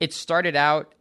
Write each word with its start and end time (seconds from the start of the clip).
it 0.00 0.12
started 0.12 0.56
out 0.56 0.94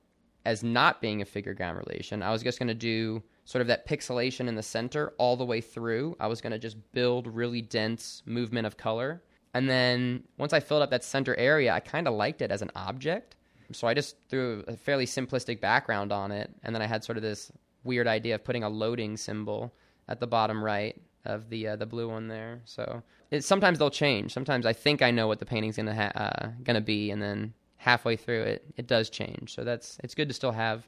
as 0.45 0.63
not 0.63 1.01
being 1.01 1.21
a 1.21 1.25
figure 1.25 1.53
ground 1.53 1.77
relation. 1.87 2.23
I 2.23 2.31
was 2.31 2.41
just 2.41 2.57
going 2.57 2.69
to 2.69 2.73
do 2.73 3.21
sort 3.45 3.61
of 3.61 3.67
that 3.67 3.87
pixelation 3.87 4.47
in 4.47 4.55
the 4.55 4.63
center 4.63 5.13
all 5.17 5.35
the 5.35 5.45
way 5.45 5.61
through. 5.61 6.15
I 6.19 6.27
was 6.27 6.41
going 6.41 6.51
to 6.51 6.59
just 6.59 6.77
build 6.93 7.27
really 7.27 7.61
dense 7.61 8.23
movement 8.25 8.65
of 8.65 8.77
color. 8.77 9.21
And 9.53 9.69
then 9.69 10.23
once 10.37 10.53
I 10.53 10.59
filled 10.59 10.83
up 10.83 10.89
that 10.91 11.03
center 11.03 11.35
area, 11.35 11.73
I 11.73 11.79
kind 11.79 12.07
of 12.07 12.13
liked 12.13 12.41
it 12.41 12.51
as 12.51 12.61
an 12.61 12.71
object. 12.75 13.35
So 13.73 13.87
I 13.87 13.93
just 13.93 14.15
threw 14.29 14.63
a 14.67 14.77
fairly 14.77 15.05
simplistic 15.05 15.59
background 15.59 16.11
on 16.11 16.31
it. 16.31 16.49
And 16.63 16.73
then 16.73 16.81
I 16.81 16.87
had 16.87 17.03
sort 17.03 17.17
of 17.17 17.23
this 17.23 17.51
weird 17.83 18.07
idea 18.07 18.35
of 18.35 18.43
putting 18.43 18.63
a 18.63 18.69
loading 18.69 19.17
symbol 19.17 19.73
at 20.07 20.19
the 20.19 20.27
bottom 20.27 20.63
right 20.63 21.01
of 21.25 21.49
the 21.49 21.67
uh, 21.67 21.75
the 21.75 21.85
blue 21.85 22.09
one 22.09 22.27
there. 22.27 22.61
So 22.65 23.03
it, 23.31 23.43
sometimes 23.43 23.79
they'll 23.79 23.89
change. 23.89 24.33
Sometimes 24.33 24.65
I 24.65 24.73
think 24.73 25.01
I 25.01 25.11
know 25.11 25.27
what 25.27 25.39
the 25.39 25.45
painting's 25.45 25.75
gonna 25.75 25.95
ha- 25.95 26.11
uh, 26.15 26.47
gonna 26.63 26.81
be, 26.81 27.11
and 27.11 27.21
then 27.21 27.53
halfway 27.77 28.15
through 28.15 28.43
it, 28.43 28.65
it 28.75 28.87
does 28.87 29.09
change. 29.09 29.53
So 29.53 29.63
that's 29.63 29.97
it's 30.03 30.15
good 30.15 30.27
to 30.27 30.33
still 30.33 30.51
have 30.51 30.87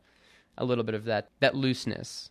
a 0.57 0.65
little 0.65 0.83
bit 0.83 0.95
of 0.95 1.05
that 1.05 1.29
that 1.39 1.55
looseness. 1.55 2.29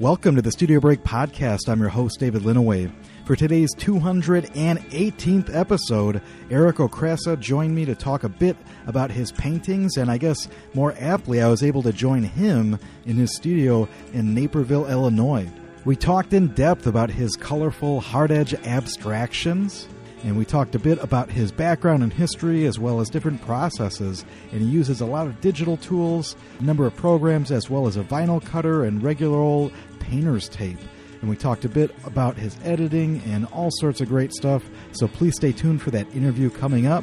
Welcome 0.00 0.34
to 0.36 0.42
the 0.42 0.50
Studio 0.50 0.80
Break 0.80 1.02
podcast. 1.04 1.68
I'm 1.68 1.80
your 1.80 1.88
host, 1.88 2.18
David 2.18 2.42
Linneweh. 2.42 2.92
For 3.24 3.34
today's 3.34 3.74
218th 3.76 5.54
episode, 5.54 6.20
Eric 6.50 6.76
Okrasa 6.76 7.40
joined 7.40 7.74
me 7.74 7.86
to 7.86 7.94
talk 7.94 8.22
a 8.22 8.28
bit 8.28 8.54
about 8.86 9.10
his 9.10 9.32
paintings, 9.32 9.96
and 9.96 10.10
I 10.10 10.18
guess 10.18 10.46
more 10.74 10.94
aptly, 10.98 11.40
I 11.40 11.48
was 11.48 11.62
able 11.62 11.82
to 11.84 11.92
join 11.94 12.24
him 12.24 12.78
in 13.06 13.16
his 13.16 13.34
studio 13.34 13.88
in 14.12 14.34
Naperville, 14.34 14.90
Illinois. 14.90 15.48
We 15.86 15.96
talked 15.96 16.34
in 16.34 16.48
depth 16.48 16.86
about 16.86 17.08
his 17.08 17.34
colorful 17.34 18.02
hard 18.02 18.30
edge 18.30 18.52
abstractions, 18.52 19.88
and 20.22 20.36
we 20.36 20.44
talked 20.44 20.74
a 20.74 20.78
bit 20.78 21.02
about 21.02 21.30
his 21.30 21.50
background 21.50 22.02
and 22.02 22.12
history 22.12 22.66
as 22.66 22.78
well 22.78 23.00
as 23.00 23.08
different 23.08 23.40
processes. 23.40 24.22
And 24.52 24.60
he 24.60 24.68
uses 24.68 25.00
a 25.00 25.06
lot 25.06 25.28
of 25.28 25.40
digital 25.40 25.78
tools, 25.78 26.36
a 26.60 26.62
number 26.62 26.86
of 26.86 26.94
programs, 26.94 27.50
as 27.50 27.70
well 27.70 27.86
as 27.86 27.96
a 27.96 28.04
vinyl 28.04 28.44
cutter 28.44 28.84
and 28.84 29.02
regular 29.02 29.38
old 29.38 29.72
painter's 29.98 30.50
tape. 30.50 30.78
And 31.24 31.30
we 31.30 31.38
talked 31.38 31.64
a 31.64 31.70
bit 31.70 31.90
about 32.04 32.36
his 32.36 32.54
editing 32.64 33.22
and 33.24 33.46
all 33.46 33.70
sorts 33.70 34.02
of 34.02 34.08
great 34.08 34.30
stuff. 34.34 34.62
So 34.92 35.08
please 35.08 35.34
stay 35.34 35.52
tuned 35.52 35.80
for 35.80 35.90
that 35.90 36.06
interview 36.14 36.50
coming 36.50 36.86
up. 36.86 37.02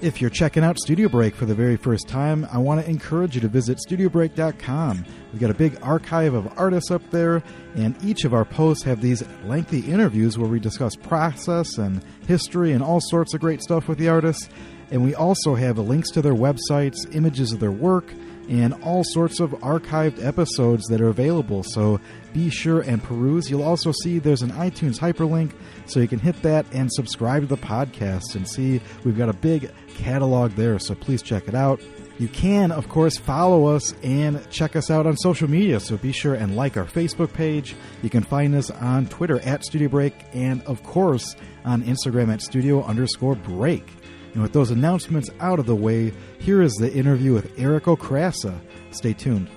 If 0.00 0.22
you're 0.22 0.30
checking 0.30 0.64
out 0.64 0.78
Studio 0.78 1.06
Break 1.06 1.34
for 1.34 1.44
the 1.44 1.54
very 1.54 1.76
first 1.76 2.08
time, 2.08 2.48
I 2.50 2.56
want 2.56 2.80
to 2.82 2.88
encourage 2.90 3.34
you 3.34 3.42
to 3.42 3.48
visit 3.48 3.78
studiobreak.com. 3.86 5.04
We've 5.32 5.40
got 5.42 5.50
a 5.50 5.54
big 5.54 5.78
archive 5.82 6.32
of 6.32 6.58
artists 6.58 6.90
up 6.90 7.02
there, 7.10 7.42
and 7.74 7.94
each 8.02 8.24
of 8.24 8.32
our 8.32 8.46
posts 8.46 8.84
have 8.84 9.02
these 9.02 9.22
lengthy 9.44 9.80
interviews 9.80 10.38
where 10.38 10.48
we 10.48 10.60
discuss 10.60 10.96
process 10.96 11.76
and 11.76 12.02
history 12.26 12.72
and 12.72 12.82
all 12.82 13.02
sorts 13.02 13.34
of 13.34 13.42
great 13.42 13.60
stuff 13.60 13.86
with 13.86 13.98
the 13.98 14.08
artists. 14.08 14.48
And 14.90 15.04
we 15.04 15.14
also 15.14 15.56
have 15.56 15.76
links 15.76 16.10
to 16.12 16.22
their 16.22 16.32
websites, 16.32 17.14
images 17.14 17.52
of 17.52 17.60
their 17.60 17.70
work, 17.70 18.14
and 18.48 18.74
all 18.82 19.04
sorts 19.04 19.40
of 19.40 19.50
archived 19.50 20.24
episodes 20.24 20.86
that 20.86 21.00
are 21.00 21.08
available. 21.08 21.62
So 21.62 22.00
be 22.32 22.50
sure 22.50 22.80
and 22.80 23.02
peruse. 23.02 23.50
You'll 23.50 23.62
also 23.62 23.92
see 24.02 24.18
there's 24.18 24.42
an 24.42 24.52
iTunes 24.52 24.98
hyperlink, 24.98 25.52
so 25.86 26.00
you 26.00 26.08
can 26.08 26.18
hit 26.18 26.40
that 26.42 26.66
and 26.72 26.92
subscribe 26.92 27.42
to 27.42 27.48
the 27.48 27.56
podcast 27.56 28.34
and 28.34 28.48
see 28.48 28.80
we've 29.04 29.16
got 29.16 29.28
a 29.28 29.34
big 29.34 29.70
catalog 29.96 30.52
there. 30.52 30.78
So 30.78 30.94
please 30.94 31.22
check 31.22 31.48
it 31.48 31.54
out. 31.54 31.80
You 32.18 32.26
can, 32.26 32.72
of 32.72 32.88
course, 32.88 33.16
follow 33.16 33.66
us 33.66 33.94
and 34.02 34.44
check 34.50 34.74
us 34.74 34.90
out 34.90 35.06
on 35.06 35.16
social 35.16 35.48
media. 35.48 35.78
So 35.78 35.96
be 35.96 36.10
sure 36.10 36.34
and 36.34 36.56
like 36.56 36.76
our 36.76 36.84
Facebook 36.84 37.32
page. 37.32 37.76
You 38.02 38.10
can 38.10 38.24
find 38.24 38.56
us 38.56 38.72
on 38.72 39.06
Twitter 39.06 39.38
at 39.40 39.64
Studio 39.64 39.88
Break 39.88 40.14
and, 40.32 40.60
of 40.64 40.82
course, 40.82 41.36
on 41.64 41.84
Instagram 41.84 42.32
at 42.32 42.42
Studio 42.42 42.82
underscore 42.82 43.36
Break. 43.36 43.84
And 44.34 44.42
with 44.42 44.52
those 44.52 44.70
announcements 44.70 45.30
out 45.40 45.58
of 45.58 45.66
the 45.66 45.76
way, 45.76 46.12
here 46.38 46.62
is 46.62 46.72
the 46.74 46.92
interview 46.92 47.32
with 47.32 47.52
Eric 47.58 47.84
Okrasa. 47.84 48.60
Stay 48.90 49.12
tuned. 49.12 49.48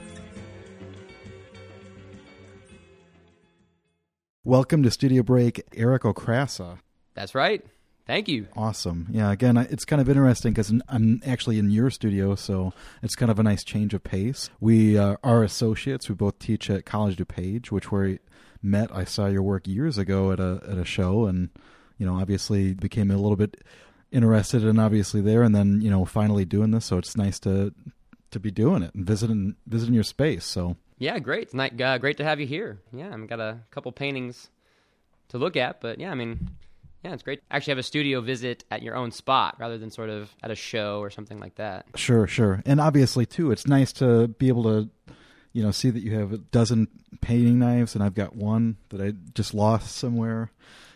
Welcome 4.43 4.81
to 4.83 4.91
Studio 4.91 5.21
Break, 5.21 5.61
Eric 5.75 6.03
Okrasa. 6.03 6.79
That's 7.13 7.35
right. 7.35 7.63
Thank 8.07 8.27
you. 8.27 8.47
Awesome. 8.57 9.07
Yeah, 9.11 9.31
again, 9.31 9.55
it's 9.55 9.85
kind 9.85 10.01
of 10.01 10.09
interesting 10.09 10.51
because 10.51 10.73
I'm 10.89 11.21
actually 11.25 11.59
in 11.59 11.69
your 11.69 11.89
studio, 11.89 12.35
so 12.35 12.73
it's 13.03 13.15
kind 13.15 13.29
of 13.29 13.39
a 13.39 13.43
nice 13.43 13.63
change 13.63 13.93
of 13.93 14.03
pace. 14.03 14.49
We 14.59 14.97
uh, 14.97 15.17
are 15.23 15.43
associates. 15.43 16.09
We 16.09 16.15
both 16.15 16.39
teach 16.39 16.69
at 16.69 16.85
College 16.85 17.17
DuPage, 17.17 17.67
which 17.67 17.91
we 17.91 18.19
met. 18.63 18.93
I 18.93 19.03
saw 19.03 19.27
your 19.27 19.43
work 19.43 19.67
years 19.67 19.97
ago 19.97 20.31
at 20.31 20.39
a 20.39 20.61
at 20.67 20.77
a 20.77 20.85
show, 20.85 21.25
and 21.25 21.49
you 21.99 22.05
know, 22.05 22.19
obviously 22.19 22.73
became 22.73 23.11
a 23.11 23.17
little 23.17 23.35
bit 23.35 23.63
interested 24.11 24.63
and 24.63 24.79
obviously 24.79 25.21
there, 25.21 25.43
and 25.43 25.55
then 25.55 25.81
you 25.81 25.89
know, 25.89 26.05
finally 26.05 26.45
doing 26.45 26.71
this. 26.71 26.85
So 26.85 26.97
it's 26.97 27.15
nice 27.17 27.39
to 27.39 27.73
to 28.31 28.39
be 28.39 28.51
doing 28.51 28.83
it 28.83 28.93
and 28.95 29.05
visiting 29.05 29.55
visiting 29.67 29.93
your 29.93 30.03
space. 30.03 30.45
So 30.45 30.77
Yeah, 30.97 31.19
great. 31.19 31.43
It's 31.43 31.53
nice, 31.53 31.71
uh, 31.81 31.97
great 31.97 32.17
to 32.17 32.23
have 32.23 32.39
you 32.39 32.47
here. 32.47 32.79
Yeah, 32.93 33.11
I've 33.13 33.27
got 33.27 33.39
a 33.39 33.59
couple 33.71 33.91
paintings 33.91 34.49
to 35.29 35.37
look 35.37 35.55
at, 35.57 35.81
but 35.81 35.99
yeah, 35.99 36.11
I 36.11 36.15
mean, 36.15 36.49
yeah, 37.03 37.13
it's 37.13 37.23
great. 37.23 37.39
to 37.39 37.55
Actually, 37.55 37.71
have 37.71 37.77
a 37.79 37.83
studio 37.83 38.21
visit 38.21 38.63
at 38.69 38.83
your 38.83 38.95
own 38.95 39.11
spot 39.11 39.55
rather 39.59 39.77
than 39.77 39.89
sort 39.91 40.09
of 40.09 40.29
at 40.43 40.51
a 40.51 40.55
show 40.55 40.99
or 40.99 41.09
something 41.09 41.39
like 41.39 41.55
that. 41.55 41.85
Sure, 41.95 42.27
sure. 42.27 42.61
And 42.65 42.79
obviously, 42.79 43.25
too, 43.25 43.51
it's 43.51 43.65
nice 43.65 43.91
to 43.93 44.27
be 44.27 44.49
able 44.49 44.63
to, 44.63 44.89
you 45.53 45.63
know, 45.63 45.71
see 45.71 45.89
that 45.89 46.03
you 46.03 46.15
have 46.15 46.31
a 46.31 46.37
dozen 46.37 46.87
painting 47.21 47.59
knives, 47.59 47.95
and 47.95 48.03
I've 48.03 48.13
got 48.13 48.35
one 48.35 48.77
that 48.89 49.01
I 49.01 49.13
just 49.33 49.53
lost 49.53 49.95
somewhere. 49.95 50.51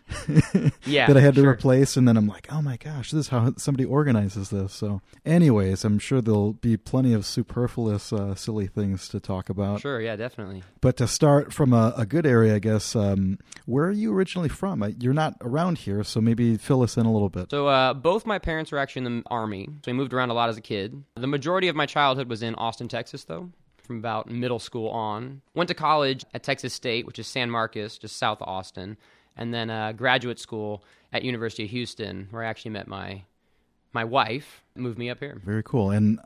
Yeah, 0.86 1.08
that 1.08 1.18
I 1.18 1.20
had 1.20 1.34
to 1.36 1.42
sure. 1.42 1.50
replace, 1.50 1.98
and 1.98 2.08
then 2.08 2.16
I'm 2.16 2.28
like, 2.28 2.48
oh 2.52 2.62
my 2.62 2.78
gosh, 2.78 3.12
this 3.12 3.22
is 3.22 3.28
how 3.30 3.54
somebody 3.58 3.86
organizes 3.86 4.52
this. 4.52 4.74
So, 4.74 5.02
anyways, 5.26 5.84
I'm 5.84 5.98
sure 5.98 6.22
there'll 6.22 6.54
be 6.54 6.78
plenty 6.78 7.14
of 7.14 7.26
superfluous, 7.26 8.14
uh, 8.14 8.36
silly 8.36 8.68
things 8.68 9.10
to 9.10 9.20
talk 9.20 9.50
about. 9.50 9.82
Sure, 9.82 10.00
yeah, 10.00 10.16
definitely. 10.16 10.64
But 10.80 10.98
to 10.98 11.08
start 11.08 11.54
from 11.54 11.74
a, 11.74 11.94
a 11.98 12.06
good 12.06 12.26
area, 12.26 12.56
I 12.56 12.60
guess, 12.60 12.96
um, 12.96 13.40
where 13.66 13.86
are 13.86 13.92
you 13.92 14.14
originally 14.14 14.50
from? 14.50 14.84
You're 15.00 15.14
not 15.14 15.38
around 15.42 15.80
here, 15.80 16.04
so 16.04 16.22
maybe 16.22 16.58
fill 16.58 16.84
us 16.84 16.98
in 16.98 17.06
a 17.06 17.12
little 17.12 17.30
bit. 17.30 17.50
So 17.50 17.68
uh, 17.68 17.94
both 17.94 18.26
my 18.26 18.38
parents 18.38 18.72
were 18.72 18.78
actually 18.78 19.06
in 19.08 19.18
the 19.18 19.24
army, 19.32 19.68
so 19.84 19.92
we 19.92 19.94
moved 19.94 20.14
around 20.14 20.30
a 20.30 20.34
lot 20.34 20.50
as 20.50 20.58
a 20.58 20.62
kid. 20.62 21.04
The 21.16 21.28
majority 21.28 21.68
of 21.68 21.76
my 21.76 21.88
childhood 21.88 22.30
was 22.30 22.44
in 22.44 22.54
Austin, 22.56 22.88
Texas, 22.88 23.24
though. 23.24 23.50
From 23.78 23.98
about 24.00 24.30
middle 24.30 24.58
school 24.58 24.90
on, 24.90 25.42
went 25.54 25.68
to 25.68 25.76
college 25.76 26.26
at 26.34 26.42
Texas 26.42 26.74
State, 26.74 27.06
which 27.06 27.20
is 27.20 27.28
San 27.28 27.52
Marcos, 27.52 28.00
just 28.00 28.18
south 28.18 28.42
of 28.42 28.48
Austin, 28.48 28.98
and 29.38 29.53
then 29.53 29.69
uh, 29.69 29.91
graduate 29.91 30.40
school 30.40 30.84
at 31.13 31.23
University 31.23 31.63
of 31.66 31.69
Houston, 31.72 32.28
where 32.31 32.44
I 32.44 32.47
actually 32.47 32.72
met 32.72 32.88
my 32.88 33.23
my 33.94 34.03
wife. 34.03 34.62
Moved 34.75 34.97
me 34.97 35.09
up 35.09 35.19
here. 35.19 35.41
Very 35.46 35.63
cool. 35.63 35.90
And 35.91 36.19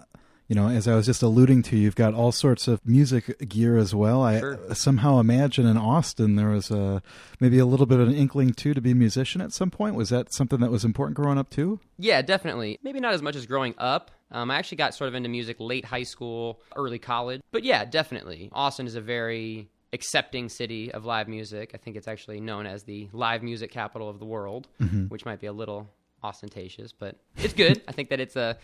you 0.47 0.55
know, 0.55 0.67
as 0.67 0.87
I 0.87 0.95
was 0.95 1.05
just 1.05 1.21
alluding 1.21 1.61
to, 1.63 1.77
you've 1.77 1.95
got 1.95 2.15
all 2.15 2.31
sorts 2.31 2.67
of 2.67 2.83
music 2.83 3.47
gear 3.47 3.77
as 3.77 3.93
well. 3.93 4.23
I 4.23 4.39
Sure. 4.39 4.59
somehow 4.73 5.19
imagine 5.19 5.67
in 5.67 5.77
Austin 5.77 6.35
there 6.37 6.49
was 6.49 6.71
a 6.71 7.03
maybe 7.39 7.59
a 7.59 7.67
little 7.67 7.85
bit 7.85 7.99
of 7.99 8.07
an 8.07 8.15
inkling 8.15 8.53
too 8.53 8.73
to 8.73 8.81
be 8.81 8.89
a 8.91 8.95
musician 8.95 9.41
at 9.41 9.53
some 9.53 9.69
point. 9.69 9.93
Was 9.93 10.09
that 10.09 10.33
something 10.33 10.59
that 10.61 10.71
was 10.71 10.83
important 10.83 11.15
growing 11.17 11.37
up 11.37 11.51
too? 11.51 11.79
Yeah, 11.99 12.23
definitely. 12.23 12.79
Maybe 12.81 12.99
not 12.99 13.13
as 13.13 13.21
much 13.21 13.35
as 13.35 13.45
growing 13.45 13.75
up. 13.77 14.09
Um, 14.31 14.49
I 14.49 14.55
actually 14.55 14.77
got 14.77 14.95
sort 14.95 15.07
of 15.07 15.13
into 15.13 15.29
music 15.29 15.57
late 15.59 15.85
high 15.85 16.01
school, 16.03 16.59
early 16.75 16.97
college. 16.99 17.41
But 17.51 17.63
yeah, 17.63 17.85
definitely. 17.85 18.49
Austin 18.51 18.87
is 18.87 18.95
a 18.95 19.01
very 19.01 19.69
accepting 19.93 20.49
city 20.49 20.91
of 20.91 21.05
live 21.05 21.27
music. 21.27 21.71
I 21.73 21.77
think 21.77 21.95
it's 21.95 22.07
actually 22.07 22.39
known 22.39 22.65
as 22.65 22.83
the 22.83 23.09
live 23.13 23.43
music 23.43 23.71
capital 23.71 24.09
of 24.09 24.19
the 24.19 24.25
world, 24.25 24.67
which 25.09 25.25
might 25.25 25.39
be 25.39 25.47
a 25.47 25.53
little 25.53 25.87
ostentatious, 26.23 26.91
but 26.91 27.15
it's 27.37 27.53
good. 27.53 27.81
I 27.87 27.91
think 27.91 28.09
that 28.09 28.19
it's 28.19 28.35
a 28.35 28.57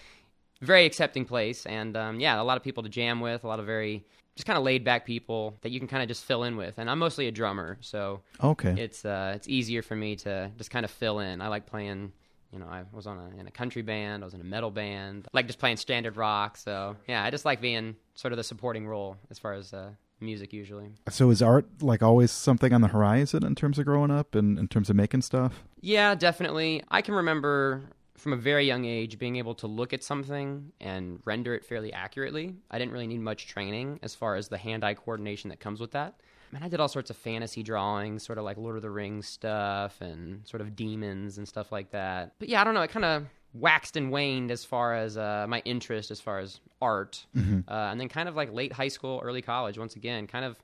very 0.61 0.85
accepting 0.85 1.25
place, 1.25 1.65
and 1.65 1.95
um, 1.97 2.19
yeah, 2.19 2.41
a 2.41 2.43
lot 2.43 2.57
of 2.57 2.63
people 2.63 2.83
to 2.83 2.89
jam 2.89 3.19
with, 3.19 3.43
a 3.43 3.47
lot 3.47 3.59
of 3.59 3.65
very 3.65 4.03
just 4.35 4.45
kind 4.45 4.57
of 4.57 4.63
laid 4.65 4.83
back 4.83 5.05
people 5.05 5.55
that 5.61 5.69
you 5.71 5.79
can 5.79 5.87
kind 5.87 6.03
of 6.03 6.09
just 6.09 6.25
fill 6.25 6.43
in 6.43 6.57
with. 6.57 6.73
And 6.77 6.89
I'm 6.89 6.99
mostly 6.99 7.27
a 7.27 7.31
drummer, 7.31 7.77
so 7.81 8.21
Okay. 8.43 8.75
it's 8.77 9.05
uh, 9.05 9.33
it's 9.35 9.47
easier 9.47 9.81
for 9.81 9.95
me 9.95 10.15
to 10.17 10.51
just 10.57 10.69
kind 10.71 10.83
of 10.85 10.91
fill 10.91 11.19
in. 11.19 11.41
I 11.41 11.47
like 11.47 11.65
playing. 11.65 12.11
You 12.51 12.59
know, 12.59 12.67
I 12.67 12.83
was 12.93 13.05
on 13.05 13.17
a, 13.17 13.39
in 13.39 13.47
a 13.47 13.51
country 13.51 13.81
band. 13.81 14.23
I 14.23 14.25
was 14.25 14.33
in 14.33 14.39
a 14.39 14.45
metal 14.45 14.71
band. 14.71 15.27
I 15.27 15.29
like 15.37 15.47
just 15.47 15.59
playing 15.59 15.75
standard 15.77 16.15
rock. 16.15 16.55
So 16.55 16.95
yeah, 17.07 17.21
I 17.21 17.29
just 17.29 17.43
like 17.43 17.59
being 17.59 17.97
sort 18.13 18.31
of 18.31 18.37
the 18.37 18.45
supporting 18.45 18.87
role 18.87 19.17
as 19.29 19.37
far 19.39 19.53
as 19.53 19.73
uh, 19.73 19.89
music 20.19 20.53
usually. 20.53 20.91
so 21.09 21.29
is 21.29 21.41
art 21.41 21.65
like 21.81 22.01
always 22.01 22.31
something 22.31 22.73
on 22.73 22.81
the 22.81 22.87
horizon 22.87 23.45
in 23.45 23.55
terms 23.55 23.77
of 23.77 23.85
growing 23.85 24.11
up 24.11 24.35
and 24.35 24.57
in 24.57 24.67
terms 24.67 24.89
of 24.89 24.95
making 24.95 25.21
stuff? 25.21 25.63
Yeah, 25.81 26.15
definitely. 26.15 26.83
I 26.89 27.01
can 27.01 27.13
remember 27.13 27.83
from 28.17 28.33
a 28.33 28.37
very 28.37 28.65
young 28.65 28.85
age 28.85 29.19
being 29.19 29.35
able 29.35 29.53
to 29.55 29.67
look 29.67 29.93
at 29.93 30.03
something 30.03 30.71
and 30.79 31.19
render 31.25 31.53
it 31.53 31.65
fairly 31.65 31.91
accurately. 31.93 32.55
I 32.71 32.79
didn't 32.79 32.93
really 32.93 33.07
need 33.07 33.19
much 33.19 33.47
training 33.47 33.99
as 34.01 34.15
far 34.15 34.35
as 34.35 34.47
the 34.47 34.57
hand-eye 34.57 34.95
coordination 34.95 35.49
that 35.49 35.59
comes 35.59 35.79
with 35.79 35.91
that. 35.91 36.15
I 36.51 36.55
mean, 36.55 36.63
I 36.63 36.69
did 36.69 36.79
all 36.79 36.87
sorts 36.87 37.09
of 37.09 37.17
fantasy 37.17 37.61
drawings, 37.63 38.23
sort 38.23 38.37
of 38.37 38.45
like 38.45 38.57
Lord 38.57 38.77
of 38.77 38.81
the 38.81 38.89
Rings 38.89 39.27
stuff 39.27 39.99
and 39.99 40.47
sort 40.47 40.61
of 40.61 40.75
demons 40.75 41.37
and 41.37 41.47
stuff 41.47 41.71
like 41.71 41.91
that. 41.91 42.33
But 42.39 42.49
yeah, 42.49 42.61
I 42.61 42.63
don't 42.63 42.73
know. 42.73 42.81
It 42.83 42.91
kind 42.91 43.05
of 43.05 43.25
waxed 43.59 43.95
and 43.95 44.11
waned 44.11 44.51
as 44.51 44.65
far 44.65 44.95
as 44.95 45.17
uh, 45.17 45.45
my 45.47 45.61
interest 45.65 46.11
as 46.11 46.19
far 46.19 46.39
as 46.39 46.59
art. 46.81 47.25
Uh, 47.67 47.89
and 47.91 47.99
then 47.99 48.09
kind 48.09 48.27
of 48.29 48.35
like 48.35 48.51
late 48.53 48.73
high 48.73 48.89
school, 48.89 49.21
early 49.23 49.41
college, 49.41 49.77
once 49.77 49.95
again, 49.95 50.27
kind 50.27 50.45
of 50.45 50.57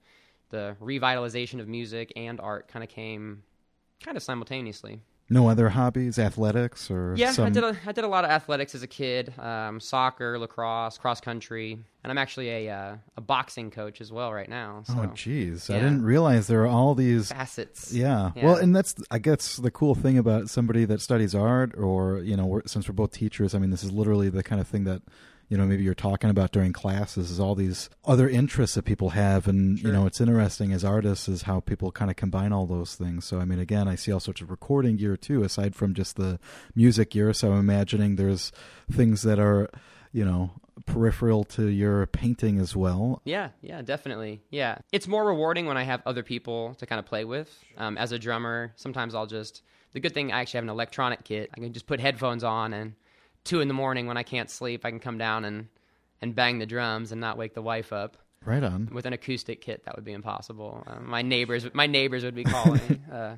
the 0.49 0.75
revitalization 0.81 1.59
of 1.59 1.67
music 1.67 2.11
and 2.15 2.39
art 2.39 2.67
kind 2.67 2.83
of 2.83 2.89
came 2.89 3.43
kind 4.03 4.17
of 4.17 4.23
simultaneously. 4.23 4.99
No 5.31 5.47
other 5.47 5.69
hobbies, 5.69 6.19
athletics, 6.19 6.91
or 6.91 7.15
Yeah, 7.17 7.31
some... 7.31 7.45
I 7.45 7.49
did 7.49 7.63
a, 7.63 7.75
I 7.85 7.91
did 7.93 8.03
a 8.03 8.07
lot 8.07 8.25
of 8.25 8.31
athletics 8.31 8.75
as 8.75 8.83
a 8.83 8.87
kid, 8.87 9.33
um, 9.39 9.79
soccer, 9.79 10.37
lacrosse, 10.37 10.97
cross 10.97 11.21
country, 11.21 11.79
and 12.03 12.11
I'm 12.11 12.17
actually 12.17 12.49
a 12.49 12.69
uh, 12.69 12.95
a 13.15 13.21
boxing 13.21 13.71
coach 13.71 14.01
as 14.01 14.11
well 14.11 14.33
right 14.33 14.49
now. 14.49 14.83
So 14.85 14.93
Oh, 14.97 15.07
jeez, 15.07 15.73
I 15.73 15.79
didn't 15.79 16.03
realize 16.03 16.47
there 16.47 16.63
are 16.63 16.67
all 16.67 16.95
these. 16.95 17.31
facets. 17.31 17.93
Yeah. 17.93 18.31
Yeah. 18.35 18.45
well, 18.45 18.55
and 18.57 18.75
that's 18.75 18.93
I 19.09 19.19
guess 19.19 19.55
the 19.55 19.71
cool 19.71 19.95
thing 19.95 20.17
about 20.17 20.49
somebody 20.49 20.85
that 20.85 20.99
studies 21.01 21.33
art, 21.33 21.73
or 21.77 22.19
you 22.19 22.35
know, 22.35 22.45
we're, 22.45 22.61
since 22.65 22.87
we're 22.89 22.93
both 22.93 23.11
teachers, 23.11 23.55
I 23.55 23.59
mean, 23.59 23.69
this 23.69 23.83
is 23.83 23.91
literally 23.91 24.29
the 24.29 24.43
kind 24.43 24.59
of 24.59 24.67
thing 24.67 24.83
that 24.83 25.01
you 25.51 25.57
know 25.57 25.65
maybe 25.65 25.83
you're 25.83 25.93
talking 25.93 26.29
about 26.29 26.51
during 26.53 26.71
classes 26.71 27.29
is 27.29 27.37
all 27.37 27.55
these 27.55 27.89
other 28.05 28.29
interests 28.29 28.75
that 28.75 28.85
people 28.85 29.09
have, 29.09 29.49
and 29.49 29.77
you 29.77 29.91
know, 29.91 30.05
it's 30.05 30.21
interesting 30.21 30.71
as 30.71 30.85
artists 30.85 31.27
is 31.27 31.41
how 31.41 31.59
people 31.59 31.91
kind 31.91 32.09
of 32.09 32.15
combine 32.15 32.53
all 32.53 32.65
those 32.65 32.95
things. 32.95 33.25
So 33.25 33.37
I 33.37 33.43
mean, 33.43 33.59
again, 33.59 33.85
I 33.85 33.95
see 33.95 34.13
all 34.13 34.21
sorts 34.21 34.39
of 34.39 34.49
recording 34.49 34.95
gear 34.95 35.17
too, 35.17 35.43
aside 35.43 35.75
from 35.75 35.93
just 35.93 36.15
the 36.15 36.39
music 36.73 37.09
gear. 37.11 37.33
So 37.33 37.51
I'm 37.51 37.59
imagining 37.59 38.15
there's 38.15 38.53
things 38.89 39.23
that 39.23 39.39
are 39.39 39.69
you 40.13 40.23
know 40.23 40.51
peripheral 40.85 41.43
to 41.43 41.67
your 41.67 42.07
painting 42.07 42.57
as 42.57 42.73
well. 42.73 43.21
Yeah, 43.25 43.49
yeah, 43.61 43.81
definitely. 43.81 44.41
Yeah. 44.51 44.77
It's 44.93 45.07
more 45.07 45.25
rewarding 45.25 45.65
when 45.65 45.75
I 45.75 45.83
have 45.83 46.01
other 46.05 46.23
people 46.23 46.75
to 46.75 46.85
kind 46.85 46.97
of 46.97 47.05
play 47.05 47.25
with. 47.25 47.53
Um, 47.77 47.97
as 47.97 48.13
a 48.13 48.19
drummer, 48.19 48.71
sometimes 48.77 49.13
I'll 49.15 49.27
just. 49.27 49.63
The 49.91 49.99
good 49.99 50.13
thing, 50.13 50.31
I 50.31 50.39
actually 50.39 50.59
have 50.59 50.63
an 50.63 50.69
electronic 50.69 51.25
kit. 51.25 51.49
I 51.53 51.59
can 51.59 51.73
just 51.73 51.87
put 51.87 51.99
headphones 51.99 52.45
on, 52.45 52.71
and 52.71 52.93
two 53.43 53.61
in 53.61 53.67
the 53.67 53.73
morning 53.73 54.07
when 54.07 54.17
I 54.17 54.23
can't 54.23 54.49
sleep, 54.49 54.85
I 54.85 54.89
can 54.89 54.99
come 54.99 55.17
down 55.17 55.45
and, 55.45 55.67
and 56.21 56.35
bang 56.35 56.59
the 56.59 56.65
drums 56.65 57.11
and 57.11 57.19
not 57.19 57.37
wake 57.37 57.53
the 57.53 57.61
wife 57.61 57.93
up. 57.93 58.17
Right 58.43 58.63
on. 58.63 58.89
With 58.91 59.05
an 59.05 59.13
acoustic 59.13 59.61
kit, 59.61 59.85
that 59.85 59.95
would 59.95 60.05
be 60.05 60.13
impossible. 60.13 60.83
Uh, 60.87 60.99
my 60.99 61.21
neighbors, 61.21 61.67
my 61.73 61.85
neighbors 61.85 62.23
would 62.23 62.33
be 62.33 62.43
calling. 62.43 63.03
uh, 63.11 63.35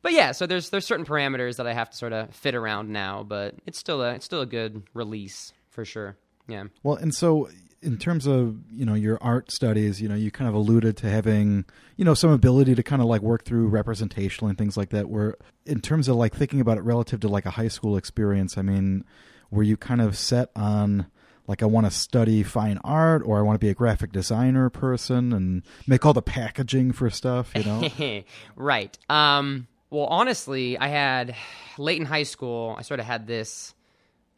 but 0.00 0.12
yeah, 0.12 0.32
so 0.32 0.46
there's 0.46 0.70
there's 0.70 0.86
certain 0.86 1.04
parameters 1.04 1.56
that 1.56 1.66
I 1.66 1.74
have 1.74 1.90
to 1.90 1.96
sort 1.96 2.12
of 2.12 2.34
fit 2.34 2.54
around 2.54 2.90
now, 2.90 3.24
but 3.24 3.54
it's 3.66 3.78
still 3.78 4.02
a 4.02 4.14
it's 4.14 4.24
still 4.24 4.40
a 4.40 4.46
good 4.46 4.84
release 4.94 5.52
for 5.68 5.84
sure. 5.84 6.16
Yeah. 6.46 6.64
Well, 6.82 6.96
and 6.96 7.14
so 7.14 7.48
in 7.82 7.96
terms 7.98 8.26
of 8.26 8.56
you 8.70 8.84
know 8.84 8.94
your 8.94 9.18
art 9.20 9.50
studies, 9.52 10.00
you 10.00 10.08
know 10.08 10.14
you 10.14 10.30
kind 10.30 10.48
of 10.48 10.54
alluded 10.54 10.96
to 10.98 11.10
having 11.10 11.64
you 11.96 12.04
know 12.04 12.14
some 12.14 12.30
ability 12.30 12.74
to 12.74 12.82
kind 12.82 13.02
of 13.02 13.08
like 13.08 13.22
work 13.22 13.44
through 13.44 13.68
representation 13.68 14.48
and 14.48 14.56
things 14.56 14.76
like 14.76 14.90
that. 14.90 15.08
Where 15.08 15.36
in 15.66 15.80
terms 15.80 16.08
of 16.08 16.16
like 16.16 16.34
thinking 16.34 16.60
about 16.60 16.78
it 16.78 16.82
relative 16.82 17.20
to 17.20 17.28
like 17.28 17.46
a 17.46 17.50
high 17.50 17.68
school 17.68 17.96
experience, 17.96 18.56
I 18.56 18.62
mean, 18.62 19.04
were 19.50 19.62
you 19.62 19.76
kind 19.76 20.00
of 20.00 20.16
set 20.16 20.50
on 20.54 21.06
like 21.46 21.62
I 21.62 21.66
want 21.66 21.86
to 21.86 21.90
study 21.90 22.42
fine 22.42 22.78
art 22.84 23.22
or 23.24 23.38
I 23.38 23.42
want 23.42 23.58
to 23.58 23.64
be 23.64 23.70
a 23.70 23.74
graphic 23.74 24.12
designer 24.12 24.68
person 24.68 25.32
and 25.32 25.62
make 25.86 26.04
all 26.04 26.12
the 26.12 26.22
packaging 26.22 26.92
for 26.92 27.08
stuff, 27.08 27.50
you 27.56 27.64
know? 27.64 28.22
right. 28.56 28.96
Um, 29.08 29.66
well, 29.90 30.04
honestly, 30.04 30.76
I 30.78 30.88
had 30.88 31.34
late 31.78 31.98
in 31.98 32.06
high 32.06 32.24
school. 32.24 32.76
I 32.78 32.82
sort 32.82 33.00
of 33.00 33.06
had 33.06 33.26
this. 33.26 33.74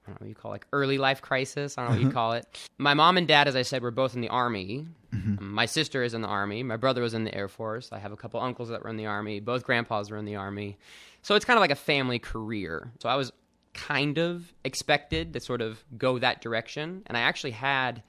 I 0.07 0.11
don't 0.11 0.21
know 0.21 0.25
what 0.25 0.29
you 0.29 0.35
call 0.37 0.53
it, 0.53 0.55
like 0.55 0.67
early 0.73 0.99
life 0.99 1.21
crisis. 1.21 1.77
I 1.77 1.83
don't 1.83 1.91
know 1.91 1.97
what 1.99 2.05
you 2.07 2.13
call 2.13 2.33
it. 2.33 2.47
My 2.79 2.95
mom 2.95 3.17
and 3.17 3.27
dad, 3.27 3.49
as 3.49 3.57
I 3.57 3.63
said, 3.63 3.83
were 3.83 3.91
both 3.91 4.15
in 4.15 4.21
the 4.21 4.29
army. 4.29 4.87
Um, 5.13 5.39
my 5.41 5.67
sister 5.67 6.05
is 6.05 6.15
in 6.15 6.23
the 6.23 6.29
army. 6.29 6.63
My 6.63 6.77
brother 6.77 7.03
was 7.03 7.15
in 7.15 7.25
the 7.25 7.35
Air 7.35 7.49
Force. 7.49 7.91
I 7.93 7.99
have 7.99 8.13
a 8.13 8.17
couple 8.17 8.41
uncles 8.41 8.69
that 8.69 8.83
were 8.85 8.91
in 8.91 8.97
the 8.97 9.07
army. 9.07 9.41
Both 9.41 9.65
grandpas 9.65 10.11
were 10.11 10.17
in 10.17 10.25
the 10.25 10.37
army. 10.37 10.79
So 11.23 11.35
it's 11.35 11.45
kind 11.45 11.59
of 11.59 11.61
like 11.61 11.71
a 11.71 11.77
family 11.77 12.19
career. 12.19 12.93
So 13.01 13.09
I 13.09 13.17
was 13.17 13.33
kind 13.75 14.19
of 14.19 14.53
expected 14.65 15.33
to 15.33 15.41
sort 15.41 15.61
of 15.61 15.83
go 15.97 16.19
that 16.19 16.41
direction, 16.41 17.03
and 17.07 17.17
I 17.17 17.21
actually 17.21 17.53
had 17.53 18.03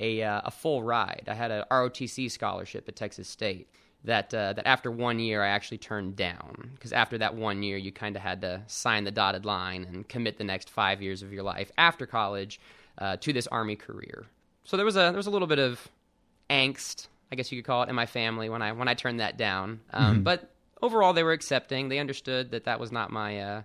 a 0.00 0.22
uh, 0.22 0.42
a 0.44 0.50
full 0.50 0.82
ride. 0.82 1.24
I 1.28 1.34
had 1.34 1.50
a 1.50 1.66
ROTC 1.70 2.30
scholarship 2.30 2.88
at 2.88 2.96
Texas 2.96 3.28
State 3.28 3.68
that 4.04 4.34
uh, 4.34 4.52
that 4.54 4.66
after 4.66 4.90
one 4.90 5.18
year 5.18 5.42
I 5.42 5.48
actually 5.48 5.78
turned 5.78 6.16
down 6.16 6.70
because 6.74 6.92
after 6.92 7.18
that 7.18 7.34
one 7.34 7.62
year 7.62 7.76
you 7.76 7.92
kind 7.92 8.16
of 8.16 8.22
had 8.22 8.40
to 8.42 8.62
sign 8.66 9.04
the 9.04 9.10
dotted 9.10 9.44
line 9.44 9.84
and 9.84 10.08
commit 10.08 10.36
the 10.38 10.44
next 10.44 10.68
five 10.68 11.00
years 11.00 11.22
of 11.22 11.32
your 11.32 11.42
life 11.42 11.70
after 11.78 12.06
college 12.06 12.60
uh, 12.98 13.16
to 13.18 13.32
this 13.32 13.46
army 13.46 13.76
career. 13.76 14.26
So 14.64 14.76
there 14.76 14.86
was 14.86 14.96
a 14.96 15.00
there 15.00 15.14
was 15.14 15.26
a 15.26 15.30
little 15.30 15.48
bit 15.48 15.58
of 15.58 15.88
angst, 16.50 17.06
I 17.32 17.36
guess 17.36 17.50
you 17.50 17.58
could 17.58 17.66
call 17.66 17.82
it, 17.82 17.88
in 17.88 17.94
my 17.94 18.06
family 18.06 18.48
when 18.48 18.62
I 18.62 18.72
when 18.72 18.88
I 18.88 18.94
turned 18.94 19.20
that 19.20 19.36
down. 19.36 19.80
Um, 19.92 20.22
But 20.22 20.50
overall, 20.82 21.12
they 21.12 21.22
were 21.22 21.32
accepting. 21.32 21.88
They 21.88 21.98
understood 21.98 22.50
that 22.50 22.64
that 22.64 22.80
was 22.80 22.92
not 22.92 23.10
my 23.10 23.40
uh, 23.40 23.62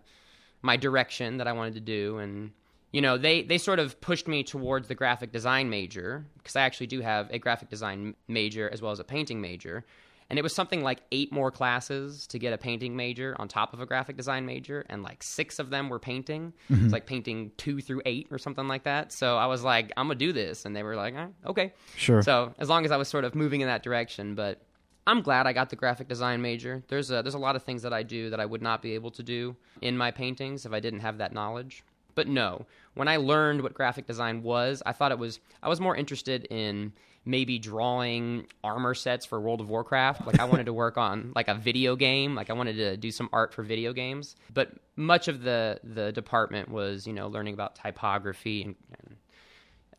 my 0.61 0.77
direction 0.77 1.37
that 1.37 1.47
I 1.47 1.53
wanted 1.53 1.75
to 1.75 1.79
do, 1.79 2.17
and 2.17 2.51
you 2.91 3.01
know 3.01 3.17
they 3.17 3.43
they 3.43 3.57
sort 3.57 3.79
of 3.79 3.99
pushed 4.01 4.27
me 4.27 4.43
towards 4.43 4.87
the 4.87 4.95
graphic 4.95 5.31
design 5.31 5.69
major 5.69 6.25
because 6.37 6.55
I 6.55 6.61
actually 6.61 6.87
do 6.87 7.01
have 7.01 7.29
a 7.31 7.39
graphic 7.39 7.69
design 7.69 8.15
major 8.27 8.69
as 8.71 8.81
well 8.81 8.91
as 8.91 8.99
a 8.99 9.03
painting 9.03 9.41
major. 9.41 9.85
And 10.31 10.37
it 10.37 10.43
was 10.43 10.53
something 10.53 10.83
like 10.83 10.99
eight 11.11 11.31
more 11.31 11.49
classes 11.49 12.27
to 12.27 12.37
get 12.37 12.53
a 12.53 12.57
painting 12.59 12.95
major 12.95 13.35
on 13.39 13.47
top 13.47 13.73
of 13.73 13.81
a 13.81 13.85
graphic 13.87 14.15
design 14.15 14.45
major, 14.45 14.85
and 14.87 15.01
like 15.01 15.23
six 15.23 15.57
of 15.57 15.71
them 15.71 15.89
were 15.89 15.97
painting. 15.97 16.53
It's 16.69 16.93
like 16.93 17.07
painting 17.07 17.51
two 17.57 17.81
through 17.81 18.03
eight 18.05 18.27
or 18.29 18.37
something 18.37 18.67
like 18.67 18.83
that. 18.83 19.11
So 19.11 19.37
I 19.37 19.47
was 19.47 19.63
like, 19.63 19.91
I'm 19.97 20.05
gonna 20.05 20.19
do 20.19 20.31
this, 20.31 20.65
and 20.65 20.75
they 20.75 20.83
were 20.83 20.95
like, 20.95 21.15
eh, 21.15 21.27
okay. 21.47 21.73
Sure. 21.95 22.21
So 22.21 22.53
as 22.59 22.69
long 22.69 22.85
as 22.85 22.91
I 22.91 22.97
was 22.97 23.07
sort 23.07 23.25
of 23.25 23.33
moving 23.33 23.61
in 23.61 23.67
that 23.67 23.81
direction, 23.81 24.35
but 24.35 24.61
I'm 25.09 25.23
glad 25.23 25.47
I 25.47 25.53
got 25.53 25.71
the 25.71 25.75
graphic 25.75 26.07
design 26.07 26.39
major. 26.39 26.83
There's 26.87 27.09
a, 27.09 27.23
there's 27.23 27.33
a 27.33 27.39
lot 27.39 27.55
of 27.55 27.63
things 27.63 27.81
that 27.81 27.91
I 27.91 28.03
do 28.03 28.29
that 28.29 28.39
I 28.39 28.45
would 28.45 28.61
not 28.61 28.83
be 28.83 28.93
able 28.93 29.09
to 29.11 29.23
do 29.23 29.55
in 29.81 29.97
my 29.97 30.11
paintings 30.11 30.67
if 30.67 30.71
I 30.71 30.79
didn't 30.79 30.99
have 30.99 31.17
that 31.17 31.33
knowledge. 31.33 31.83
But 32.13 32.27
no, 32.27 32.67
when 32.93 33.07
I 33.07 33.17
learned 33.17 33.61
what 33.61 33.73
graphic 33.73 34.05
design 34.05 34.43
was, 34.43 34.83
I 34.85 34.93
thought 34.93 35.11
it 35.11 35.17
was 35.17 35.39
I 35.63 35.69
was 35.69 35.81
more 35.81 35.95
interested 35.95 36.45
in 36.51 36.93
maybe 37.25 37.57
drawing 37.57 38.45
armor 38.63 38.93
sets 38.93 39.25
for 39.25 39.41
World 39.41 39.61
of 39.61 39.69
Warcraft. 39.69 40.27
Like 40.27 40.39
I 40.39 40.45
wanted 40.45 40.67
to 40.67 40.73
work 40.73 40.97
on 40.97 41.33
like 41.35 41.47
a 41.47 41.55
video 41.55 41.95
game, 41.95 42.35
like 42.35 42.51
I 42.51 42.53
wanted 42.53 42.75
to 42.75 42.95
do 42.95 43.09
some 43.09 43.29
art 43.33 43.51
for 43.51 43.63
video 43.63 43.93
games. 43.93 44.35
But 44.53 44.73
much 44.95 45.27
of 45.27 45.41
the 45.41 45.79
the 45.83 46.11
department 46.11 46.69
was, 46.69 47.07
you 47.07 47.13
know, 47.13 47.29
learning 47.29 47.55
about 47.55 47.73
typography 47.75 48.61
and, 48.61 48.75
and 48.99 49.15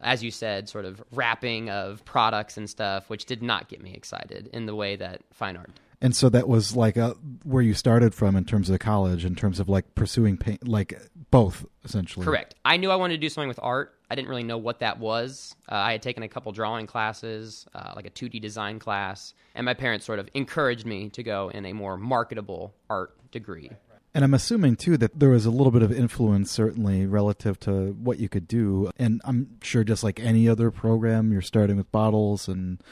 as 0.02 0.22
you 0.22 0.30
said, 0.30 0.68
sort 0.68 0.84
of 0.84 1.02
wrapping 1.12 1.70
of 1.70 2.04
products 2.04 2.56
and 2.56 2.68
stuff, 2.68 3.08
which 3.08 3.24
did 3.24 3.42
not 3.42 3.68
get 3.68 3.82
me 3.82 3.92
excited 3.94 4.48
in 4.52 4.66
the 4.66 4.74
way 4.74 4.96
that 4.96 5.22
fine 5.32 5.56
art. 5.56 5.70
And 6.02 6.16
so 6.16 6.30
that 6.30 6.48
was 6.48 6.74
like 6.74 6.96
a, 6.96 7.10
where 7.44 7.62
you 7.62 7.74
started 7.74 8.14
from 8.14 8.34
in 8.34 8.44
terms 8.44 8.70
of 8.70 8.78
college, 8.78 9.24
in 9.24 9.34
terms 9.34 9.60
of 9.60 9.68
like 9.68 9.94
pursuing 9.94 10.38
paint, 10.38 10.66
like 10.66 10.98
both 11.30 11.66
essentially. 11.84 12.24
Correct. 12.24 12.54
I 12.64 12.78
knew 12.78 12.90
I 12.90 12.96
wanted 12.96 13.14
to 13.14 13.20
do 13.20 13.28
something 13.28 13.48
with 13.48 13.60
art. 13.62 13.94
I 14.10 14.14
didn't 14.14 14.28
really 14.28 14.42
know 14.42 14.58
what 14.58 14.80
that 14.80 14.98
was. 14.98 15.54
Uh, 15.70 15.74
I 15.74 15.92
had 15.92 16.02
taken 16.02 16.22
a 16.22 16.28
couple 16.28 16.50
drawing 16.52 16.86
classes, 16.86 17.66
uh, 17.74 17.92
like 17.94 18.06
a 18.06 18.10
2D 18.10 18.40
design 18.40 18.78
class, 18.78 19.34
and 19.54 19.64
my 19.64 19.74
parents 19.74 20.06
sort 20.06 20.18
of 20.18 20.28
encouraged 20.34 20.86
me 20.86 21.10
to 21.10 21.22
go 21.22 21.50
in 21.50 21.66
a 21.66 21.72
more 21.72 21.96
marketable 21.96 22.74
art 22.88 23.12
degree. 23.30 23.70
And 24.14 24.24
I'm 24.24 24.34
assuming 24.34 24.76
too 24.76 24.96
that 24.96 25.18
there 25.20 25.30
was 25.30 25.46
a 25.46 25.50
little 25.50 25.70
bit 25.70 25.82
of 25.82 25.92
influence, 25.92 26.50
certainly 26.50 27.06
relative 27.06 27.60
to 27.60 27.92
what 27.92 28.18
you 28.18 28.28
could 28.28 28.48
do. 28.48 28.90
And 28.96 29.20
I'm 29.24 29.58
sure, 29.62 29.84
just 29.84 30.02
like 30.02 30.18
any 30.18 30.48
other 30.48 30.70
program, 30.70 31.30
you're 31.32 31.42
starting 31.42 31.76
with 31.76 31.90
bottles 31.92 32.48
and 32.48 32.82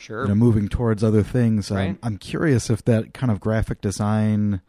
Sure. 0.00 0.22
you 0.22 0.28
know 0.28 0.34
moving 0.36 0.68
towards 0.68 1.02
other 1.02 1.24
things. 1.24 1.72
Um, 1.72 1.98
I'm 2.04 2.16
curious 2.18 2.70
if 2.70 2.84
that 2.84 3.12
kind 3.12 3.32
of 3.32 3.40
graphic 3.40 3.80
design 3.80 4.60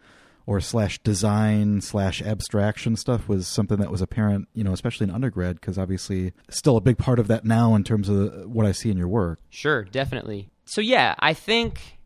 or 0.47 0.59
slash 0.59 0.97
design 1.03 1.79
slash 1.81 2.23
abstraction 2.23 2.95
stuff 2.95 3.29
was 3.29 3.47
something 3.47 3.77
that 3.77 3.91
was 3.91 4.01
apparent, 4.01 4.47
you 4.55 4.63
know, 4.63 4.73
especially 4.73 5.03
in 5.07 5.11
undergrad, 5.13 5.61
because 5.61 5.77
obviously 5.77 6.33
still 6.49 6.75
a 6.75 6.81
big 6.81 6.97
part 6.97 7.19
of 7.19 7.27
that 7.27 7.45
now 7.45 7.75
in 7.75 7.83
terms 7.83 8.09
of 8.09 8.49
what 8.49 8.65
I 8.65 8.71
see 8.71 8.89
in 8.89 8.97
your 8.97 9.07
work. 9.07 9.39
Sure, 9.51 9.83
definitely. 9.83 10.49
So 10.65 10.81
yeah, 10.81 11.13
I 11.19 11.35
think 11.35 11.98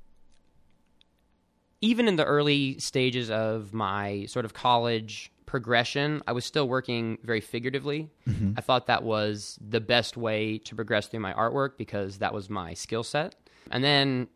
even 1.84 2.08
in 2.08 2.16
the 2.16 2.24
early 2.24 2.80
stages 2.80 3.30
of 3.30 3.74
my 3.74 4.26
sort 4.28 4.46
of 4.46 4.54
college 4.54 5.30
progression, 5.46 6.24
I 6.26 6.32
was 6.32 6.46
still 6.46 6.66
working 6.66 7.18
very 7.24 7.42
figuratively. 7.42 8.10
Mm-hmm. 8.26 8.54
I 8.56 8.62
thought 8.62 8.88
that 8.88 9.04
was 9.04 9.60
the 9.60 9.82
best 9.82 10.16
way 10.16 10.60
to 10.60 10.76
progress 10.76 11.08
through 11.08 11.20
my 11.20 11.34
artwork 11.34 11.72
because 11.78 12.20
that 12.20 12.34
was 12.34 12.50
my 12.50 12.74
skill 12.74 13.04
set. 13.04 13.36
And 13.70 13.84
then 13.84 14.30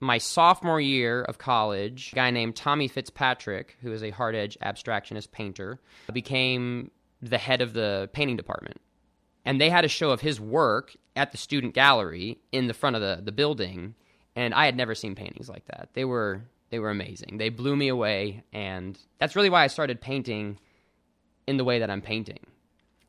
my 0.00 0.18
sophomore 0.18 0.80
year 0.80 1.22
of 1.22 1.38
college, 1.38 2.10
a 2.12 2.16
guy 2.16 2.30
named 2.32 2.56
Tommy 2.56 2.88
Fitzpatrick, 2.88 3.76
who 3.80 3.92
is 3.92 4.02
a 4.02 4.10
hard 4.10 4.34
edge 4.34 4.58
abstractionist 4.60 5.30
painter, 5.30 5.78
became 6.12 6.90
the 7.22 7.38
head 7.38 7.60
of 7.60 7.72
the 7.72 8.10
painting 8.12 8.36
department 8.36 8.80
and 9.44 9.60
they 9.60 9.70
had 9.70 9.84
a 9.84 9.88
show 9.88 10.10
of 10.10 10.20
his 10.20 10.40
work 10.40 10.96
at 11.16 11.32
the 11.32 11.38
student 11.38 11.74
gallery 11.74 12.38
in 12.52 12.66
the 12.66 12.74
front 12.74 12.96
of 12.96 13.02
the, 13.02 13.20
the 13.22 13.32
building 13.32 13.94
and 14.36 14.54
i 14.54 14.64
had 14.64 14.76
never 14.76 14.94
seen 14.94 15.14
paintings 15.14 15.48
like 15.48 15.64
that. 15.66 15.90
They 15.94 16.04
were 16.04 16.42
they 16.70 16.78
were 16.78 16.90
amazing. 16.90 17.36
They 17.36 17.50
blew 17.50 17.76
me 17.76 17.88
away 17.88 18.44
and 18.52 18.98
that's 19.18 19.36
really 19.36 19.50
why 19.50 19.64
i 19.64 19.66
started 19.66 20.00
painting 20.00 20.58
in 21.46 21.56
the 21.56 21.64
way 21.64 21.78
that 21.78 21.90
i'm 21.90 22.02
painting. 22.02 22.40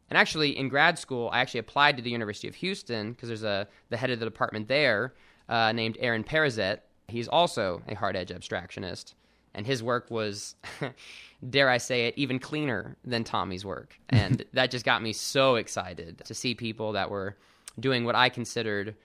And 0.09 0.17
actually 0.17 0.57
in 0.57 0.69
grad 0.69 0.99
school 0.99 1.29
i 1.31 1.39
actually 1.39 1.61
applied 1.61 1.97
to 1.97 2.03
the 2.03 2.11
university 2.11 2.47
of 2.47 2.55
houston 2.55 3.13
because 3.13 3.29
there's 3.29 3.43
a 3.43 3.67
the 3.89 3.97
head 3.97 4.11
of 4.11 4.19
the 4.19 4.25
department 4.25 4.67
there 4.67 5.13
uh, 5.49 5.71
named 5.71 5.97
aaron 5.99 6.23
parazette 6.23 6.81
he's 7.07 7.27
also 7.27 7.81
a 7.87 7.95
hard 7.95 8.15
edge 8.15 8.29
abstractionist 8.29 9.13
and 9.53 9.65
his 9.65 9.83
work 9.83 10.09
was 10.09 10.55
dare 11.49 11.69
i 11.69 11.77
say 11.77 12.07
it 12.07 12.13
even 12.17 12.39
cleaner 12.39 12.95
than 13.03 13.23
tommy's 13.23 13.65
work. 13.65 13.97
And 14.09 14.45
that 14.53 14.71
just 14.71 14.85
got 14.85 15.01
me 15.01 15.13
so 15.13 15.55
excited 15.55 16.21
to 16.25 16.33
see 16.33 16.53
people 16.55 16.93
that 16.93 17.09
were 17.09 17.37
doing 17.79 18.05
what 18.05 18.15
i 18.15 18.29
considered 18.29 18.95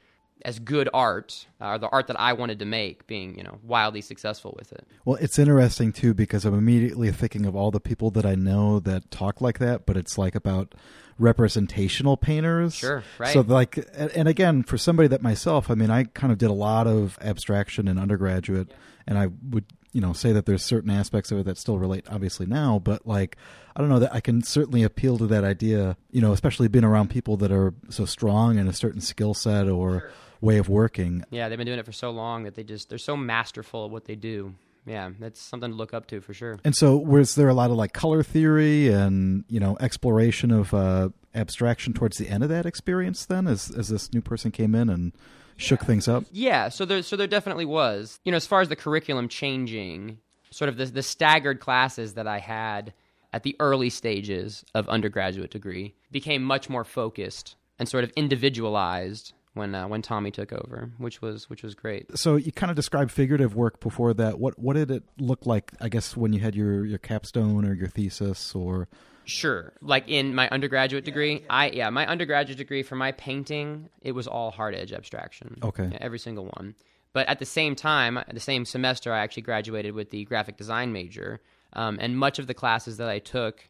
as 0.45 0.59
good 0.59 0.88
art, 0.95 1.47
or 1.61 1.78
the 1.78 1.88
art 1.88 2.07
that 2.07 2.18
I 2.18 2.33
wanted 2.33 2.59
to 2.61 2.64
make, 2.64 3.07
being 3.07 3.37
you 3.37 3.45
know 3.45 3.59
wildly 3.62 4.00
successful 4.00 4.54
with 4.59 4.73
it. 4.73 4.87
Well, 5.04 5.16
it's 5.16 5.38
interesting 5.38 5.92
too 5.92 6.14
because 6.14 6.45
I'm 6.45 6.54
immediately 6.54 7.11
thinking 7.12 7.47
of 7.47 7.57
all 7.57 7.71
the 7.71 7.80
people 7.80 8.11
that 8.12 8.26
I 8.26 8.35
know 8.35 8.80
that 8.80 9.11
talk 9.11 9.40
like 9.40 9.59
that, 9.59 9.87
but 9.87 9.97
it's 9.97 10.18
like 10.18 10.35
about 10.35 10.75
representational 11.18 12.16
painters. 12.16 12.75
Sure, 12.75 13.02
right. 13.18 13.33
So 13.33 13.40
like, 13.40 13.76
and 13.95 14.11
and 14.12 14.28
again, 14.28 14.62
for 14.62 14.78
somebody 14.78 15.09
that 15.09 15.23
myself, 15.23 15.71
I 15.71 15.75
mean, 15.75 15.90
I 15.90 16.04
kind 16.04 16.33
of 16.33 16.38
did 16.38 16.50
a 16.50 16.54
lot 16.54 16.87
of 16.87 17.18
abstraction 17.21 17.88
in 17.88 17.99
undergraduate, 17.99 18.73
and 19.07 19.18
I 19.18 19.28
would 19.50 19.64
you 19.92 20.00
know 20.00 20.12
say 20.12 20.33
that 20.33 20.47
there's 20.47 20.64
certain 20.64 20.90
aspects 20.90 21.33
of 21.33 21.38
it 21.38 21.47
that 21.47 21.59
still 21.59 21.78
relate 21.78 22.07
obviously 22.11 22.47
now, 22.47 22.78
but 22.78 23.07
like 23.07 23.37
I 23.78 23.80
don't 23.80 23.90
know 23.90 24.00
that 24.00 24.12
I 24.14 24.21
can 24.21 24.42
certainly 24.42 24.83
appeal 24.83 25.18
to 25.18 25.26
that 25.28 25.45
idea, 25.45 25.97
you 26.11 26.21
know, 26.21 26.33
especially 26.33 26.66
being 26.66 26.85
around 26.85 27.11
people 27.11 27.37
that 27.38 27.52
are 27.52 27.75
so 27.90 28.04
strong 28.04 28.59
in 28.59 28.66
a 28.66 28.73
certain 28.73 29.00
skill 29.00 29.35
set 29.35 29.68
or 29.68 30.11
way 30.40 30.59
of 30.59 30.68
working. 30.68 31.25
Yeah, 31.30 31.49
they've 31.49 31.59
been 31.59 31.66
doing 31.66 31.78
it 31.78 31.87
for 31.87 31.92
so 31.92 32.11
long 32.11 32.45
that 32.45 32.54
they 32.54 32.64
just 32.64 32.88
they're 32.88 32.99
so 32.99 33.16
masterful 33.16 33.87
at 33.87 33.90
what 33.90 34.04
they 34.04 34.14
do. 34.14 34.54
Yeah, 34.87 35.11
that's 35.18 35.40
something 35.40 35.71
to 35.71 35.76
look 35.76 35.92
up 35.92 36.07
to 36.09 36.21
for 36.21 36.33
sure. 36.33 36.59
And 36.64 36.75
so, 36.75 36.97
was 36.97 37.35
there 37.35 37.49
a 37.49 37.54
lot 37.54 37.71
of 37.71 37.76
like 37.76 37.92
color 37.92 38.23
theory 38.23 38.88
and 38.88 39.45
you 39.49 39.61
know 39.61 39.76
exploration 39.80 40.50
of 40.50 40.73
uh, 40.73 41.11
abstraction 41.35 41.92
towards 41.92 42.16
the 42.16 42.28
end 42.28 42.42
of 42.42 42.49
that 42.49 42.66
experience? 42.66 43.26
Then, 43.26 43.47
as 43.47 43.71
as 43.71 43.88
this 43.88 44.12
new 44.12 44.23
person 44.23 44.50
came 44.50 44.75
in 44.75 44.88
and 44.88 45.12
shook 45.57 45.80
things 45.83 46.09
up. 46.09 46.25
Yeah, 46.33 46.71
so 46.71 46.85
there 46.85 47.02
so 47.02 47.16
there 47.16 47.26
definitely 47.26 47.66
was. 47.66 48.18
You 48.25 48.33
know, 48.33 48.37
as 48.37 48.47
far 48.47 48.61
as 48.62 48.68
the 48.68 48.76
curriculum 48.76 49.28
changing, 49.28 50.18
sort 50.50 50.71
of 50.71 50.78
the 50.78 50.87
the 50.87 51.02
staggered 51.02 51.61
classes 51.61 52.14
that 52.14 52.26
I 52.26 52.38
had 52.38 52.95
at 53.33 53.42
the 53.42 53.57
early 53.61 53.90
stages 53.90 54.64
of 54.75 54.88
undergraduate 54.88 55.50
degree 55.50 55.95
became 56.11 56.42
much 56.42 56.71
more 56.71 56.85
focused 56.85 57.57
and 57.78 57.87
sort 57.87 58.04
of 58.04 58.11
individualized 58.16 59.35
when 59.59 59.75
uh, 59.75 59.87
when 59.87 60.00
Tommy 60.00 60.31
took 60.31 60.53
over, 60.53 60.91
which 60.97 61.21
was 61.21 61.50
which 61.50 61.62
was 61.62 61.75
great. 61.75 62.17
So 62.19 62.37
you 62.37 62.53
kind 62.53 62.71
of 62.71 62.77
described 62.77 63.11
figurative 63.11 63.55
work 63.55 63.81
before 63.81 64.15
that. 64.15 64.38
What 64.38 64.59
what 64.59 64.75
did 64.75 64.91
it 64.91 65.05
look 65.19 65.45
like? 65.45 65.73
I 65.81 65.91
guess 65.91 66.17
when 66.17 66.33
you 66.33 66.41
had 66.41 66.55
your 66.55 66.87
your 66.87 66.99
capstone 66.99 67.67
or 67.67 67.75
your 67.75 67.88
thesis 67.88 68.55
or 68.55 68.88
Sure. 69.29 69.75
Like 69.83 70.09
in 70.09 70.35
my 70.35 70.49
undergraduate 70.49 71.05
degree, 71.05 71.45
I 71.50 71.69
yeah, 71.71 71.91
my 71.91 72.07
undergraduate 72.07 72.57
degree 72.57 72.83
for 72.83 72.97
my 72.97 73.12
painting, 73.12 73.91
it 74.00 74.12
was 74.12 74.27
all 74.27 74.50
hard 74.50 74.75
edge 74.75 74.93
abstraction. 74.93 75.59
Okay. 75.62 75.88
Yeah, 75.93 75.99
every 76.00 76.19
single 76.19 76.47
one. 76.47 76.75
But 77.12 77.29
at 77.29 77.38
the 77.38 77.45
same 77.45 77.75
time, 77.75 78.19
the 78.33 78.41
same 78.41 78.65
semester, 78.65 79.12
I 79.12 79.21
actually 79.21 79.43
graduated 79.43 79.95
with 79.95 80.11
the 80.11 80.25
graphic 80.25 80.57
design 80.57 80.93
major, 80.93 81.41
um, 81.75 81.99
and 82.00 82.19
much 82.19 82.38
of 82.38 82.47
the 82.47 82.55
classes 82.55 82.97
that 82.99 83.09
I 83.09 83.19
took, 83.19 83.69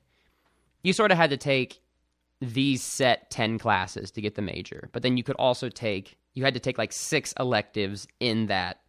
you 0.82 0.92
sort 0.92 1.10
of 1.10 1.18
had 1.18 1.30
to 1.30 1.36
take 1.36 1.80
these 2.40 2.82
set 2.82 3.30
10 3.30 3.58
classes 3.58 4.10
to 4.12 4.20
get 4.20 4.34
the 4.34 4.42
major. 4.42 4.88
But 4.92 5.02
then 5.02 5.16
you 5.16 5.22
could 5.22 5.36
also 5.36 5.68
take, 5.68 6.16
you 6.34 6.44
had 6.44 6.54
to 6.54 6.60
take 6.60 6.78
like 6.78 6.92
six 6.92 7.34
electives 7.38 8.06
in 8.20 8.46
that 8.46 8.80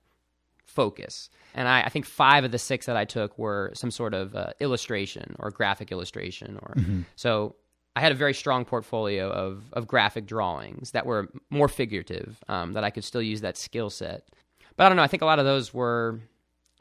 focus. 0.65 1.29
And 1.55 1.67
I, 1.67 1.81
I 1.81 1.89
think 1.89 2.05
five 2.05 2.43
of 2.43 2.51
the 2.51 2.59
six 2.59 2.85
that 2.85 2.95
I 2.95 3.05
took 3.05 3.37
were 3.39 3.71
some 3.73 3.89
sort 3.89 4.13
of 4.13 4.35
uh, 4.35 4.51
illustration 4.59 5.35
or 5.39 5.49
graphic 5.49 5.91
illustration. 5.91 6.59
Or 6.61 6.75
So 7.15 7.55
I 7.95 8.01
had 8.01 8.11
a 8.11 8.15
very 8.15 8.35
strong 8.35 8.65
portfolio 8.65 9.29
of, 9.29 9.63
of 9.73 9.87
graphic 9.87 10.27
drawings 10.27 10.91
that 10.91 11.05
were 11.05 11.29
more 11.49 11.67
figurative, 11.67 12.43
um, 12.47 12.73
that 12.73 12.83
I 12.83 12.91
could 12.91 13.03
still 13.03 13.21
use 13.21 13.41
that 13.41 13.57
skill 13.57 13.89
set. 13.89 14.27
But 14.75 14.85
I 14.85 14.89
don't 14.89 14.95
know, 14.95 15.03
I 15.03 15.07
think 15.07 15.23
a 15.23 15.25
lot 15.25 15.39
of 15.39 15.45
those 15.45 15.73
were, 15.73 16.19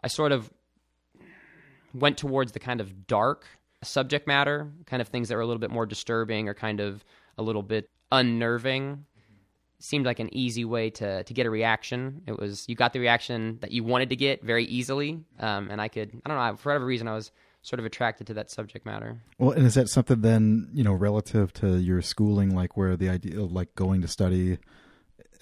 I 0.03 0.09
sort 0.09 0.33
of 0.33 0.51
went 1.95 2.19
towards 2.19 2.53
the 2.53 2.61
kind 2.61 2.81
of 2.81 3.07
dark 3.07 3.47
subject 3.83 4.27
matter, 4.27 4.71
kind 4.87 5.01
of 5.01 5.09
things 5.09 5.29
that 5.29 5.37
were 5.37 5.41
a 5.41 5.47
little 5.47 5.61
bit 5.61 5.71
more 5.71 5.87
disturbing 5.87 6.49
or 6.49 6.55
kind 6.55 6.81
of 6.81 7.05
a 7.37 7.43
little 7.43 7.63
bit 7.63 7.89
unnerving. 8.11 9.05
Seemed 9.81 10.07
like 10.07 10.19
an 10.19 10.29
easy 10.35 10.65
way 10.65 10.91
to 10.91 11.23
to 11.23 11.35
get 11.35 11.47
a 11.47 11.51
reaction. 11.51 12.23
It 12.27 12.37
was 12.37 12.69
you 12.69 12.75
got 12.75 12.93
the 12.93 12.99
reaction 12.99 13.59
that 13.61 13.71
you 13.71 13.85
wanted 13.85 14.09
to 14.09 14.17
get 14.17 14.43
very 14.43 14.65
easily, 14.65 15.21
um, 15.39 15.71
and 15.71 15.81
I 15.81 15.87
could 15.87 16.21
I 16.25 16.29
don't 16.29 16.37
know 16.37 16.57
for 16.57 16.71
whatever 16.71 16.85
reason 16.85 17.07
I 17.07 17.15
was 17.15 17.31
sort 17.63 17.79
of 17.79 17.87
attracted 17.87 18.27
to 18.29 18.35
that 18.35 18.51
subject 18.51 18.87
matter. 18.87 19.21
well, 19.39 19.51
and 19.51 19.67
is 19.67 19.75
that 19.75 19.89
something 19.89 20.21
then 20.21 20.69
you 20.75 20.83
know 20.83 20.93
relative 20.93 21.53
to 21.55 21.79
your 21.79 22.03
schooling, 22.03 22.57
like 22.57 22.77
where 22.77 22.97
the 22.97 23.09
idea 23.09 23.41
of 23.41 23.53
like 23.53 23.73
going 23.77 24.03
to 24.03 24.09
study 24.09 24.59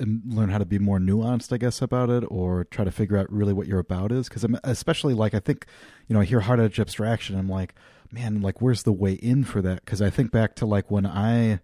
learn 0.00 0.50
how 0.50 0.58
to 0.58 0.64
be 0.64 0.78
more 0.78 0.98
nuanced, 0.98 1.52
I 1.52 1.58
guess, 1.58 1.80
about 1.82 2.10
it, 2.10 2.24
or 2.28 2.64
try 2.64 2.84
to 2.84 2.90
figure 2.90 3.16
out 3.16 3.32
really 3.32 3.52
what 3.52 3.66
you're 3.66 3.78
about 3.78 4.12
is? 4.12 4.28
Because 4.28 4.44
I'm 4.44 4.58
especially 4.64 5.14
like 5.14 5.34
I 5.34 5.40
think 5.40 5.66
you 6.06 6.14
know 6.14 6.20
I 6.20 6.24
hear 6.24 6.40
hard 6.40 6.60
edge 6.60 6.80
abstraction, 6.80 7.38
I'm 7.38 7.48
like, 7.48 7.74
man, 8.10 8.40
like 8.40 8.60
where's 8.60 8.82
the 8.82 8.92
way 8.92 9.14
in 9.14 9.44
for 9.44 9.62
that? 9.62 9.84
Because 9.84 10.02
I 10.02 10.10
think 10.10 10.30
back 10.30 10.54
to 10.56 10.66
like 10.66 10.90
when 10.90 11.06
I 11.06 11.60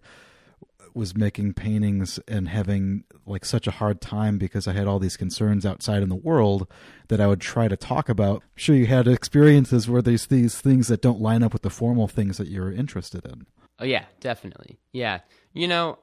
was 0.93 1.15
making 1.15 1.53
paintings 1.53 2.19
and 2.27 2.47
having 2.47 3.03
like 3.25 3.45
such 3.45 3.67
a 3.67 3.71
hard 3.71 3.99
time 3.99 4.37
because 4.37 4.67
I 4.67 4.73
had 4.73 4.87
all 4.87 4.99
these 4.99 5.17
concerns 5.17 5.65
outside 5.65 6.03
in 6.03 6.09
the 6.09 6.15
world 6.15 6.67
that 7.07 7.19
I 7.19 7.27
would 7.27 7.41
try 7.41 7.67
to 7.67 7.75
talk 7.75 8.09
about. 8.09 8.43
I'm 8.43 8.49
sure 8.55 8.75
you 8.75 8.85
had 8.85 9.07
experiences 9.07 9.89
where 9.89 10.01
there's 10.01 10.27
these 10.27 10.59
things 10.61 10.87
that 10.87 11.01
don't 11.01 11.19
line 11.19 11.43
up 11.43 11.53
with 11.53 11.63
the 11.63 11.69
formal 11.69 12.07
things 12.07 12.37
that 12.37 12.47
you're 12.47 12.71
interested 12.71 13.25
in. 13.25 13.47
Oh 13.79 13.85
yeah, 13.85 14.05
definitely. 14.19 14.77
Yeah, 14.91 15.19
you 15.51 15.67
know, 15.67 15.97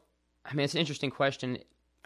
I 0.44 0.54
mean, 0.54 0.64
it's 0.64 0.74
an 0.74 0.80
interesting 0.80 1.10
question. 1.10 1.58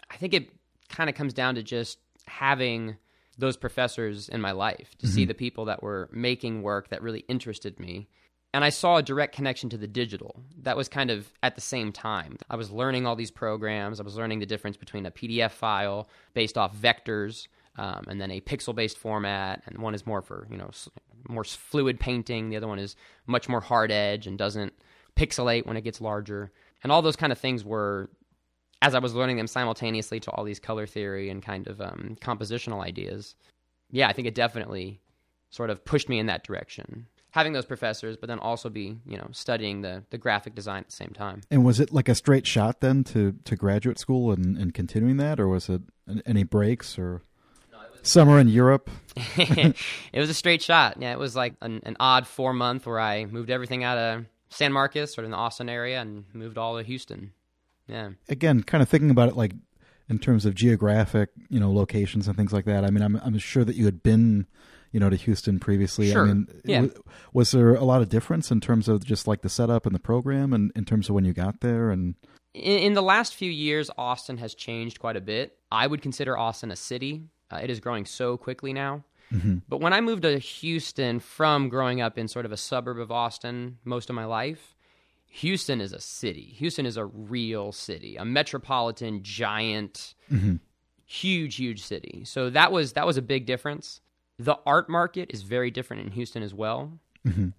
I 0.09 0.17
think 0.17 0.33
it 0.33 0.49
kind 0.89 1.09
of 1.09 1.15
comes 1.15 1.33
down 1.33 1.55
to 1.55 1.63
just 1.63 1.99
having 2.27 2.97
those 3.37 3.57
professors 3.57 4.29
in 4.29 4.39
my 4.39 4.51
life 4.51 4.95
to 4.99 5.07
see 5.07 5.25
the 5.25 5.33
people 5.33 5.65
that 5.65 5.83
were 5.83 6.09
making 6.11 6.61
work 6.61 6.89
that 6.89 7.01
really 7.01 7.25
interested 7.27 7.79
me. 7.79 8.07
And 8.53 8.63
I 8.63 8.69
saw 8.69 8.95
a 8.95 9.03
direct 9.03 9.35
connection 9.35 9.69
to 9.71 9.77
the 9.77 9.87
digital. 9.87 10.41
That 10.61 10.77
was 10.77 10.87
kind 10.87 11.11
of 11.11 11.29
at 11.43 11.55
the 11.55 11.61
same 11.61 11.91
time. 11.91 12.37
I 12.49 12.55
was 12.55 12.71
learning 12.71 13.05
all 13.05 13.17
these 13.17 13.31
programs. 13.31 13.99
I 13.99 14.03
was 14.03 14.15
learning 14.15 14.39
the 14.39 14.45
difference 14.45 14.77
between 14.77 15.05
a 15.05 15.11
PDF 15.11 15.51
file 15.51 16.07
based 16.33 16.57
off 16.57 16.73
vectors 16.73 17.47
um, 17.77 18.05
and 18.07 18.21
then 18.21 18.31
a 18.31 18.39
pixel-based 18.39 18.97
format. 18.97 19.63
And 19.65 19.79
one 19.79 19.93
is 19.93 20.05
more 20.05 20.21
for 20.21 20.47
you 20.49 20.55
know 20.55 20.69
more 21.27 21.43
fluid 21.43 21.99
painting. 21.99 22.49
The 22.49 22.55
other 22.55 22.67
one 22.69 22.79
is 22.79 22.95
much 23.27 23.49
more 23.49 23.59
hard 23.59 23.91
edge 23.91 24.25
and 24.25 24.37
doesn't 24.37 24.71
pixelate 25.17 25.65
when 25.65 25.75
it 25.75 25.81
gets 25.81 25.99
larger. 25.99 26.53
And 26.81 26.93
all 26.93 27.01
those 27.01 27.17
kind 27.17 27.33
of 27.33 27.37
things 27.37 27.65
were 27.65 28.09
as 28.81 28.95
I 28.95 28.99
was 28.99 29.13
learning 29.13 29.37
them 29.37 29.47
simultaneously 29.47 30.19
to 30.21 30.31
all 30.31 30.43
these 30.43 30.59
color 30.59 30.85
theory 30.85 31.29
and 31.29 31.41
kind 31.41 31.67
of 31.67 31.81
um, 31.81 32.17
compositional 32.21 32.83
ideas, 32.83 33.35
yeah, 33.91 34.07
I 34.07 34.13
think 34.13 34.27
it 34.27 34.35
definitely 34.35 35.01
sort 35.49 35.69
of 35.69 35.83
pushed 35.85 36.09
me 36.09 36.19
in 36.19 36.25
that 36.27 36.43
direction. 36.43 37.07
Having 37.31 37.53
those 37.53 37.65
professors, 37.65 38.15
but 38.15 38.27
then 38.27 38.39
also 38.39 38.69
be, 38.69 38.97
you 39.05 39.17
know, 39.17 39.27
studying 39.31 39.81
the, 39.81 40.03
the 40.09 40.17
graphic 40.17 40.55
design 40.55 40.79
at 40.79 40.87
the 40.87 40.95
same 40.95 41.11
time. 41.13 41.41
And 41.51 41.65
was 41.65 41.79
it 41.79 41.91
like 41.91 42.07
a 42.07 42.15
straight 42.15 42.47
shot 42.47 42.79
then 42.79 43.03
to, 43.05 43.35
to 43.43 43.55
graduate 43.55 43.99
school 43.99 44.31
and, 44.31 44.57
and 44.57 44.73
continuing 44.73 45.17
that, 45.17 45.39
or 45.39 45.47
was 45.47 45.67
it 45.67 45.81
any 46.25 46.43
breaks 46.43 46.97
or 46.97 47.23
summer 48.03 48.39
in 48.39 48.47
Europe? 48.47 48.89
it 49.37 49.75
was 50.13 50.29
a 50.29 50.33
straight 50.33 50.61
shot. 50.61 50.97
Yeah, 51.01 51.11
it 51.11 51.19
was 51.19 51.35
like 51.35 51.55
an, 51.61 51.81
an 51.83 51.97
odd 51.99 52.25
four 52.25 52.53
month 52.53 52.85
where 52.85 52.99
I 52.99 53.25
moved 53.25 53.49
everything 53.49 53.83
out 53.83 53.97
of 53.97 54.25
San 54.49 54.71
Marcos, 54.71 55.13
sort 55.13 55.25
of 55.25 55.25
in 55.25 55.31
the 55.31 55.37
Austin 55.37 55.67
area, 55.67 55.99
and 55.99 56.23
moved 56.33 56.57
all 56.57 56.77
to 56.77 56.83
Houston. 56.83 57.33
Yeah. 57.87 58.09
Again, 58.29 58.63
kind 58.63 58.81
of 58.81 58.89
thinking 58.89 59.09
about 59.11 59.29
it 59.29 59.35
like 59.35 59.53
in 60.09 60.19
terms 60.19 60.45
of 60.45 60.53
geographic, 60.55 61.29
you 61.49 61.59
know, 61.59 61.71
locations 61.71 62.27
and 62.27 62.35
things 62.37 62.53
like 62.53 62.65
that. 62.65 62.83
I 62.85 62.89
mean, 62.91 63.03
I'm 63.03 63.15
I'm 63.17 63.37
sure 63.37 63.63
that 63.65 63.75
you 63.75 63.85
had 63.85 64.01
been, 64.03 64.47
you 64.91 64.99
know, 64.99 65.09
to 65.09 65.15
Houston 65.15 65.59
previously. 65.59 66.11
Sure. 66.11 66.23
I 66.23 66.27
mean, 66.27 66.47
Yeah. 66.63 66.81
w- 66.81 67.03
was 67.33 67.51
there 67.51 67.73
a 67.75 67.83
lot 67.83 68.01
of 68.01 68.09
difference 68.09 68.51
in 68.51 68.59
terms 68.61 68.87
of 68.87 69.03
just 69.03 69.27
like 69.27 69.41
the 69.41 69.49
setup 69.49 69.85
and 69.85 69.93
the 69.95 69.99
program, 69.99 70.53
and 70.53 70.71
in 70.75 70.85
terms 70.85 71.09
of 71.09 71.15
when 71.15 71.25
you 71.25 71.33
got 71.33 71.61
there 71.61 71.89
and 71.91 72.15
In, 72.53 72.77
in 72.79 72.93
the 72.93 73.01
last 73.01 73.35
few 73.35 73.51
years, 73.51 73.89
Austin 73.97 74.37
has 74.37 74.53
changed 74.55 74.99
quite 74.99 75.15
a 75.17 75.21
bit. 75.21 75.57
I 75.71 75.87
would 75.87 76.01
consider 76.01 76.37
Austin 76.37 76.71
a 76.71 76.75
city. 76.75 77.23
Uh, 77.51 77.57
it 77.61 77.69
is 77.69 77.79
growing 77.79 78.05
so 78.05 78.37
quickly 78.37 78.73
now. 78.73 79.03
But 79.67 79.81
when 79.81 79.91
I 79.91 79.99
moved 80.01 80.21
to 80.21 80.37
Houston 80.39 81.19
from 81.19 81.67
growing 81.67 81.99
up 81.99 82.17
in 82.17 82.27
sort 82.29 82.45
of 82.45 82.51
a 82.53 82.57
suburb 82.57 82.99
of 82.99 83.11
Austin 83.11 83.79
most 83.83 84.09
of 84.09 84.15
my 84.15 84.23
life, 84.23 84.74
Houston 85.35 85.81
is 85.81 85.91
a 85.91 85.99
city. 85.99 86.53
Houston 86.59 86.85
is 86.85 86.95
a 86.95 87.03
real 87.03 87.73
city, 87.73 88.15
a 88.15 88.23
metropolitan, 88.23 89.21
giant, 89.21 90.15
mm-hmm. 90.31 90.55
huge, 91.05 91.55
huge 91.57 91.83
city. 91.83 92.23
So 92.23 92.49
that 92.51 92.71
was 92.71 92.93
that 92.93 93.05
was 93.05 93.17
a 93.17 93.21
big 93.21 93.45
difference. 93.45 93.99
The 94.39 94.55
art 94.65 94.89
market 94.89 95.31
is 95.33 95.41
very 95.41 95.71
different 95.71 96.03
in 96.03 96.11
Houston 96.11 96.41
as 96.41 96.53
well. 96.53 96.89
Mm-hmm. 97.27 97.49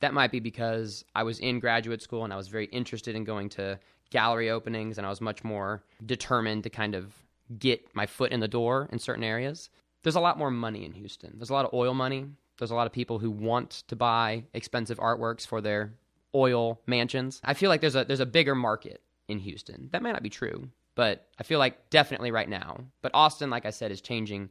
That 0.00 0.12
might 0.12 0.30
be 0.30 0.40
because 0.40 1.06
I 1.14 1.22
was 1.22 1.38
in 1.38 1.58
graduate 1.58 2.02
school 2.02 2.24
and 2.24 2.34
I 2.34 2.36
was 2.36 2.48
very 2.48 2.66
interested 2.66 3.14
in 3.14 3.24
going 3.24 3.48
to 3.50 3.78
gallery 4.10 4.50
openings 4.50 4.98
and 4.98 5.06
I 5.06 5.10
was 5.10 5.22
much 5.22 5.42
more 5.42 5.82
determined 6.04 6.64
to 6.64 6.70
kind 6.70 6.94
of 6.94 7.14
get 7.58 7.94
my 7.94 8.04
foot 8.04 8.30
in 8.30 8.40
the 8.40 8.48
door 8.48 8.90
in 8.92 8.98
certain 8.98 9.24
areas. 9.24 9.70
There's 10.02 10.16
a 10.16 10.20
lot 10.20 10.36
more 10.36 10.50
money 10.50 10.84
in 10.84 10.92
Houston. 10.92 11.32
There's 11.36 11.50
a 11.50 11.54
lot 11.54 11.64
of 11.64 11.72
oil 11.72 11.94
money. 11.94 12.26
There's 12.58 12.72
a 12.72 12.74
lot 12.74 12.86
of 12.86 12.92
people 12.92 13.18
who 13.18 13.30
want 13.30 13.84
to 13.88 13.96
buy 13.96 14.44
expensive 14.52 14.98
artworks 14.98 15.46
for 15.46 15.62
their 15.62 15.94
oil 16.34 16.80
mansions. 16.86 17.40
I 17.44 17.54
feel 17.54 17.68
like 17.68 17.80
there's 17.80 17.96
a 17.96 18.04
there's 18.04 18.20
a 18.20 18.26
bigger 18.26 18.54
market 18.54 19.02
in 19.28 19.38
Houston. 19.38 19.88
That 19.92 20.02
might 20.02 20.12
not 20.12 20.22
be 20.22 20.30
true, 20.30 20.68
but 20.94 21.28
I 21.38 21.42
feel 21.42 21.58
like 21.58 21.90
definitely 21.90 22.30
right 22.30 22.48
now. 22.48 22.84
But 23.00 23.12
Austin, 23.14 23.50
like 23.50 23.66
I 23.66 23.70
said, 23.70 23.90
is 23.90 24.00
changing 24.00 24.50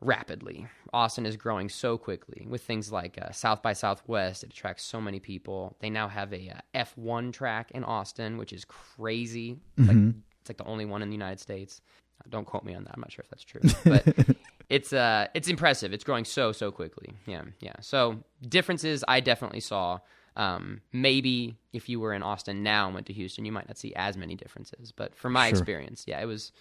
rapidly. 0.00 0.66
Austin 0.92 1.26
is 1.26 1.36
growing 1.36 1.68
so 1.68 1.98
quickly 1.98 2.46
with 2.48 2.62
things 2.62 2.90
like 2.90 3.18
uh, 3.20 3.32
South 3.32 3.62
by 3.62 3.72
Southwest. 3.72 4.42
It 4.44 4.50
attracts 4.50 4.84
so 4.84 5.00
many 5.00 5.20
people. 5.20 5.76
They 5.80 5.90
now 5.90 6.08
have 6.08 6.32
a 6.32 6.50
uh, 6.74 6.84
F1 6.96 7.32
track 7.32 7.70
in 7.72 7.84
Austin, 7.84 8.38
which 8.38 8.52
is 8.52 8.64
crazy. 8.64 9.58
It's, 9.76 9.88
like, 9.88 9.96
it's 10.40 10.50
like 10.50 10.56
the 10.56 10.64
only 10.64 10.86
one 10.86 11.02
in 11.02 11.10
the 11.10 11.14
United 11.14 11.40
States. 11.40 11.80
Don't 12.28 12.46
quote 12.46 12.64
me 12.64 12.74
on 12.74 12.84
that. 12.84 12.92
I'm 12.94 13.00
not 13.00 13.12
sure 13.12 13.22
if 13.22 13.30
that's 13.30 13.44
true, 13.44 13.62
but 13.84 14.36
it's 14.68 14.92
uh 14.92 15.28
it's 15.32 15.48
impressive. 15.48 15.94
It's 15.94 16.04
growing 16.04 16.26
so 16.26 16.52
so 16.52 16.70
quickly. 16.70 17.14
Yeah, 17.26 17.44
yeah. 17.60 17.72
So 17.80 18.22
differences 18.46 19.02
I 19.08 19.20
definitely 19.20 19.60
saw. 19.60 20.00
Um, 20.40 20.80
maybe 20.92 21.56
if 21.72 21.88
you 21.88 22.00
were 22.00 22.14
in 22.14 22.22
Austin 22.22 22.62
now 22.62 22.86
and 22.86 22.94
went 22.94 23.06
to 23.08 23.12
Houston, 23.12 23.44
you 23.44 23.52
might 23.52 23.68
not 23.68 23.76
see 23.78 23.92
as 23.94 24.16
many 24.16 24.34
differences. 24.36 24.92
But 24.92 25.14
from 25.14 25.32
my 25.34 25.48
Sure. 25.48 25.58
experience, 25.58 26.04
yeah, 26.06 26.20
it 26.20 26.26
was 26.26 26.52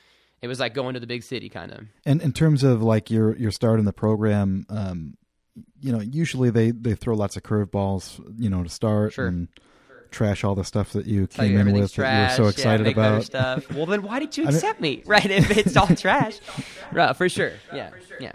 it 0.41 0.48
was 0.48 0.59
like 0.59 0.74
going 0.74 0.93
to 0.95 1.00
the 1.00 1.07
big 1.07 1.24
city 1.24 1.50
kind 1.50 1.71
of. 1.71 1.79
And 2.05 2.21
in 2.21 2.33
terms 2.33 2.63
of 2.63 2.81
like 2.83 3.09
your 3.09 3.36
your 3.38 3.51
start 3.51 3.79
in 3.79 3.86
the 3.86 3.93
program, 3.93 4.65
um, 4.69 5.15
you 5.81 5.91
know, 5.91 6.00
usually 6.01 6.50
they 6.50 6.71
they 6.71 6.93
throw 6.95 7.15
lots 7.15 7.38
of 7.38 7.43
curveballs, 7.43 8.19
you 8.38 8.50
know, 8.50 8.63
to 8.63 8.69
start 8.69 9.13
Sure. 9.13 9.27
and 9.27 9.48
trash 10.12 10.43
all 10.43 10.55
the 10.55 10.63
stuff 10.63 10.91
that 10.93 11.05
you 11.05 11.27
Tell 11.27 11.45
came 11.45 11.53
you 11.53 11.59
in 11.59 11.71
with 11.71 11.93
trash. 11.93 12.31
that 12.31 12.38
you 12.39 12.43
were 12.43 12.51
so 12.51 12.57
excited 12.57 12.83
better 12.95 13.13
about. 13.15 13.24
stuff. 13.25 13.71
Well, 13.71 13.86
then 13.86 14.01
why 14.01 14.19
did 14.19 14.36
you 14.38 14.43
I 14.45 14.48
mean- 14.48 14.55
accept 14.55 14.81
me? 14.81 15.03
Right? 15.05 15.29
If 15.29 15.55
it's 15.55 15.77
all 15.77 15.88
trash, 15.88 16.39
right? 16.91 17.15
For 17.15 17.29
sure. 17.29 17.51
Yeah. 17.74 17.91
Yeah. 18.19 18.33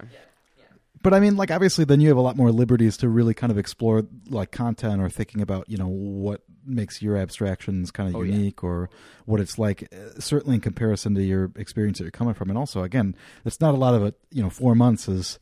But 1.04 1.14
I 1.14 1.20
mean, 1.20 1.36
like 1.36 1.50
obviously, 1.52 1.84
then 1.84 2.00
you 2.00 2.08
have 2.08 2.16
a 2.16 2.20
lot 2.22 2.36
more 2.36 2.50
liberties 2.50 2.96
to 2.96 3.08
really 3.08 3.34
kind 3.34 3.52
of 3.52 3.58
explore 3.58 4.04
like 4.28 4.50
content 4.50 5.00
or 5.00 5.08
thinking 5.08 5.40
about 5.42 5.68
you 5.68 5.76
know 5.76 5.86
what 5.86 6.40
makes 6.66 7.02
your 7.02 7.16
abstractions 7.16 7.90
kind 7.92 8.08
of 8.08 8.16
Oh, 8.16 8.22
yeah. 8.22 8.32
unique 8.34 8.64
or 8.64 8.88
what 9.26 9.38
it's 9.40 9.58
like. 9.58 9.86
uh, 9.92 10.18
Certainly 10.18 10.56
in 10.56 10.60
comparison 10.62 11.14
to 11.14 11.22
your 11.22 11.52
experience 11.56 11.98
that 11.98 12.04
you're 12.04 12.10
coming 12.10 12.34
from, 12.34 12.48
and 12.48 12.58
also 12.58 12.82
again, 12.82 13.14
it's 13.44 13.60
not 13.60 13.74
a 13.74 13.76
lot 13.76 13.94
of 13.94 14.02
it. 14.02 14.14
You 14.32 14.42
know, 14.42 14.50
four 14.50 14.74
months 14.74 15.06
is 15.06 15.38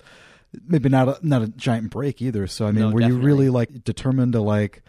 maybe 0.67 0.89
not 0.91 1.09
a, 1.09 1.19
not 1.27 1.43
a 1.43 1.49
giant 1.49 1.91
break 1.91 2.21
either. 2.21 2.47
So 2.49 2.67
I 2.67 2.73
mean, 2.73 2.91
No, 2.91 2.95
were 2.95 3.01
you 3.01 3.17
really 3.19 3.49
like 3.49 3.85
determined 3.85 4.33
to 4.35 4.41
like 4.43 4.83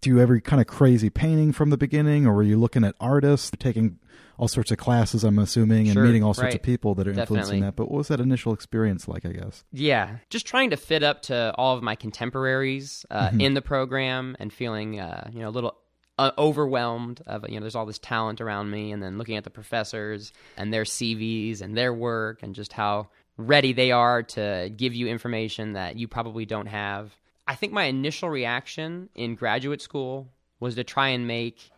do 0.00 0.18
every 0.20 0.40
kind 0.40 0.60
of 0.62 0.66
crazy 0.68 1.10
painting 1.10 1.52
from 1.52 1.70
the 1.70 1.76
beginning, 1.76 2.26
or 2.26 2.32
were 2.34 2.42
you 2.44 2.58
looking 2.58 2.84
at 2.84 2.94
artists 3.00 3.50
taking 3.58 3.98
all 4.40 4.48
sorts 4.48 4.70
of 4.70 4.78
classes? 4.78 5.22
I'm 5.22 5.38
assuming 5.38 5.86
and 5.86 5.92
Sure, 5.94 6.04
meeting 6.04 6.24
all 6.24 6.34
sorts 6.34 6.54
of 6.54 6.62
people 6.62 6.94
that 6.96 7.06
are 7.06 7.12
influencing 7.12 7.60
that. 7.60 7.76
But 7.76 7.90
what 7.90 7.98
was 7.98 8.08
that 8.08 8.20
initial 8.20 8.52
experience 8.52 9.06
like? 9.06 9.24
I 9.26 9.32
guess. 9.32 9.64
Yeah, 9.72 10.16
just 10.30 10.46
trying 10.46 10.70
to 10.70 10.76
fit 10.76 11.02
up 11.02 11.22
to 11.22 11.54
all 11.56 11.76
of 11.76 11.82
my 11.82 11.94
contemporaries 11.94 13.04
uh, 13.10 13.28
Mm-hmm. 13.28 13.40
in 13.40 13.54
the 13.54 13.62
program 13.62 14.36
and 14.40 14.52
feeling, 14.52 14.98
uh, 14.98 15.30
you 15.32 15.40
know, 15.40 15.48
a 15.48 15.50
little 15.50 15.76
uh, 16.18 16.30
overwhelmed 16.38 17.22
of 17.26 17.48
you 17.48 17.54
know 17.56 17.60
there's 17.60 17.74
all 17.76 17.86
this 17.86 17.98
talent 17.98 18.40
around 18.40 18.70
me 18.70 18.92
and 18.92 19.02
then 19.02 19.16
looking 19.18 19.36
at 19.36 19.44
the 19.44 19.50
professors 19.50 20.32
and 20.56 20.72
their 20.72 20.84
CVs 20.84 21.60
and 21.62 21.76
their 21.76 21.92
work 21.94 22.42
and 22.42 22.54
just 22.54 22.72
how 22.72 23.08
ready 23.36 23.72
they 23.72 23.90
are 23.90 24.22
to 24.22 24.70
give 24.76 24.94
you 24.94 25.06
information 25.06 25.72
that 25.74 25.96
you 25.96 26.06
probably 26.08 26.44
don't 26.44 26.66
have. 26.66 27.14
I 27.46 27.54
think 27.54 27.72
my 27.72 27.84
initial 27.84 28.28
reaction 28.28 29.08
in 29.14 29.34
graduate 29.34 29.80
school 29.80 30.28
was 30.60 30.74
to 30.74 30.84
try 30.84 31.08
and 31.08 31.26
make 31.26 31.70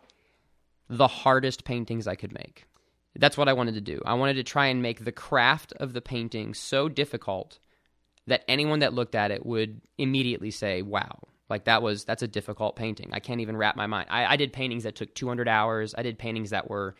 the 0.97 1.07
hardest 1.07 1.63
paintings 1.63 2.07
I 2.07 2.15
could 2.15 2.33
make. 2.33 2.65
That's 3.15 3.37
what 3.37 3.49
I 3.49 3.53
wanted 3.53 3.75
to 3.75 3.81
do. 3.81 4.01
I 4.05 4.13
wanted 4.13 4.35
to 4.35 4.43
try 4.43 4.67
and 4.67 4.81
make 4.81 5.03
the 5.03 5.11
craft 5.11 5.73
of 5.77 5.93
the 5.93 6.01
painting 6.01 6.53
so 6.53 6.89
difficult 6.89 7.59
that 8.27 8.43
anyone 8.47 8.79
that 8.79 8.93
looked 8.93 9.15
at 9.15 9.31
it 9.31 9.45
would 9.45 9.81
immediately 9.97 10.51
say, 10.51 10.81
"Wow, 10.81 11.19
like 11.49 11.65
that 11.65 11.81
was 11.81 12.05
that's 12.05 12.23
a 12.23 12.27
difficult 12.27 12.75
painting." 12.75 13.09
I 13.11 13.19
can't 13.19 13.41
even 13.41 13.57
wrap 13.57 13.75
my 13.75 13.87
mind. 13.87 14.07
I, 14.09 14.25
I 14.25 14.35
did 14.35 14.53
paintings 14.53 14.83
that 14.83 14.95
took 14.95 15.13
200 15.13 15.47
hours. 15.47 15.93
I 15.97 16.03
did 16.03 16.17
paintings 16.17 16.51
that 16.51 16.69
were 16.69 16.95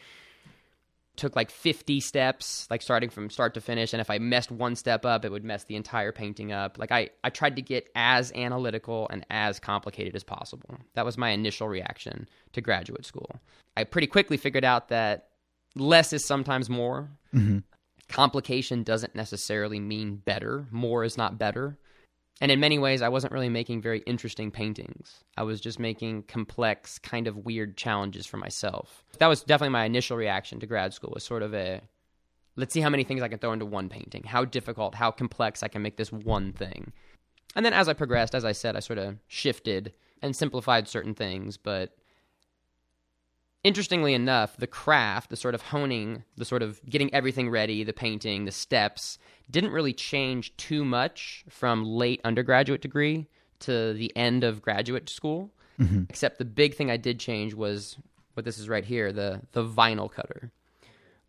took 1.16 1.36
like 1.36 1.52
50 1.52 2.00
steps, 2.00 2.68
like 2.70 2.82
starting 2.82 3.10
from 3.10 3.30
start 3.30 3.54
to 3.54 3.62
finish. 3.62 3.94
And 3.94 4.02
if 4.02 4.10
I 4.10 4.18
messed 4.18 4.52
one 4.52 4.76
step 4.76 5.06
up, 5.06 5.24
it 5.26 5.32
would 5.32 5.44
mess 5.44 5.64
the 5.66 5.76
entire 5.76 6.12
painting 6.12 6.52
up. 6.52 6.78
Like 6.80 6.92
I, 6.92 7.10
I 7.24 7.30
tried 7.30 7.56
to 7.58 7.62
get 7.62 7.88
as 7.96 8.32
analytical 8.34 9.08
and 9.12 9.26
as 9.30 9.60
complicated 9.60 10.16
as 10.16 10.24
possible. 10.24 10.78
That 10.96 11.06
was 11.06 11.18
my 11.18 11.30
initial 11.30 11.68
reaction 11.68 12.28
to 12.54 12.62
graduate 12.62 13.06
school. 13.06 13.40
I 13.78 13.84
pretty 13.84 14.08
quickly 14.08 14.38
figured 14.38 14.66
out 14.66 14.90
that 14.90 15.30
less 15.76 16.14
is 16.14 16.26
sometimes 16.26 16.70
more. 16.70 17.10
Mm-hmm. 17.34 17.60
Complication 18.10 18.84
doesn't 18.84 19.16
necessarily 19.16 19.80
mean 19.80 20.18
better. 20.18 20.68
More 20.72 21.04
is 21.04 21.18
not 21.18 21.38
better. 21.38 21.78
And 22.42 22.52
in 22.52 22.60
many 22.60 22.80
ways, 22.80 23.02
I 23.02 23.10
wasn't 23.10 23.34
really 23.34 23.50
making 23.50 23.82
very 23.82 24.00
interesting 24.00 24.52
paintings. 24.52 25.24
I 25.38 25.44
was 25.44 25.62
just 25.62 25.80
making 25.80 26.24
complex, 26.24 27.00
kind 27.00 27.28
of 27.28 27.38
weird 27.38 27.78
challenges 27.78 28.26
for 28.26 28.38
myself. 28.38 29.04
That 29.20 29.28
was 29.28 29.44
definitely 29.44 29.74
my 29.74 29.86
initial 29.86 30.18
reaction 30.18 30.60
to 30.60 30.66
grad 30.66 30.94
school 30.94 31.12
was 31.14 31.24
sort 31.24 31.44
of 31.44 31.54
a 31.54 31.82
let's 32.56 32.74
see 32.74 32.82
how 32.82 32.90
many 32.90 33.04
things 33.04 33.22
I 33.22 33.28
can 33.28 33.40
throw 33.40 33.54
into 33.54 33.66
one 33.66 33.90
painting, 33.90 34.24
how 34.24 34.46
difficult, 34.46 34.96
how 34.96 35.12
complex 35.12 35.64
I 35.64 35.68
can 35.68 35.82
make 35.82 35.98
this 35.98 36.12
one 36.12 36.54
thing. 36.54 36.92
And 37.56 37.66
then 37.66 37.74
as 37.74 37.88
I 37.88 37.94
progressed, 37.94 38.36
as 38.36 38.46
I 38.46 38.52
said, 38.52 38.76
I 38.76 38.80
sort 38.80 39.00
of 39.00 39.18
shifted 39.28 39.94
and 40.22 40.36
simplified 40.36 40.88
certain 40.88 41.14
things, 41.14 41.58
but 41.58 41.96
interestingly 43.64 44.14
enough, 44.14 44.58
the 44.58 44.68
craft, 44.68 45.30
the 45.30 45.36
sort 45.36 45.56
of 45.56 45.62
honing, 45.62 46.24
the 46.38 46.46
sort 46.46 46.62
of 46.62 46.82
getting 46.90 47.14
everything 47.14 47.50
ready, 47.50 47.84
the 47.84 47.94
painting, 47.94 48.46
the 48.46 48.52
steps, 48.52 49.18
didn't 49.50 49.72
really 49.72 49.94
change 49.94 50.56
too 50.58 50.84
much 50.84 51.44
from 51.50 51.86
late 51.86 52.22
undergraduate 52.24 52.82
degree 52.82 53.28
to 53.60 53.94
the 53.94 54.16
end 54.16 54.44
of 54.44 54.62
graduate 54.62 55.10
school. 55.10 55.52
Mm-hmm. 55.80 56.04
Except 56.10 56.38
the 56.38 56.46
big 56.46 56.76
thing 56.76 56.92
I 56.92 56.98
did 56.98 57.20
change 57.20 57.54
was 57.54 57.98
what 58.34 58.46
this 58.46 58.58
is 58.58 58.70
right 58.70 58.86
here, 58.86 59.12
the 59.12 59.42
the 59.54 59.64
vinyl 59.64 60.12
cutter, 60.12 60.52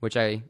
which 0.00 0.16
I 0.16 0.42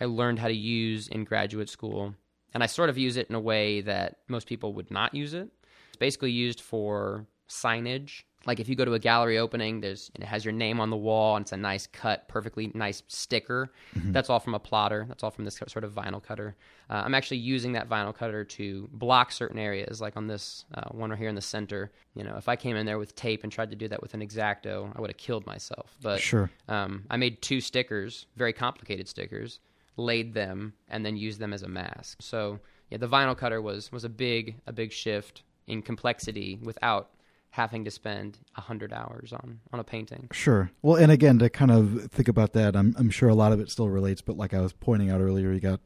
I 0.00 0.06
learned 0.06 0.38
how 0.38 0.48
to 0.48 0.54
use 0.54 1.08
in 1.08 1.24
graduate 1.24 1.68
school, 1.68 2.14
and 2.52 2.62
I 2.62 2.66
sort 2.66 2.90
of 2.90 2.98
use 2.98 3.16
it 3.16 3.28
in 3.28 3.34
a 3.34 3.40
way 3.40 3.82
that 3.82 4.18
most 4.28 4.48
people 4.48 4.72
would 4.74 4.90
not 4.90 5.14
use 5.14 5.32
it. 5.32 5.48
It's 5.88 5.96
basically 5.96 6.32
used 6.32 6.60
for 6.60 7.26
signage. 7.48 8.22
Like 8.46 8.60
if 8.60 8.68
you 8.68 8.76
go 8.76 8.84
to 8.84 8.94
a 8.94 8.98
gallery 8.98 9.38
opening, 9.38 9.80
there's 9.80 10.10
and 10.14 10.22
it 10.22 10.26
has 10.26 10.44
your 10.44 10.52
name 10.52 10.80
on 10.80 10.90
the 10.90 10.96
wall, 10.96 11.36
and 11.36 11.42
it's 11.44 11.52
a 11.52 11.56
nice 11.56 11.86
cut, 11.86 12.28
perfectly 12.28 12.70
nice 12.74 13.02
sticker. 13.08 13.72
That's 13.94 14.30
all 14.30 14.38
from 14.40 14.54
a 14.54 14.58
plotter. 14.58 15.04
That's 15.08 15.22
all 15.24 15.30
from 15.30 15.44
this 15.44 15.60
sort 15.66 15.84
of 15.84 15.92
vinyl 15.92 16.22
cutter. 16.22 16.54
Uh, 16.88 17.02
I'm 17.04 17.14
actually 17.14 17.38
using 17.38 17.72
that 17.72 17.88
vinyl 17.88 18.14
cutter 18.14 18.44
to 18.44 18.88
block 18.92 19.32
certain 19.32 19.58
areas, 19.58 20.00
like 20.00 20.16
on 20.16 20.28
this 20.28 20.64
uh, 20.74 20.88
one 20.90 21.10
right 21.10 21.18
here 21.18 21.28
in 21.28 21.34
the 21.34 21.40
center. 21.40 21.90
You 22.14 22.22
know, 22.24 22.36
if 22.36 22.48
I 22.48 22.56
came 22.56 22.76
in 22.76 22.86
there 22.86 22.98
with 22.98 23.14
tape 23.16 23.42
and 23.42 23.50
tried 23.52 23.70
to 23.70 23.76
do 23.76 23.88
that 23.88 24.00
with 24.00 24.14
an 24.14 24.20
exacto, 24.20 24.92
I 24.96 25.00
would 25.00 25.10
have 25.10 25.16
killed 25.16 25.44
myself. 25.46 25.96
But 26.00 26.20
Sure. 26.20 26.50
um, 26.68 27.04
I 27.10 27.16
made 27.16 27.42
two 27.42 27.60
stickers, 27.60 28.26
very 28.36 28.52
complicated 28.52 29.08
stickers, 29.08 29.58
laid 29.96 30.34
them, 30.34 30.74
and 30.88 31.04
then 31.04 31.16
used 31.16 31.40
them 31.40 31.52
as 31.52 31.62
a 31.62 31.68
mask. 31.68 32.18
So 32.22 32.60
yeah, 32.90 32.98
the 32.98 33.08
vinyl 33.08 33.36
cutter 33.36 33.60
was 33.60 33.90
was 33.90 34.04
a 34.04 34.08
big 34.08 34.54
a 34.66 34.72
big 34.72 34.92
shift 34.92 35.42
in 35.66 35.82
complexity 35.82 36.60
without 36.62 37.10
having 37.56 37.86
to 37.86 37.90
spend 37.90 38.38
a 38.54 38.60
hundred 38.60 38.92
hours 38.92 39.32
on 39.32 39.60
on 39.72 39.80
a 39.80 39.84
painting. 39.84 40.28
Sure. 40.30 40.70
Well, 40.82 40.96
and 40.96 41.10
again, 41.10 41.38
to 41.38 41.48
kind 41.48 41.70
of 41.70 42.10
think 42.12 42.28
about 42.28 42.52
that, 42.52 42.76
I'm 42.76 42.94
I'm 42.98 43.08
sure 43.08 43.30
a 43.30 43.34
lot 43.34 43.52
of 43.52 43.60
it 43.60 43.70
still 43.70 43.88
relates, 43.88 44.20
but 44.20 44.36
like 44.36 44.52
I 44.52 44.60
was 44.60 44.74
pointing 44.74 45.10
out 45.10 45.22
earlier, 45.22 45.50
you 45.52 45.60
got 45.60 45.80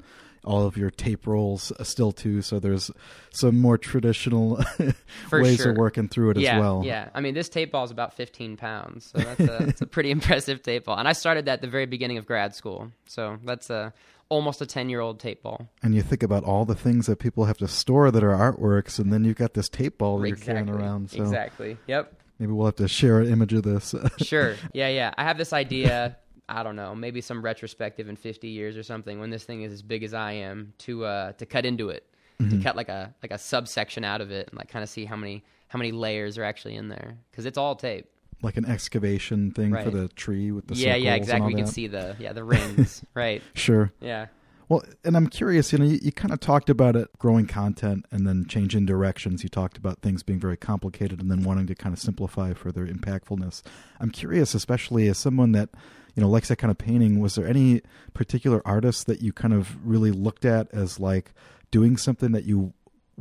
all 0.45 0.67
of 0.67 0.77
your 0.77 0.91
tape 0.91 1.29
rolls 1.29 1.71
uh, 1.79 1.85
still 1.85 2.11
too, 2.11 2.43
so 2.43 2.59
there's 2.59 2.91
some 3.31 3.61
more 3.61 3.79
traditional 3.79 4.61
ways 5.33 5.59
sure. 5.59 5.71
of 5.71 5.77
working 5.77 6.09
through 6.09 6.31
it 6.31 6.39
yeah, 6.39 6.57
as 6.57 6.61
well. 6.61 6.83
yeah. 6.85 7.11
I 7.15 7.21
mean, 7.21 7.35
this 7.35 7.49
tape 7.49 7.73
ball 7.73 7.85
is 7.85 7.91
about 7.91 8.15
15 8.15 8.57
pounds, 8.57 9.13
so 9.13 9.19
that's 9.19 9.41
a, 9.41 9.45
that's 9.67 9.81
a 9.83 9.87
pretty 9.87 10.11
impressive 10.11 10.63
tape 10.63 10.87
ball. 10.87 10.99
And 10.99 11.07
I 11.07 11.13
started 11.13 11.45
that 11.45 11.55
at 11.55 11.61
the 11.61 11.69
very 11.69 11.87
beginning 11.87 12.17
of 12.17 12.27
grad 12.27 12.55
school, 12.55 12.91
so 13.07 13.39
that's 13.45 13.71
a 13.71 13.93
almost 14.31 14.63
a 14.63 14.67
10 14.67 14.89
year 14.89 15.01
old 15.01 15.21
tape 15.21 15.43
ball. 15.43 15.69
And 15.83 15.95
you 15.95 16.01
think 16.01 16.23
about 16.23 16.45
all 16.45 16.65
the 16.65 16.75
things 16.75 17.07
that 17.07 17.19
people 17.19 17.45
have 17.45 17.59
to 17.59 17.69
store 17.69 18.11
that 18.11 18.25
are 18.25 18.31
artworks, 18.35 18.99
and 18.99 19.13
then 19.13 19.25
you've 19.25 19.37
got 19.37 19.53
this 19.53 19.69
tape 19.69 19.99
ball 19.99 20.19
that 20.21 20.29
you're 20.29 20.37
carrying 20.39 20.71
around. 20.71 21.11
So 21.11 21.21
Exactly. 21.23 21.77
Yep. 21.87 22.15
maybe 22.39 22.53
we'll 22.53 22.67
have 22.67 22.77
to 22.77 22.89
share 22.89 23.21
an 23.21 23.31
image 23.31 23.53
of 23.53 23.65
this. 23.65 23.95
Sure. 24.23 24.57
Yeah, 24.73 24.89
yeah. 24.89 25.13
I 25.19 25.25
have 25.25 25.37
this 25.37 25.53
idea. 25.53 26.17
I 26.49 26.63
don't 26.65 26.75
know, 26.77 26.95
maybe 26.97 27.21
some 27.21 27.43
retrospective 27.43 28.09
in 28.09 28.17
50 28.17 28.49
years 28.49 28.77
or 28.77 28.83
something 28.83 29.21
when 29.21 29.31
this 29.31 29.45
thing 29.45 29.63
is 29.63 29.73
as 29.73 29.83
big 29.83 30.03
as 30.03 30.15
I 30.15 30.33
am 30.33 30.73
to 30.79 31.05
uh 31.05 31.33
to 31.33 31.47
cut 31.47 31.65
into 31.67 31.91
it. 31.91 32.05
Mm-hmm. 32.41 32.59
To 32.59 32.65
cut 32.65 32.75
like 32.77 32.89
a 32.89 33.15
like 33.23 33.31
a 33.31 33.39
subsection 33.39 34.03
out 34.03 34.21
of 34.21 34.31
it 34.33 34.49
and 34.49 34.59
like 34.59 34.69
kind 34.69 34.83
of 34.83 34.89
see 34.89 35.05
how 35.05 35.15
many 35.17 35.45
how 35.69 35.79
many 35.79 35.93
layers 35.93 36.39
are 36.39 36.45
actually 36.45 36.75
in 36.75 36.89
there 36.89 37.19
cuz 37.33 37.47
it's 37.47 37.59
all 37.59 37.77
tape. 37.77 38.09
Like 38.43 38.57
an 38.57 38.65
excavation 38.65 39.51
thing 39.51 39.75
for 39.75 39.91
the 39.91 40.09
tree 40.09 40.51
with 40.51 40.67
the 40.67 40.75
yeah, 40.75 40.95
yeah, 40.95 41.15
exactly. 41.15 41.49
We 41.49 41.55
can 41.55 41.67
see 41.67 41.87
the 41.87 42.17
yeah, 42.19 42.33
the 42.33 42.45
rings, 42.45 43.05
right. 43.15 43.43
Sure. 43.55 43.93
Yeah. 44.01 44.27
Well, 44.69 44.85
and 45.03 45.17
I'm 45.17 45.27
curious, 45.27 45.73
you 45.73 45.81
know, 45.81 45.85
you, 45.85 45.99
you 46.01 46.13
kind 46.13 46.33
of 46.33 46.39
talked 46.39 46.71
about 46.71 46.95
it 46.95 47.09
growing 47.19 47.49
content 47.49 48.07
and 48.13 48.25
then 48.25 48.47
changing 48.47 48.87
directions. 48.87 49.43
You 49.43 49.49
talked 49.49 49.77
about 49.77 49.99
things 49.99 50.23
being 50.23 50.39
very 50.39 50.57
complicated 50.57 51.21
and 51.21 51.29
then 51.29 51.43
wanting 51.43 51.67
to 51.67 51.75
kind 51.75 51.93
of 51.93 51.99
simplify 51.99 52.55
for 52.55 52.71
their 52.71 52.87
impactfulness. 52.87 53.63
I'm 53.99 54.11
curious, 54.11 54.55
especially 54.55 55.09
as 55.09 55.19
someone 55.19 55.51
that, 55.53 55.71
you 56.15 56.23
know, 56.23 56.29
likes 56.29 56.49
that 56.49 56.57
kind 56.57 56.71
of 56.71 56.79
painting, 56.79 57.19
was 57.19 57.35
there 57.35 57.49
any 57.49 57.83
particular 58.15 58.63
artist 58.65 59.09
that 59.09 59.21
you 59.21 59.33
kind 59.33 59.53
of 59.53 59.77
really 59.85 60.13
looked 60.13 60.45
at 60.45 60.73
as 60.73 61.01
like 61.01 61.33
doing 61.73 61.97
something 61.97 62.31
that 62.31 62.45
you 62.45 62.73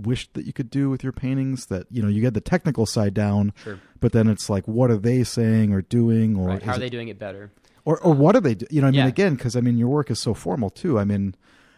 wished 0.06 0.34
that 0.34 0.46
you 0.46 0.54
could 0.54 0.70
do 0.70 0.90
with 0.90 1.04
your 1.04 1.12
paintings 1.14 1.68
that, 1.68 1.88
you 1.92 2.02
know, 2.02 2.08
you 2.08 2.22
get 2.22 2.34
the 2.34 2.42
technical 2.42 2.86
side 2.86 3.14
down, 3.14 3.54
Sure. 3.64 3.80
but 4.00 4.12
then 4.12 4.28
it's 4.28 4.50
like, 4.50 4.68
what 4.68 4.90
are 4.92 4.98
they 4.98 5.24
saying 5.24 5.74
or 5.74 5.82
doing? 5.82 6.38
Or 6.38 6.48
Right. 6.50 6.62
How 6.64 6.74
are 6.74 6.76
it- 6.78 6.80
they 6.80 6.90
doing 6.90 7.08
it 7.10 7.20
better? 7.20 7.52
or 7.86 8.00
or 8.02 8.14
what 8.14 8.34
do 8.36 8.42
they 8.42 8.54
do? 8.56 8.66
You 8.70 8.82
know, 8.82 8.88
I 8.88 8.92
mean, 8.92 9.00
Yeah. 9.00 9.08
again, 9.08 9.36
because 9.36 9.56
I 9.56 9.62
mean, 9.62 9.78
your 9.78 9.88
work 9.90 10.12
is 10.12 10.20
so 10.20 10.34
formal 10.34 10.70
too. 10.70 11.00
I 11.00 11.06
mean, 11.06 11.34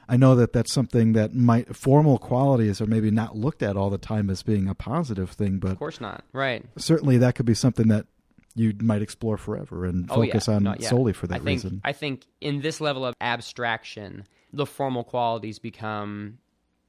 I 0.09 0.17
know 0.17 0.35
that 0.35 0.51
that's 0.51 0.73
something 0.73 1.13
that 1.13 1.33
might 1.33 1.73
formal 1.75 2.17
qualities 2.17 2.81
are 2.81 2.85
maybe 2.87 3.11
not 3.11 3.37
looked 3.37 3.63
at 3.63 3.77
all 3.77 3.89
the 3.89 3.97
time 3.97 4.29
as 4.29 4.43
being 4.43 4.67
a 4.67 4.75
positive 4.75 5.29
thing, 5.29 5.59
but 5.59 5.71
Of 5.71 5.79
course 5.79 6.01
not. 6.01 6.25
Right. 6.33 6.65
certainly 6.77 7.17
that 7.19 7.35
could 7.35 7.45
be 7.45 7.53
something 7.53 7.87
that 7.87 8.07
you 8.55 8.73
might 8.81 9.01
explore 9.01 9.37
forever 9.37 9.85
and 9.85 10.07
Oh, 10.09 10.21
yeah. 10.21 10.33
focus 10.33 10.49
on 10.49 10.63
No, 10.63 10.75
yeah. 10.77 10.89
solely 10.89 11.13
for 11.13 11.27
that 11.27 11.35
I 11.35 11.37
think, 11.37 11.47
reason. 11.63 11.81
I 11.85 11.93
think 11.93 12.25
in 12.41 12.59
this 12.59 12.81
level 12.81 13.05
of 13.05 13.15
abstraction, 13.21 14.25
the 14.51 14.65
formal 14.65 15.05
qualities 15.05 15.59
become 15.59 16.39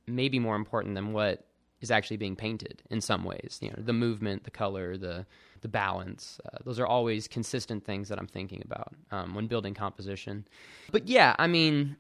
maybe 0.07 0.38
more 0.38 0.57
important 0.57 0.95
than 0.95 1.12
what 1.12 1.47
is 1.81 1.91
actually 1.91 2.17
being 2.17 2.37
painted 2.37 2.83
in 2.91 3.01
some 3.01 3.25
ways. 3.25 3.59
You 3.61 3.71
know, 3.71 3.77
the 3.79 3.93
movement, 3.93 4.45
the 4.45 4.51
color, 4.51 4.97
the 4.97 5.27
the 5.61 5.69
balance. 5.69 6.41
Uh, 6.45 6.59
those 6.65 6.79
are 6.81 6.87
always 6.87 7.29
consistent 7.29 7.85
things 7.85 8.09
that 8.09 8.19
I'm 8.19 8.27
thinking 8.27 8.62
about 8.65 8.95
um, 9.11 9.35
when 9.35 9.47
building 9.47 9.75
composition. 9.75 10.47
But 10.91 11.09
yeah, 11.09 11.37
I 11.38 11.47
mean, 11.47 11.97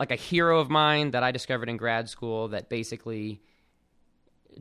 like 0.00 0.10
a 0.10 0.16
hero 0.16 0.58
of 0.58 0.70
mine 0.70 1.12
that 1.12 1.22
I 1.22 1.30
discovered 1.30 1.68
in 1.68 1.76
grad 1.76 2.08
school 2.08 2.48
that 2.48 2.68
basically 2.68 3.40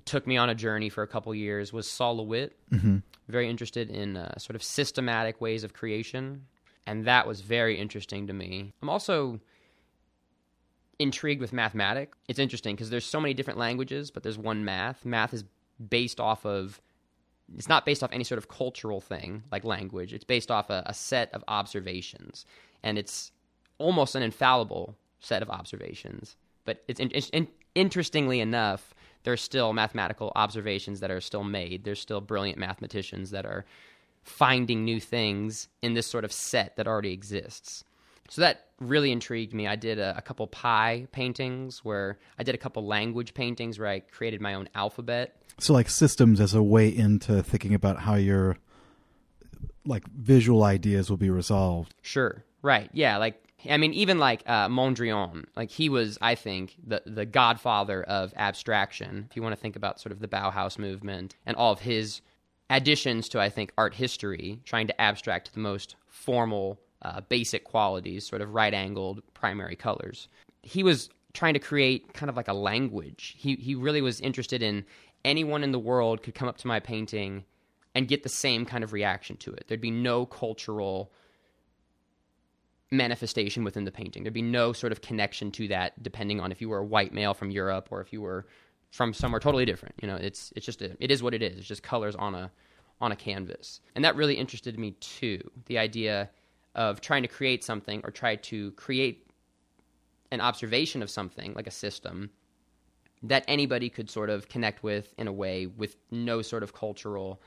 took 0.06 0.26
me 0.26 0.38
on 0.38 0.50
a 0.50 0.56
journey 0.56 0.90
for 0.90 1.04
a 1.04 1.08
couple 1.08 1.34
years 1.36 1.72
was 1.72 1.90
Sol 1.90 2.18
LeWitt. 2.18 2.56
hmm 2.70 2.98
Very 3.28 3.50
interested 3.50 3.90
in 3.90 4.18
uh, 4.18 4.38
sort 4.38 4.56
of 4.56 4.64
systematic 4.64 5.40
ways 5.40 5.64
of 5.64 5.74
creation, 5.74 6.46
and 6.86 7.06
that 7.06 7.28
was 7.28 7.42
very 7.42 7.78
interesting 7.78 8.28
to 8.28 8.34
me. 8.34 8.74
I'm 8.82 8.90
also 8.90 9.40
intrigued 11.00 11.42
with 11.42 11.54
mathematics. 11.54 12.18
It's 12.28 12.40
interesting 12.40 12.76
because 12.76 12.90
there's 12.90 13.06
so 13.06 13.20
many 13.20 13.34
different 13.34 13.60
languages, 13.60 14.12
but 14.12 14.24
there's 14.24 14.38
one 14.38 14.66
math. 14.66 15.06
Math 15.06 15.34
is 15.34 15.44
based 15.90 16.20
off 16.20 16.46
of 16.46 16.82
it's 17.58 17.70
not 17.70 17.86
based 17.86 18.04
off 18.04 18.12
any 18.14 18.24
sort 18.24 18.38
of 18.38 18.48
cultural 18.48 19.02
thing 19.02 19.44
like 19.52 19.64
language. 19.64 20.14
It's 20.14 20.24
based 20.24 20.50
off 20.50 20.70
a, 20.70 20.84
a 20.86 20.94
set 20.94 21.34
of 21.34 21.44
observations, 21.48 22.46
and 22.82 22.98
it's 22.98 23.32
almost 23.78 24.16
an 24.16 24.24
infallible 24.24 24.96
set 25.20 25.42
of 25.42 25.50
observations. 25.50 26.36
But 26.66 26.84
it's 26.88 27.00
in, 27.00 27.10
in, 27.10 27.48
interestingly 27.76 28.40
enough, 28.40 28.94
there's 29.24 29.42
still 29.42 29.74
mathematical 29.74 30.32
observations 30.36 31.00
that 31.02 31.12
are 31.12 31.22
still 31.22 31.44
made. 31.44 31.84
There's 31.84 32.00
still 32.00 32.22
brilliant 32.22 32.58
mathematicians 32.58 33.32
that 33.32 33.46
are 33.46 33.66
finding 34.24 34.86
new 34.86 35.00
things 35.00 35.68
in 35.82 35.94
this 35.94 36.08
sort 36.08 36.24
of 36.24 36.32
set 36.32 36.78
that 36.78 36.88
already 36.88 37.12
exists. 37.12 37.84
So 38.30 38.42
that 38.42 38.68
really 38.80 39.12
intrigued 39.12 39.54
me. 39.54 39.68
I 39.68 39.76
did 39.76 40.00
a, 40.00 40.16
a 40.18 40.22
couple 40.22 40.48
pie 40.48 41.08
paintings 41.12 41.84
where 41.84 42.20
I 42.38 42.44
did 42.44 42.56
a 42.56 42.58
couple 42.58 42.86
language 42.86 43.34
paintings 43.34 43.80
where 43.80 43.88
I 43.88 44.00
created 44.00 44.42
my 44.42 44.54
own 44.54 44.70
alphabet. 44.76 45.36
So, 45.60 45.74
like 45.74 45.90
systems 45.90 46.40
as 46.40 46.54
a 46.54 46.64
way 46.64 46.88
into 46.88 47.44
thinking 47.44 47.74
about 47.74 48.00
how 48.00 48.16
your 48.16 48.58
like 49.86 50.08
visual 50.08 50.64
ideas 50.64 51.10
will 51.10 51.18
be 51.18 51.30
resolved. 51.30 51.94
Sure. 52.02 52.44
Right. 52.62 52.90
Yeah. 52.94 53.18
Like, 53.18 53.44
I 53.70 53.78
mean, 53.78 53.94
even 53.94 54.18
like 54.20 54.44
uh, 54.46 54.68
Mondrian, 54.68 55.46
like 55.56 55.70
he 55.70 55.90
was, 55.90 56.18
I 56.22 56.36
think, 56.36 56.76
the 56.86 57.02
the 57.06 57.26
godfather 57.26 58.04
of 58.04 58.34
abstraction. 58.36 59.28
If 59.30 59.36
you 59.36 59.44
want 59.44 59.54
to 59.54 59.62
think 59.62 59.76
about 59.76 60.00
sort 60.00 60.12
of 60.12 60.20
the 60.20 60.28
Bauhaus 60.28 60.78
movement 60.78 61.36
and 61.46 61.56
all 61.56 61.72
of 61.72 61.80
his 61.80 62.22
additions 62.70 63.30
to, 63.30 63.40
I 63.40 63.50
think, 63.50 63.72
art 63.78 63.94
history, 63.94 64.60
trying 64.66 64.88
to 64.88 65.02
abstract 65.02 65.54
the 65.54 65.60
most 65.60 65.96
formal, 66.08 66.80
uh, 67.04 67.22
basic 67.22 67.64
qualities, 67.66 68.26
sort 68.26 68.42
of 68.42 68.54
right-angled 68.54 69.22
primary 69.34 69.76
colors. 69.76 70.28
He 70.62 70.84
was 70.84 71.10
trying 71.34 71.54
to 71.54 71.60
create 71.60 72.14
kind 72.14 72.30
of 72.30 72.36
like 72.36 72.48
a 72.48 72.54
language. 72.54 73.36
He 73.38 73.56
he 73.56 73.76
really 73.76 74.02
was 74.02 74.22
interested 74.22 74.62
in 74.62 74.86
anyone 75.26 75.64
in 75.64 75.72
the 75.72 75.80
world 75.80 76.24
could 76.24 76.36
come 76.36 76.48
up 76.48 76.58
to 76.58 76.68
my 76.68 76.80
painting 76.80 77.44
and 77.96 78.08
get 78.08 78.24
the 78.24 78.30
same 78.30 78.66
kind 78.66 78.84
of 78.84 78.94
reaction 78.94 79.38
to 79.38 79.52
it. 79.54 79.66
There'd 79.68 79.82
be 79.82 79.92
no 79.92 80.26
cultural 80.26 81.12
manifestation 82.92 83.64
within 83.64 83.86
the 83.86 83.92
painting. 83.92 84.24
There'd 84.24 84.34
be 84.34 84.42
no 84.42 84.74
sort 84.74 84.92
of 84.92 85.02
connection 85.02 85.52
to 85.54 85.68
that 85.70 86.02
depending 86.02 86.40
on 86.40 86.52
if 86.52 86.62
you 86.62 86.70
were 86.70 86.80
a 86.80 86.86
white 86.86 87.14
male 87.14 87.34
from 87.34 87.50
Europe 87.52 87.88
or 87.92 88.02
if 88.02 88.14
you 88.14 88.22
were 88.22 88.46
from 88.92 89.14
somewhere 89.14 89.40
totally 89.40 89.66
different. 89.66 89.96
You 90.02 90.08
know, 90.08 90.16
it's 90.16 90.54
it's 90.56 90.66
just 90.66 90.82
a, 90.82 90.96
it 91.00 91.12
is 91.12 91.24
what 91.24 91.34
it 91.34 91.42
is. 91.42 91.58
It's 91.58 91.68
just 91.68 91.84
colors 91.84 92.16
on 92.16 92.36
a 92.36 92.52
on 93.02 93.12
a 93.12 93.16
canvas. 93.16 93.82
And 93.96 94.06
that 94.06 94.16
really 94.16 94.36
interested 94.36 94.78
me 94.80 94.92
too. 95.00 95.42
The 95.66 95.78
idea 95.78 96.30
of 96.76 97.02
trying 97.02 97.22
to 97.22 97.28
create 97.28 97.64
something 97.64 98.02
or 98.04 98.12
try 98.12 98.36
to 98.36 98.72
create 98.72 99.28
an 100.32 100.42
observation 100.42 101.04
of 101.04 101.10
something 101.10 101.54
like 101.54 101.68
a 101.68 101.72
system 101.72 102.32
that 103.22 103.46
anybody 103.48 103.90
could 103.90 104.10
sort 104.10 104.30
of 104.30 104.50
connect 104.50 104.84
with 104.84 105.14
in 105.18 105.28
a 105.28 105.32
way 105.32 105.66
with 105.66 105.96
no 106.12 106.42
sort 106.42 106.64
of 106.64 106.74
cultural 106.74 107.42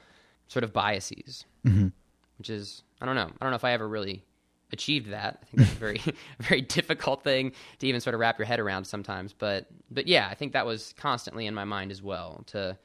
sort 0.48 0.64
of 0.64 0.72
biases. 0.72 1.44
Mhm. 1.64 1.92
Which 2.38 2.50
is 2.50 2.82
I 3.00 3.06
don't 3.06 3.16
know. 3.16 3.30
I 3.40 3.44
don't 3.44 3.50
know 3.50 3.56
if 3.56 3.64
I 3.64 3.72
ever 3.72 3.88
really 3.88 4.24
achieved 4.72 5.10
that. 5.10 5.40
I 5.42 5.46
think 5.46 5.58
that's 5.58 5.72
a 5.72 5.74
very 5.74 6.00
very 6.40 6.60
difficult 6.60 7.22
thing 7.22 7.52
to 7.78 7.86
even 7.86 8.00
sort 8.00 8.14
of 8.14 8.20
wrap 8.20 8.38
your 8.38 8.46
head 8.46 8.60
around 8.60 8.84
sometimes. 8.86 9.32
But 9.32 9.66
but 9.90 10.06
yeah, 10.06 10.28
I 10.30 10.34
think 10.34 10.52
that 10.52 10.64
was 10.64 10.94
constantly 10.96 11.46
in 11.46 11.54
my 11.54 11.64
mind 11.64 11.90
as 11.90 12.02
well 12.02 12.44
to 12.48 12.78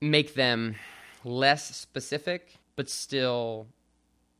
make 0.00 0.34
them 0.34 0.76
less 1.24 1.74
specific 1.74 2.56
but 2.76 2.88
still 2.88 3.66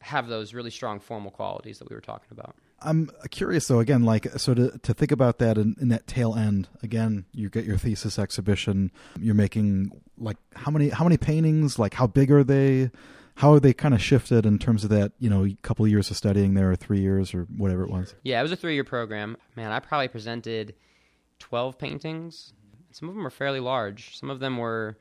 have 0.00 0.28
those 0.28 0.54
really 0.54 0.70
strong 0.70 1.00
formal 1.00 1.30
qualities 1.30 1.78
that 1.78 1.90
we 1.90 1.94
were 1.94 2.00
talking 2.00 2.28
about. 2.30 2.54
I'm 2.80 3.10
curious 3.30 3.66
though. 3.66 3.80
Again, 3.80 4.04
like 4.04 4.26
so 4.38 4.54
to 4.54 4.78
to 4.78 4.94
think 4.94 5.10
about 5.10 5.38
that 5.38 5.58
in, 5.58 5.74
in 5.80 5.88
that 5.88 6.06
tail 6.06 6.34
end. 6.34 6.68
Again, 6.82 7.24
you 7.32 7.50
get 7.50 7.64
your 7.64 7.76
thesis 7.76 8.18
exhibition. 8.18 8.92
You're 9.18 9.34
making 9.34 9.90
like 10.16 10.36
how 10.54 10.70
many 10.70 10.90
how 10.90 11.04
many 11.04 11.16
paintings? 11.16 11.78
Like 11.78 11.94
how 11.94 12.06
big 12.06 12.30
are 12.30 12.44
they? 12.44 12.90
How 13.34 13.52
are 13.52 13.60
they 13.60 13.72
kind 13.72 13.94
of 13.94 14.02
shifted 14.02 14.46
in 14.46 14.58
terms 14.58 14.84
of 14.84 14.90
that? 14.90 15.12
You 15.18 15.28
know, 15.28 15.48
couple 15.62 15.84
of 15.84 15.90
years 15.90 16.10
of 16.10 16.16
studying 16.16 16.54
there, 16.54 16.70
or 16.70 16.76
three 16.76 17.00
years, 17.00 17.34
or 17.34 17.42
whatever 17.56 17.82
it 17.82 17.90
was. 17.90 18.14
Yeah, 18.22 18.38
it 18.38 18.42
was 18.42 18.52
a 18.52 18.56
three 18.56 18.74
year 18.74 18.84
program. 18.84 19.36
Man, 19.56 19.72
I 19.72 19.80
probably 19.80 20.08
presented 20.08 20.74
12 21.40 21.78
paintings. 21.78 22.52
Some 22.92 23.08
of 23.08 23.14
them 23.14 23.24
were 23.24 23.30
fairly 23.30 23.60
large. 23.60 24.16
Some 24.18 24.30
of 24.30 24.40
them 24.40 24.56
were 24.56 24.98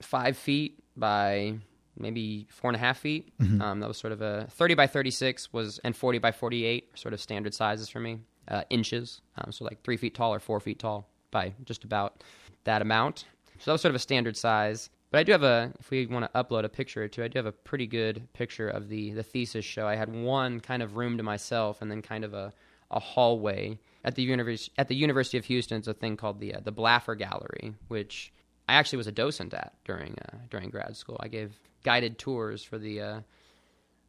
five 0.00 0.36
feet 0.36 0.82
by 0.96 1.58
maybe 1.96 2.46
four 2.50 2.70
and 2.70 2.76
a 2.76 2.78
half 2.78 2.98
feet. 2.98 3.32
Um, 3.60 3.80
that 3.80 3.88
was 3.88 3.96
sort 3.96 4.12
of 4.12 4.22
a 4.22 4.46
30 4.50 4.74
by 4.74 4.86
36 4.86 5.52
was 5.52 5.78
and 5.84 5.94
40 5.96 6.18
by 6.18 6.32
48 6.32 6.98
sort 6.98 7.14
of 7.14 7.20
standard 7.20 7.54
sizes 7.54 7.88
for 7.88 8.00
me. 8.00 8.18
Uh, 8.48 8.62
inches, 8.70 9.20
um, 9.38 9.52
so 9.52 9.64
like 9.64 9.80
three 9.84 9.96
feet 9.96 10.14
tall 10.14 10.34
or 10.34 10.40
four 10.40 10.58
feet 10.58 10.80
tall 10.80 11.08
by 11.30 11.54
just 11.64 11.84
about 11.84 12.24
that 12.64 12.82
amount. 12.82 13.24
So 13.58 13.70
that 13.70 13.72
was 13.72 13.80
sort 13.80 13.90
of 13.90 13.96
a 13.96 14.00
standard 14.00 14.36
size. 14.36 14.90
But 15.12 15.18
I 15.18 15.22
do 15.22 15.32
have 15.32 15.44
a, 15.44 15.72
if 15.78 15.90
we 15.90 16.06
want 16.06 16.24
to 16.24 16.42
upload 16.42 16.64
a 16.64 16.68
picture 16.68 17.02
or 17.04 17.08
two, 17.08 17.22
I 17.22 17.28
do 17.28 17.38
have 17.38 17.46
a 17.46 17.52
pretty 17.52 17.86
good 17.86 18.26
picture 18.32 18.68
of 18.68 18.88
the 18.88 19.12
the 19.12 19.22
thesis 19.22 19.64
show. 19.64 19.86
I 19.86 19.94
had 19.94 20.12
one 20.12 20.58
kind 20.58 20.82
of 20.82 20.96
room 20.96 21.18
to 21.18 21.22
myself, 21.22 21.82
and 21.82 21.90
then 21.90 22.00
kind 22.00 22.24
of 22.24 22.32
a, 22.34 22.52
a 22.90 22.98
hallway 22.98 23.78
at 24.04 24.14
the 24.14 24.22
university 24.22 24.72
at 24.78 24.88
the 24.88 24.96
University 24.96 25.36
of 25.36 25.44
Houston. 25.44 25.78
It's 25.78 25.86
a 25.86 25.94
thing 25.94 26.16
called 26.16 26.40
the 26.40 26.54
uh, 26.54 26.60
the 26.60 26.72
Blaffer 26.72 27.14
Gallery, 27.14 27.74
which 27.88 28.32
I 28.68 28.74
actually 28.74 28.98
was 28.98 29.06
a 29.06 29.12
docent 29.12 29.54
at 29.54 29.72
during 29.84 30.14
uh, 30.18 30.36
during 30.50 30.70
grad 30.70 30.96
school. 30.96 31.16
I 31.20 31.28
gave 31.28 31.58
guided 31.84 32.18
tours 32.18 32.62
for 32.62 32.78
the 32.78 33.00
uh, 33.00 33.20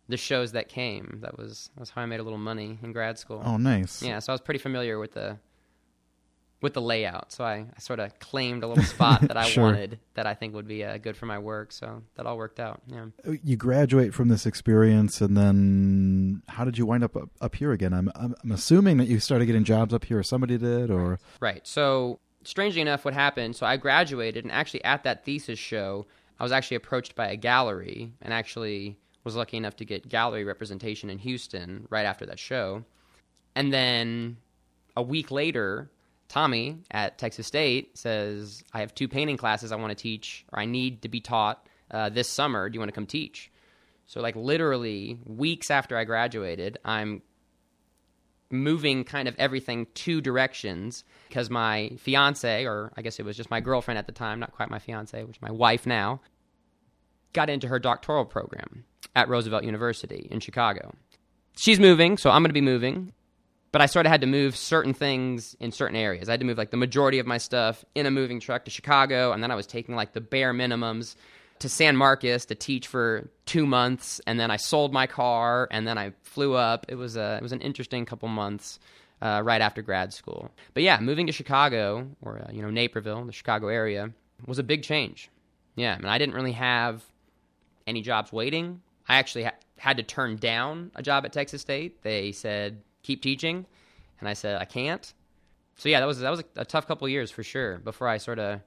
the 0.10 0.18
shows 0.18 0.52
that 0.52 0.70
came. 0.70 1.20
That 1.22 1.38
was 1.38 1.70
that's 1.78 1.89
how 1.89 2.02
I 2.02 2.06
made 2.06 2.20
a 2.20 2.24
little 2.24 2.39
money 2.39 2.78
in 2.84 2.92
grad 2.92 3.18
school. 3.18 3.42
Oh, 3.44 3.58
nice. 3.58 4.02
Yeah, 4.02 4.20
so 4.20 4.32
I 4.32 4.34
was 4.34 4.42
pretty 4.42 4.60
familiar 4.60 5.00
with 5.00 5.13
the 5.13 5.38
with 6.62 6.74
the 6.74 6.82
layout. 6.82 7.32
So 7.34 7.44
I, 7.44 7.66
I 7.76 7.80
sort 7.80 8.00
of 8.00 8.18
claimed 8.20 8.63
a 8.63 8.68
little 8.68 8.86
spot 8.86 9.20
that 9.22 9.36
I 9.36 9.44
Sure. 9.50 9.63
wanted 9.66 10.00
that 10.13 10.26
I 10.26 10.34
think 10.34 10.54
would 10.54 10.68
be 10.68 10.84
uh, 10.86 10.98
good 10.98 11.18
for 11.18 11.26
my 11.26 11.38
work. 11.38 11.74
So 11.74 12.04
that 12.16 12.26
all 12.26 12.38
worked 12.38 12.60
out. 12.60 12.82
Yeah. 12.88 13.08
You 13.44 13.58
graduate 13.58 14.13
from 14.13 14.30
this 14.30 14.46
experience, 14.46 15.20
and 15.20 15.36
then 15.36 16.42
how 16.48 16.63
did 16.63 16.78
you 16.78 16.86
wind 16.86 17.04
up 17.04 17.18
up, 17.18 17.30
up 17.42 17.56
here 17.56 17.74
again? 17.74 17.94
I'm, 17.94 18.10
I'm 18.16 18.34
I'm 18.44 18.52
assuming 18.52 18.98
that 18.98 19.08
you 19.08 19.20
started 19.20 19.46
getting 19.48 19.66
jobs 19.66 19.94
up 19.94 20.06
here, 20.06 20.20
or 20.20 20.24
somebody 20.24 20.58
did, 20.58 20.89
or 20.89 21.20
Right. 21.42 21.68
So 21.68 22.20
strangely 22.44 22.82
enough, 22.82 23.06
what 23.06 23.14
happened? 23.14 23.56
So 23.56 23.66
I 23.66 23.78
graduated, 23.78 24.44
and 24.44 24.52
actually 24.52 24.84
at 24.84 25.04
that 25.04 25.26
thesis 25.26 25.60
show, 25.60 26.06
I 26.40 26.44
was 26.44 26.52
actually 26.52 26.78
approached 26.78 27.16
by 27.16 27.28
a 27.28 27.38
gallery, 27.38 28.14
and 28.22 28.34
actually 28.34 28.98
was 29.24 29.36
lucky 29.36 29.58
enough 29.58 29.78
to 29.78 29.86
get 29.86 30.10
gallery 30.10 30.44
representation 30.44 31.10
in 31.10 31.18
Houston 31.20 31.88
right 31.90 32.06
after 32.06 32.26
that 32.26 32.40
show. 32.40 32.84
And 33.56 33.74
then 33.74 34.38
a 34.96 35.02
week 35.02 35.32
later, 35.32 35.90
Tommy 36.28 36.80
at 36.92 37.18
Texas 37.18 37.48
State 37.48 37.98
says, 37.98 38.64
"I 38.74 38.80
have 38.80 38.94
two 38.94 39.08
painting 39.08 39.38
classes 39.38 39.72
I 39.72 39.76
want 39.76 39.92
to 39.92 40.02
teach, 40.02 40.46
or 40.52 40.60
I 40.60 40.66
need 40.66 41.04
to 41.04 41.10
be 41.10 41.22
taught 41.22 41.68
uh, 41.92 42.10
this 42.10 42.28
summer. 42.28 42.70
Do 42.70 42.76
you 42.76 42.80
want 42.80 42.90
to 42.90 42.96
come 42.96 43.06
teach?" 43.06 43.52
So 44.06 44.20
like 44.20 44.36
literally 44.36 45.20
weeks 45.26 45.72
after 45.72 45.98
I 45.98 46.04
graduated, 46.04 46.80
I'm 46.84 47.22
moving 48.54 49.04
kind 49.04 49.28
of 49.28 49.36
everything 49.38 49.88
two 49.94 50.22
directions 50.22 51.04
because 51.28 51.50
my 51.50 51.92
fiance, 51.98 52.66
or 52.66 52.94
I 52.96 53.02
guess 53.02 53.20
it 53.20 53.26
was 53.26 53.36
just 53.36 53.50
my 53.50 53.60
girlfriend 53.60 53.98
at 53.98 54.06
the 54.06 54.12
time, 54.12 54.39
not 54.39 54.52
quite 54.52 54.70
my 54.70 54.80
fiance, 54.80 55.22
which 55.24 55.38
is 55.38 55.42
my 55.42 55.52
wife 55.52 55.86
now, 55.86 56.22
got 57.34 57.50
into 57.50 57.68
her 57.68 57.80
doctoral 57.80 58.26
program 58.26 58.86
at 59.16 59.28
Roosevelt 59.28 59.63
University 59.63 60.28
in 60.32 60.39
Chicago. 60.39 60.94
She's 61.58 61.80
moving, 61.80 62.18
so 62.18 62.30
I'm 62.30 62.42
going 62.42 62.50
to 62.50 62.54
be 62.54 62.62
moving, 62.62 63.12
but 63.72 63.82
I 63.82 63.88
sort 63.88 64.06
of 64.06 64.12
had 64.12 64.22
to 64.22 64.28
move 64.28 64.56
certain 64.56 64.94
things 64.94 65.56
in 65.60 65.72
certain 65.72 65.96
areas. 65.96 66.30
I 66.30 66.34
had 66.34 66.39
to 66.39 66.46
move 66.46 66.58
like 66.58 66.72
the 66.72 66.78
majority 66.78 67.20
of 67.20 67.28
my 67.28 67.38
stuff 67.38 67.84
in 67.96 68.06
a 68.06 68.12
moving 68.12 68.39
truck 68.39 68.66
to 68.66 68.72
Chicago, 68.72 69.32
and 69.32 69.44
then 69.44 69.52
I 69.52 69.56
was 69.56 69.68
taking 69.68 69.96
like 69.96 70.13
the 70.13 70.22
bare 70.22 70.54
minimums 70.54 71.16
to 71.63 71.69
San 71.69 71.95
Marcos 71.95 72.45
to 72.47 72.56
teach 72.56 72.88
for 72.88 73.30
two 73.45 73.65
months, 73.65 74.19
and 74.28 74.38
then 74.38 74.52
I 74.52 74.58
sold 74.58 74.91
my 74.91 75.08
car, 75.08 75.69
and 75.71 75.88
then 75.88 75.97
I 75.97 76.12
flew 76.21 76.56
up. 76.56 76.86
It 76.89 76.95
was 76.95 77.15
a 77.15 77.38
it 77.38 77.41
was 77.41 77.54
an 77.54 77.62
interesting 77.62 78.06
couple 78.06 78.28
months 78.28 78.80
uh, 79.21 79.41
right 79.45 79.62
after 79.62 79.82
grad 79.82 80.12
school. 80.12 80.52
But 80.73 80.84
yeah, 80.84 80.99
moving 80.99 81.26
to 81.28 81.32
Chicago 81.32 82.06
or 82.21 82.39
uh, 82.39 82.52
you 82.52 82.62
know 82.62 82.69
Naperville, 82.69 83.23
the 83.23 83.32
Chicago 83.32 83.69
area, 83.69 84.12
was 84.45 84.60
a 84.60 84.63
big 84.63 84.84
change. 84.84 85.30
Yeah, 85.76 85.95
I 85.95 85.97
mean 85.99 86.10
I 86.10 86.17
didn't 86.17 86.36
really 86.36 86.52
have 86.52 87.02
any 87.88 88.02
jobs 88.02 88.34
waiting. 88.34 88.82
I 89.08 89.15
actually 89.15 89.45
ha- 89.45 89.56
had 89.78 89.95
to 89.97 90.04
turn 90.04 90.36
down 90.36 90.91
a 90.95 91.02
job 91.02 91.23
at 91.23 91.32
Texas 91.32 91.62
State. 91.62 92.04
They 92.04 92.34
said 92.34 92.82
keep 93.04 93.21
teaching, 93.21 93.65
and 94.19 94.28
I 94.28 94.34
said 94.34 94.62
I 94.62 94.65
can't. 94.65 95.13
So 95.78 95.88
yeah, 95.88 96.02
that 96.02 96.08
was 96.08 96.19
that 96.19 96.30
was 96.30 96.41
a, 96.41 96.45
a 96.58 96.65
tough 96.65 96.88
couple 96.88 97.08
years 97.08 97.32
for 97.32 97.41
sure 97.41 97.78
before 97.78 98.10
I 98.10 98.17
sort 98.17 98.39
of 98.39 98.60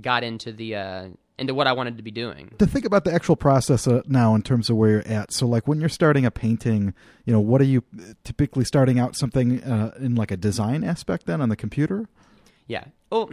got 0.00 0.24
into 0.24 0.50
the 0.50 0.74
uh, 0.74 1.08
into 1.38 1.54
what 1.54 1.66
I 1.66 1.72
wanted 1.72 1.96
to 1.96 2.02
be 2.02 2.10
doing. 2.10 2.52
To 2.58 2.66
think 2.66 2.84
about 2.84 3.04
the 3.04 3.12
actual 3.12 3.36
process 3.36 3.86
uh, 3.86 4.02
now 4.06 4.34
in 4.34 4.42
terms 4.42 4.70
of 4.70 4.76
where 4.76 4.90
you're 4.90 5.08
at. 5.08 5.32
So, 5.32 5.46
like 5.46 5.68
when 5.68 5.80
you're 5.80 5.88
starting 5.88 6.24
a 6.24 6.30
painting, 6.30 6.94
you 7.24 7.32
know, 7.32 7.40
what 7.40 7.60
are 7.60 7.64
you 7.64 7.82
typically 8.24 8.64
starting 8.64 8.98
out 8.98 9.16
something 9.16 9.62
uh, 9.62 9.94
in 9.98 10.14
like 10.14 10.30
a 10.30 10.36
design 10.36 10.84
aspect 10.84 11.26
then 11.26 11.40
on 11.40 11.48
the 11.48 11.56
computer? 11.56 12.08
Yeah. 12.66 12.84
Oh, 13.12 13.30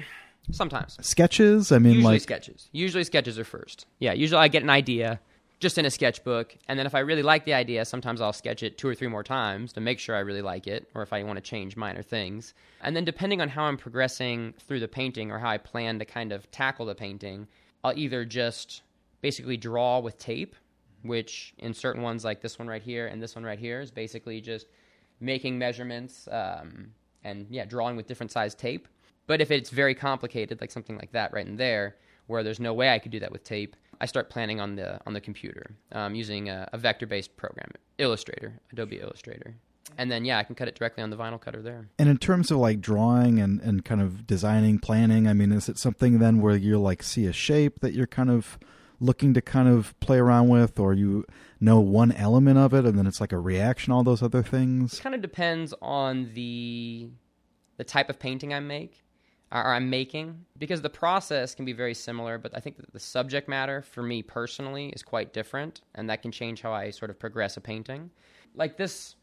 sometimes 0.51 0.97
sketches. 1.01 1.71
I 1.71 1.79
mean, 1.79 1.95
usually 1.95 2.13
like 2.15 2.21
sketches. 2.21 2.69
Usually 2.71 3.03
sketches 3.03 3.39
are 3.39 3.45
first. 3.45 3.85
Yeah. 3.99 4.13
Usually 4.13 4.39
I 4.39 4.47
get 4.47 4.63
an 4.63 4.69
idea 4.69 5.19
just 5.59 5.77
in 5.77 5.85
a 5.85 5.89
sketchbook, 5.89 6.57
and 6.67 6.77
then 6.77 6.85
if 6.85 6.93
I 6.93 6.99
really 6.99 7.23
like 7.23 7.45
the 7.45 7.53
idea, 7.53 7.85
sometimes 7.85 8.19
I'll 8.19 8.33
sketch 8.33 8.63
it 8.63 8.77
two 8.77 8.85
or 8.85 8.95
three 8.95 9.07
more 9.07 9.23
times 9.23 9.71
to 9.73 9.79
make 9.79 9.97
sure 9.97 10.13
I 10.13 10.19
really 10.19 10.41
like 10.41 10.67
it, 10.67 10.89
or 10.93 11.03
if 11.03 11.13
I 11.13 11.23
want 11.23 11.37
to 11.37 11.41
change 11.41 11.77
minor 11.77 12.03
things. 12.03 12.53
And 12.81 12.97
then 12.97 13.05
depending 13.05 13.39
on 13.39 13.47
how 13.47 13.63
I'm 13.63 13.77
progressing 13.77 14.55
through 14.67 14.81
the 14.81 14.89
painting 14.89 15.31
or 15.31 15.39
how 15.39 15.47
I 15.47 15.57
plan 15.57 15.99
to 15.99 16.05
kind 16.05 16.33
of 16.33 16.51
tackle 16.51 16.85
the 16.85 16.95
painting, 16.95 17.47
I'll 17.83 17.97
either 17.97 18.25
just 18.25 18.81
basically 19.21 19.57
draw 19.57 19.99
with 19.99 20.17
tape, 20.17 20.55
which 21.01 21.53
in 21.57 21.73
certain 21.73 22.01
ones 22.01 22.23
like 22.23 22.41
this 22.41 22.57
one 22.57 22.67
right 22.67 22.81
here 22.81 23.07
and 23.07 23.21
this 23.21 23.35
one 23.35 23.43
right 23.43 23.59
here 23.59 23.81
is 23.81 23.91
basically 23.91 24.41
just 24.41 24.67
making 25.19 25.57
measurements 25.57 26.27
um, 26.31 26.91
and 27.23 27.47
yeah, 27.49 27.65
drawing 27.65 27.95
with 27.95 28.07
different 28.07 28.31
size 28.31 28.55
tape. 28.55 28.87
But 29.27 29.41
if 29.41 29.51
it's 29.51 29.69
very 29.69 29.95
complicated, 29.95 30.59
like 30.59 30.71
something 30.71 30.97
like 30.97 31.11
that 31.13 31.31
right 31.33 31.47
in 31.47 31.55
there, 31.55 31.95
where 32.27 32.43
there's 32.43 32.59
no 32.59 32.73
way 32.73 32.89
I 32.89 32.99
could 32.99 33.11
do 33.11 33.19
that 33.19 33.31
with 33.31 33.43
tape, 33.43 33.75
I 34.01 34.05
start 34.05 34.29
planning 34.29 34.59
on 34.59 34.75
the 34.75 34.99
on 35.05 35.13
the 35.13 35.21
computer 35.21 35.75
um, 35.93 36.15
using 36.15 36.49
a, 36.49 36.67
a 36.73 36.77
vector-based 36.77 37.35
program, 37.37 37.69
Illustrator, 37.97 38.59
Adobe 38.71 38.99
Illustrator, 38.99 39.55
and 39.97 40.11
then 40.11 40.25
yeah, 40.25 40.37
I 40.37 40.43
can 40.43 40.55
cut 40.55 40.67
it 40.67 40.75
directly 40.75 41.03
on 41.03 41.09
the 41.09 41.17
vinyl 41.17 41.39
cutter 41.39 41.61
there. 41.61 41.87
And 41.97 42.09
in 42.09 42.17
terms 42.17 42.51
of 42.51 42.57
like 42.57 42.81
drawing 42.81 43.39
and 43.39 43.61
and 43.61 43.83
kind 43.85 44.01
of 44.01 44.27
designing, 44.27 44.79
planning, 44.79 45.27
I 45.27 45.33
mean, 45.33 45.51
is 45.51 45.69
it 45.69 45.77
something 45.77 46.19
then 46.19 46.41
where 46.41 46.55
you 46.55 46.79
like 46.79 47.03
see 47.03 47.25
a 47.25 47.33
shape 47.33 47.79
that 47.81 47.93
you're 47.93 48.07
kind 48.07 48.29
of 48.29 48.57
looking 48.99 49.33
to 49.33 49.41
kind 49.41 49.67
of 49.67 49.99
play 49.99 50.17
around 50.17 50.49
with, 50.49 50.79
or 50.79 50.93
you 50.93 51.25
know 51.59 51.79
one 51.79 52.11
element 52.11 52.57
of 52.57 52.73
it, 52.73 52.85
and 52.85 52.97
then 52.97 53.07
it's 53.07 53.21
like 53.21 53.31
a 53.31 53.39
reaction, 53.39 53.91
all 53.91 54.03
those 54.03 54.23
other 54.23 54.43
things? 54.43 54.99
It 54.99 55.01
kind 55.01 55.15
of 55.15 55.21
depends 55.21 55.73
on 55.81 56.31
the 56.33 57.09
the 57.77 57.83
type 57.83 58.09
of 58.09 58.19
painting 58.19 58.53
I 58.53 58.59
make 58.59 59.03
or 59.53 59.73
I'm 59.73 59.89
making 59.89 60.45
because 60.57 60.81
the 60.81 60.89
process 60.89 61.53
can 61.53 61.63
be 61.63 61.73
very 61.73 61.93
similar, 61.93 62.39
but 62.39 62.55
I 62.55 62.59
think 62.59 62.77
that 62.77 62.91
the 62.91 62.99
subject 62.99 63.47
matter 63.47 63.83
for 63.83 64.01
me 64.01 64.23
personally 64.23 64.87
is 64.89 65.03
quite 65.03 65.31
different, 65.31 65.81
and 65.93 66.09
that 66.09 66.23
can 66.23 66.31
change 66.31 66.61
how 66.61 66.73
I 66.73 66.89
sort 66.89 67.11
of 67.11 67.19
progress 67.19 67.55
a 67.55 67.61
painting. 67.61 68.09
Like 68.55 68.77
this 68.77 69.15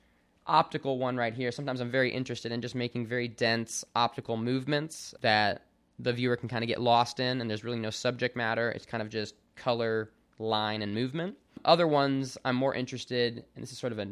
optical 0.50 0.98
one 0.98 1.16
right 1.16 1.32
here, 1.32 1.52
sometimes 1.52 1.80
I'm 1.80 1.90
very 1.90 2.10
interested 2.10 2.50
in 2.52 2.60
just 2.60 2.74
making 2.74 3.06
very 3.06 3.28
dense 3.28 3.84
optical 3.94 4.36
movements 4.36 5.14
that 5.20 5.66
the 5.98 6.12
viewer 6.12 6.36
can 6.36 6.48
kind 6.48 6.64
of 6.64 6.68
get 6.68 6.80
lost 6.80 7.20
in, 7.20 7.40
and 7.40 7.48
there's 7.48 7.62
really 7.62 7.78
no 7.78 7.90
subject 7.90 8.36
matter. 8.36 8.70
It's 8.70 8.84
kind 8.84 9.02
of 9.02 9.08
just 9.08 9.34
color, 9.54 10.10
line, 10.38 10.82
and 10.82 10.92
movement. 10.92 11.36
Other 11.64 11.86
ones, 11.86 12.36
I'm 12.44 12.56
more 12.56 12.74
interested, 12.74 13.44
and 13.54 13.62
this 13.62 13.70
is 13.70 13.78
sort 13.78 13.92
of 13.92 13.98
a 13.98 14.08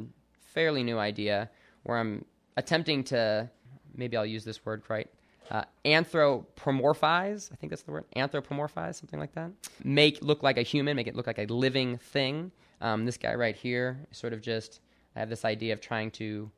fairly 0.55 0.83
new 0.83 0.99
idea, 0.99 1.51
where 1.83 1.99
I'm 1.99 2.25
attempting 2.57 3.05
to, 3.05 3.51
maybe 3.95 4.17
I'll 4.17 4.27
use 4.27 4.45
this 4.45 4.65
word 4.65 4.83
right, 4.89 5.09
uh, 5.51 5.65
anthropomorphize. 5.85 7.51
I 7.53 7.57
think 7.57 7.71
that's 7.71 7.83
the 7.83 7.93
word. 7.93 8.05
Anthropomorphize, 8.17 8.95
something 8.95 9.19
like 9.19 9.33
that. 9.33 9.51
Make 9.83 10.23
look 10.23 10.43
like 10.43 10.59
a 10.59 10.63
human, 10.63 10.95
make 10.95 11.07
it 11.07 11.17
look 11.17 11.27
like 11.27 11.39
a 11.39 11.47
living 11.47 11.99
thing. 11.99 12.53
Um, 12.81 13.07
this 13.07 13.17
guy 13.17 13.35
right 13.35 13.57
here 13.57 13.99
is 14.11 14.19
sort 14.19 14.33
of 14.33 14.41
just. 14.41 14.81
I 15.19 15.21
have 15.21 15.29
this 15.29 15.45
idea 15.45 15.73
of 15.73 15.81
trying 15.81 16.13
to 16.13 16.51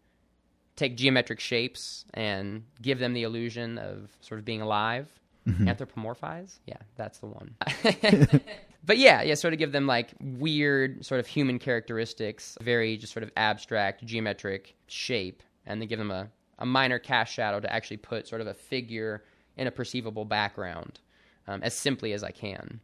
take 0.77 0.97
geometric 0.97 1.41
shapes 1.41 2.05
and 2.15 2.65
give 2.81 2.99
them 2.99 3.15
the 3.15 3.23
illusion 3.23 3.79
of 3.79 4.11
sort 4.21 4.39
of 4.39 4.45
being 4.45 4.61
alive. 4.61 5.09
Mm-hmm. 5.49 5.69
Anthropomorphize, 5.69 6.59
yeah, 6.67 6.77
that's 6.97 7.19
the 7.21 7.27
one. 7.27 7.55
but 8.85 8.99
yeah, 8.99 9.23
yeah, 9.23 9.33
sort 9.35 9.55
of 9.55 9.59
give 9.59 9.73
them 9.73 9.87
like 9.87 10.11
weird, 10.21 11.03
sort 11.05 11.19
of 11.19 11.27
human 11.27 11.59
characteristics, 11.59 12.59
very 12.61 12.99
just 12.99 13.15
sort 13.15 13.23
of 13.23 13.31
abstract, 13.39 14.05
geometric 14.05 14.75
shape, 14.87 15.43
and 15.65 15.81
then 15.81 15.89
give 15.89 15.99
them 15.99 16.11
a 16.11 16.29
a 16.59 16.67
minor 16.67 16.99
cast 16.99 17.33
shadow 17.33 17.59
to 17.59 17.73
actually 17.73 17.97
put 17.97 18.29
sort 18.29 18.43
of 18.43 18.47
a 18.47 18.55
figure 18.55 19.25
in 19.57 19.67
a 19.67 19.71
perceivable 19.71 20.27
background 20.27 21.01
um, 21.49 21.63
as 21.63 21.75
simply 21.75 22.13
as 22.13 22.23
I 22.23 22.31
can. 22.31 22.81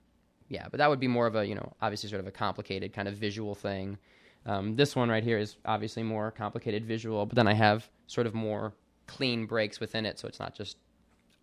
Yeah, 0.49 0.67
but 0.71 0.79
that 0.79 0.89
would 0.89 1.01
be 1.01 1.09
more 1.09 1.27
of 1.27 1.37
a, 1.37 1.47
you 1.47 1.55
know, 1.55 1.73
obviously 1.83 2.09
sort 2.09 2.21
of 2.21 2.27
a 2.27 2.31
complicated 2.31 2.93
kind 2.93 3.09
of 3.09 3.15
visual 3.15 3.55
thing. 3.55 3.99
Um, 4.47 4.77
this 4.77 4.95
one 4.97 5.09
right 5.09 5.25
here 5.25 5.39
is 5.39 5.57
obviously 5.65 6.03
more 6.05 6.31
complicated 6.31 6.87
visual, 6.87 7.27
but 7.27 7.35
then 7.37 7.49
I 7.49 7.55
have 7.55 7.89
sort 8.07 8.27
of 8.27 8.35
more 8.35 8.73
clean 9.07 9.47
breaks 9.47 9.81
within 9.81 10.07
it, 10.07 10.19
so 10.19 10.29
it's 10.29 10.39
not 10.39 10.55
just 10.55 10.77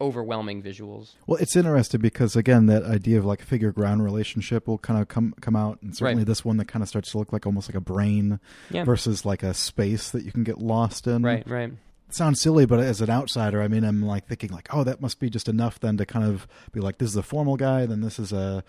overwhelming 0.02 0.62
visuals. 0.64 1.12
Well, 1.28 1.38
it's 1.42 1.56
interesting 1.56 2.02
because 2.02 2.36
again, 2.36 2.66
that 2.66 2.84
idea 2.84 3.20
of 3.20 3.26
like 3.26 3.42
a 3.42 3.46
figure 3.46 3.72
ground 3.72 4.04
relationship 4.04 4.68
will 4.68 4.78
kind 4.80 5.00
of 5.02 5.08
come 5.08 5.34
come 5.42 5.56
out, 5.56 5.82
and 5.82 5.96
certainly 5.96 6.22
Right. 6.22 6.28
this 6.28 6.44
one 6.44 6.58
that 6.58 6.68
kind 6.68 6.82
of 6.82 6.90
starts 6.90 7.12
to 7.12 7.18
look 7.20 7.32
like 7.32 7.46
almost 7.46 7.70
like 7.70 7.76
a 7.76 7.82
brain 7.82 8.40
Yeah. 8.70 8.84
versus 8.84 9.26
like 9.26 9.44
a 9.44 9.54
space 9.54 10.10
that 10.12 10.24
you 10.26 10.32
can 10.32 10.44
get 10.44 10.60
lost 10.60 11.06
in. 11.08 11.22
Right, 11.24 11.48
right. 11.50 11.72
It 12.10 12.16
sounds 12.16 12.42
silly, 12.42 12.66
but 12.66 12.80
as 12.80 13.02
an 13.02 13.10
outsider, 13.10 13.62
I 13.62 13.68
mean, 13.68 13.84
I'm 13.84 14.02
like 14.02 14.28
thinking 14.28 14.50
like, 14.52 14.68
oh, 14.72 14.84
that 14.84 15.02
must 15.02 15.20
be 15.20 15.30
just 15.30 15.48
enough 15.48 15.80
then 15.80 15.98
to 15.98 16.06
kind 16.06 16.26
of 16.26 16.48
be 16.72 16.80
like, 16.80 16.98
this 16.98 17.10
is 17.10 17.16
a 17.16 17.24
formal 17.24 17.56
guy, 17.58 17.86
then 17.86 18.02
this 18.02 18.20
is 18.20 18.32
a, 18.34 18.64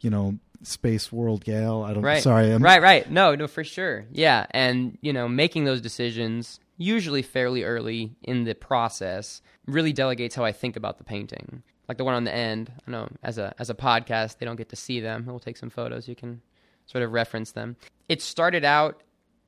you 0.00 0.10
know, 0.10 0.38
space 0.62 1.12
world 1.12 1.44
gal. 1.44 1.82
I 1.82 1.94
don't. 1.94 2.02
Right. 2.02 2.22
Sorry. 2.22 2.50
I'm, 2.50 2.62
right, 2.62 2.82
right. 2.82 3.10
No, 3.10 3.34
no, 3.34 3.46
for 3.46 3.64
sure. 3.64 4.06
Yeah, 4.10 4.46
and 4.50 4.98
you 5.00 5.12
know, 5.12 5.28
making 5.28 5.64
those 5.64 5.80
decisions 5.80 6.60
usually 6.76 7.22
fairly 7.22 7.62
early 7.64 8.16
in 8.22 8.44
the 8.44 8.54
process 8.54 9.42
really 9.66 9.92
delegates 9.92 10.34
how 10.34 10.44
I 10.44 10.52
think 10.52 10.76
about 10.76 10.98
the 10.98 11.04
painting. 11.04 11.62
Like 11.88 11.98
the 11.98 12.04
one 12.04 12.14
on 12.14 12.24
the 12.24 12.34
end. 12.34 12.72
I 12.86 12.90
know 12.90 13.08
as 13.22 13.38
a 13.38 13.54
as 13.58 13.70
a 13.70 13.74
podcast, 13.74 14.38
they 14.38 14.46
don't 14.46 14.56
get 14.56 14.70
to 14.70 14.76
see 14.76 15.00
them. 15.00 15.26
We'll 15.26 15.38
take 15.38 15.56
some 15.56 15.70
photos. 15.70 16.08
You 16.08 16.16
can 16.16 16.40
sort 16.86 17.04
of 17.04 17.12
reference 17.12 17.52
them. 17.52 17.76
It 18.08 18.22
started 18.22 18.64
out 18.64 19.02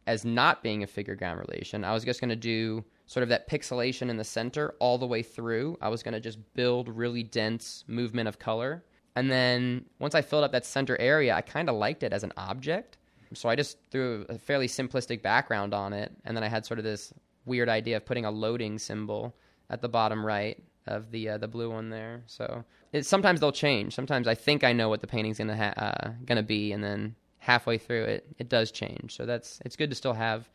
as 0.07 0.25
not 0.25 0.63
being 0.63 0.83
a 0.83 0.87
figure 0.87 1.17
ground 1.17 1.41
relation. 1.41 1.85
I 1.85 1.93
was 1.93 2.05
just 2.05 2.21
going 2.21 2.31
to 2.31 2.37
do 2.37 2.85
sort 3.07 3.23
of 3.23 3.29
that 3.31 3.49
pixelation 3.49 4.09
in 4.09 4.17
the 4.17 4.25
center 4.25 4.75
all 4.79 4.99
the 4.99 5.07
way 5.07 5.23
through. 5.23 5.77
I 5.81 5.89
was 5.89 6.03
going 6.03 6.15
to 6.15 6.21
just 6.21 6.39
build 6.55 6.89
really 6.89 7.23
dense 7.23 7.85
movement 7.87 8.29
of 8.29 8.39
color. 8.39 8.85
And 9.17 9.31
then 9.31 9.87
once 9.99 10.15
I 10.15 10.23
filled 10.23 10.45
up 10.45 10.53
that 10.53 10.67
center 10.67 10.97
area, 11.01 11.35
I 11.35 11.41
kind 11.41 11.69
of 11.69 11.75
liked 11.75 12.03
it 12.03 12.13
as 12.13 12.23
an 12.23 12.33
object. 12.37 12.99
So 13.35 13.49
I 13.49 13.57
just 13.57 13.79
threw 13.91 14.25
a 14.29 14.39
fairly 14.39 14.69
simplistic 14.69 15.23
background 15.23 15.75
on 15.75 15.93
it. 15.93 16.13
And 16.25 16.37
then 16.37 16.45
I 16.45 16.49
had 16.49 16.65
sort 16.65 16.79
of 16.79 16.85
this 16.85 17.13
weird 17.45 17.69
idea 17.69 17.97
of 17.97 18.05
putting 18.05 18.25
a 18.25 18.31
loading 18.31 18.79
symbol 18.79 19.35
at 19.71 19.81
the 19.81 19.89
bottom 19.89 20.25
right 20.25 20.63
of 20.87 21.11
the 21.11 21.31
uh, 21.31 21.39
the 21.39 21.49
blue 21.49 21.71
one 21.71 21.91
there. 21.91 22.23
So 22.27 22.65
it, 22.93 23.07
sometimes 23.07 23.41
they'll 23.41 23.53
change. 23.53 23.95
Sometimes 23.95 24.29
I 24.29 24.35
think 24.35 24.63
I 24.63 24.73
know 24.73 24.89
what 24.89 25.01
the 25.01 25.07
painting's 25.07 25.39
gonna 25.39 25.57
ha- 25.57 25.75
uh, 25.77 26.11
gonna 26.25 26.43
be, 26.43 26.73
and 26.73 26.85
then 26.85 27.17
halfway 27.39 27.79
through 27.79 28.05
it, 28.05 28.27
it 28.39 28.49
does 28.49 28.71
change. 28.71 29.17
So 29.17 29.27
that's 29.27 29.61
it's 29.65 29.77
good 29.77 29.91
to 29.91 29.97
still 29.97 30.13
have 30.15 30.49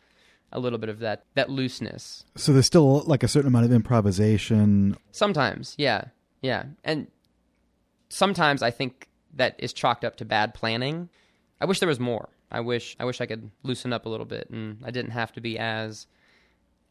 a 0.54 0.60
little 0.60 0.80
bit 0.80 0.90
of 0.90 1.00
that 1.00 1.26
that 1.36 1.50
looseness. 1.50 2.24
So 2.36 2.54
there's 2.54 2.66
still 2.66 3.02
like 3.02 3.24
a 3.24 3.28
certain 3.28 3.48
amount 3.48 3.66
of 3.66 3.74
improvisation. 3.74 4.96
Sometimes, 5.12 5.76
yeah, 5.78 6.06
yeah, 6.42 6.66
and 6.84 7.08
sometimes 8.12 8.62
I 8.62 8.72
think 8.72 9.08
that 9.36 9.56
is 9.58 9.74
chalked 9.74 10.04
up 10.04 10.18
to 10.18 10.26
bad 10.26 10.54
planning. 10.54 11.10
I 11.60 11.66
wish 11.66 11.80
there 11.80 11.90
was 11.90 12.00
more. 12.00 12.30
I 12.52 12.60
wish 12.60 12.96
I 13.00 13.06
wish 13.06 13.22
I 13.22 13.26
could 13.26 13.50
loosen 13.64 13.94
up 13.94 14.06
a 14.06 14.10
little 14.10 14.26
bit, 14.26 14.50
and 14.50 14.80
I 14.84 14.92
didn't 14.92 15.12
have 15.12 15.32
to 15.34 15.42
be 15.42 15.58
as 15.58 16.06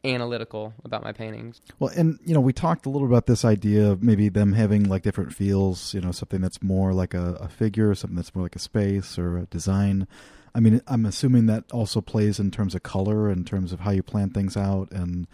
analytical 0.03 0.73
about 0.83 1.03
my 1.03 1.11
paintings. 1.11 1.61
Well, 1.77 1.91
and 1.95 2.17
you 2.25 2.33
know, 2.33 2.41
we 2.41 2.53
talked 2.53 2.87
a 2.87 2.89
little 2.89 3.07
about 3.07 3.27
this 3.27 3.45
idea 3.45 3.91
of 3.91 4.01
maybe 4.01 4.29
them 4.29 4.53
having 4.53 4.85
like 4.85 5.03
different 5.03 5.33
feels. 5.33 5.93
You 5.93 6.01
know, 6.01 6.11
something 6.11 6.41
that's 6.41 6.63
more 6.63 6.93
like 6.93 7.13
a, 7.13 7.33
a 7.33 7.47
figure, 7.47 7.93
something 7.93 8.15
that's 8.15 8.33
more 8.33 8.43
like 8.43 8.55
a 8.55 8.59
space 8.59 9.19
or 9.19 9.37
a 9.37 9.45
design. 9.45 10.07
I 10.53 10.59
mean, 10.59 10.81
I'm 10.87 11.05
assuming 11.05 11.45
that 11.45 11.71
also 11.71 12.01
plays 12.01 12.39
in 12.39 12.51
terms 12.51 12.75
of 12.75 12.83
color, 12.83 13.29
in 13.29 13.45
terms 13.45 13.71
of 13.71 13.81
how 13.81 13.91
you 13.91 14.03
plan 14.03 14.31
things 14.31 14.57
out, 14.57 14.91
and 14.91 15.27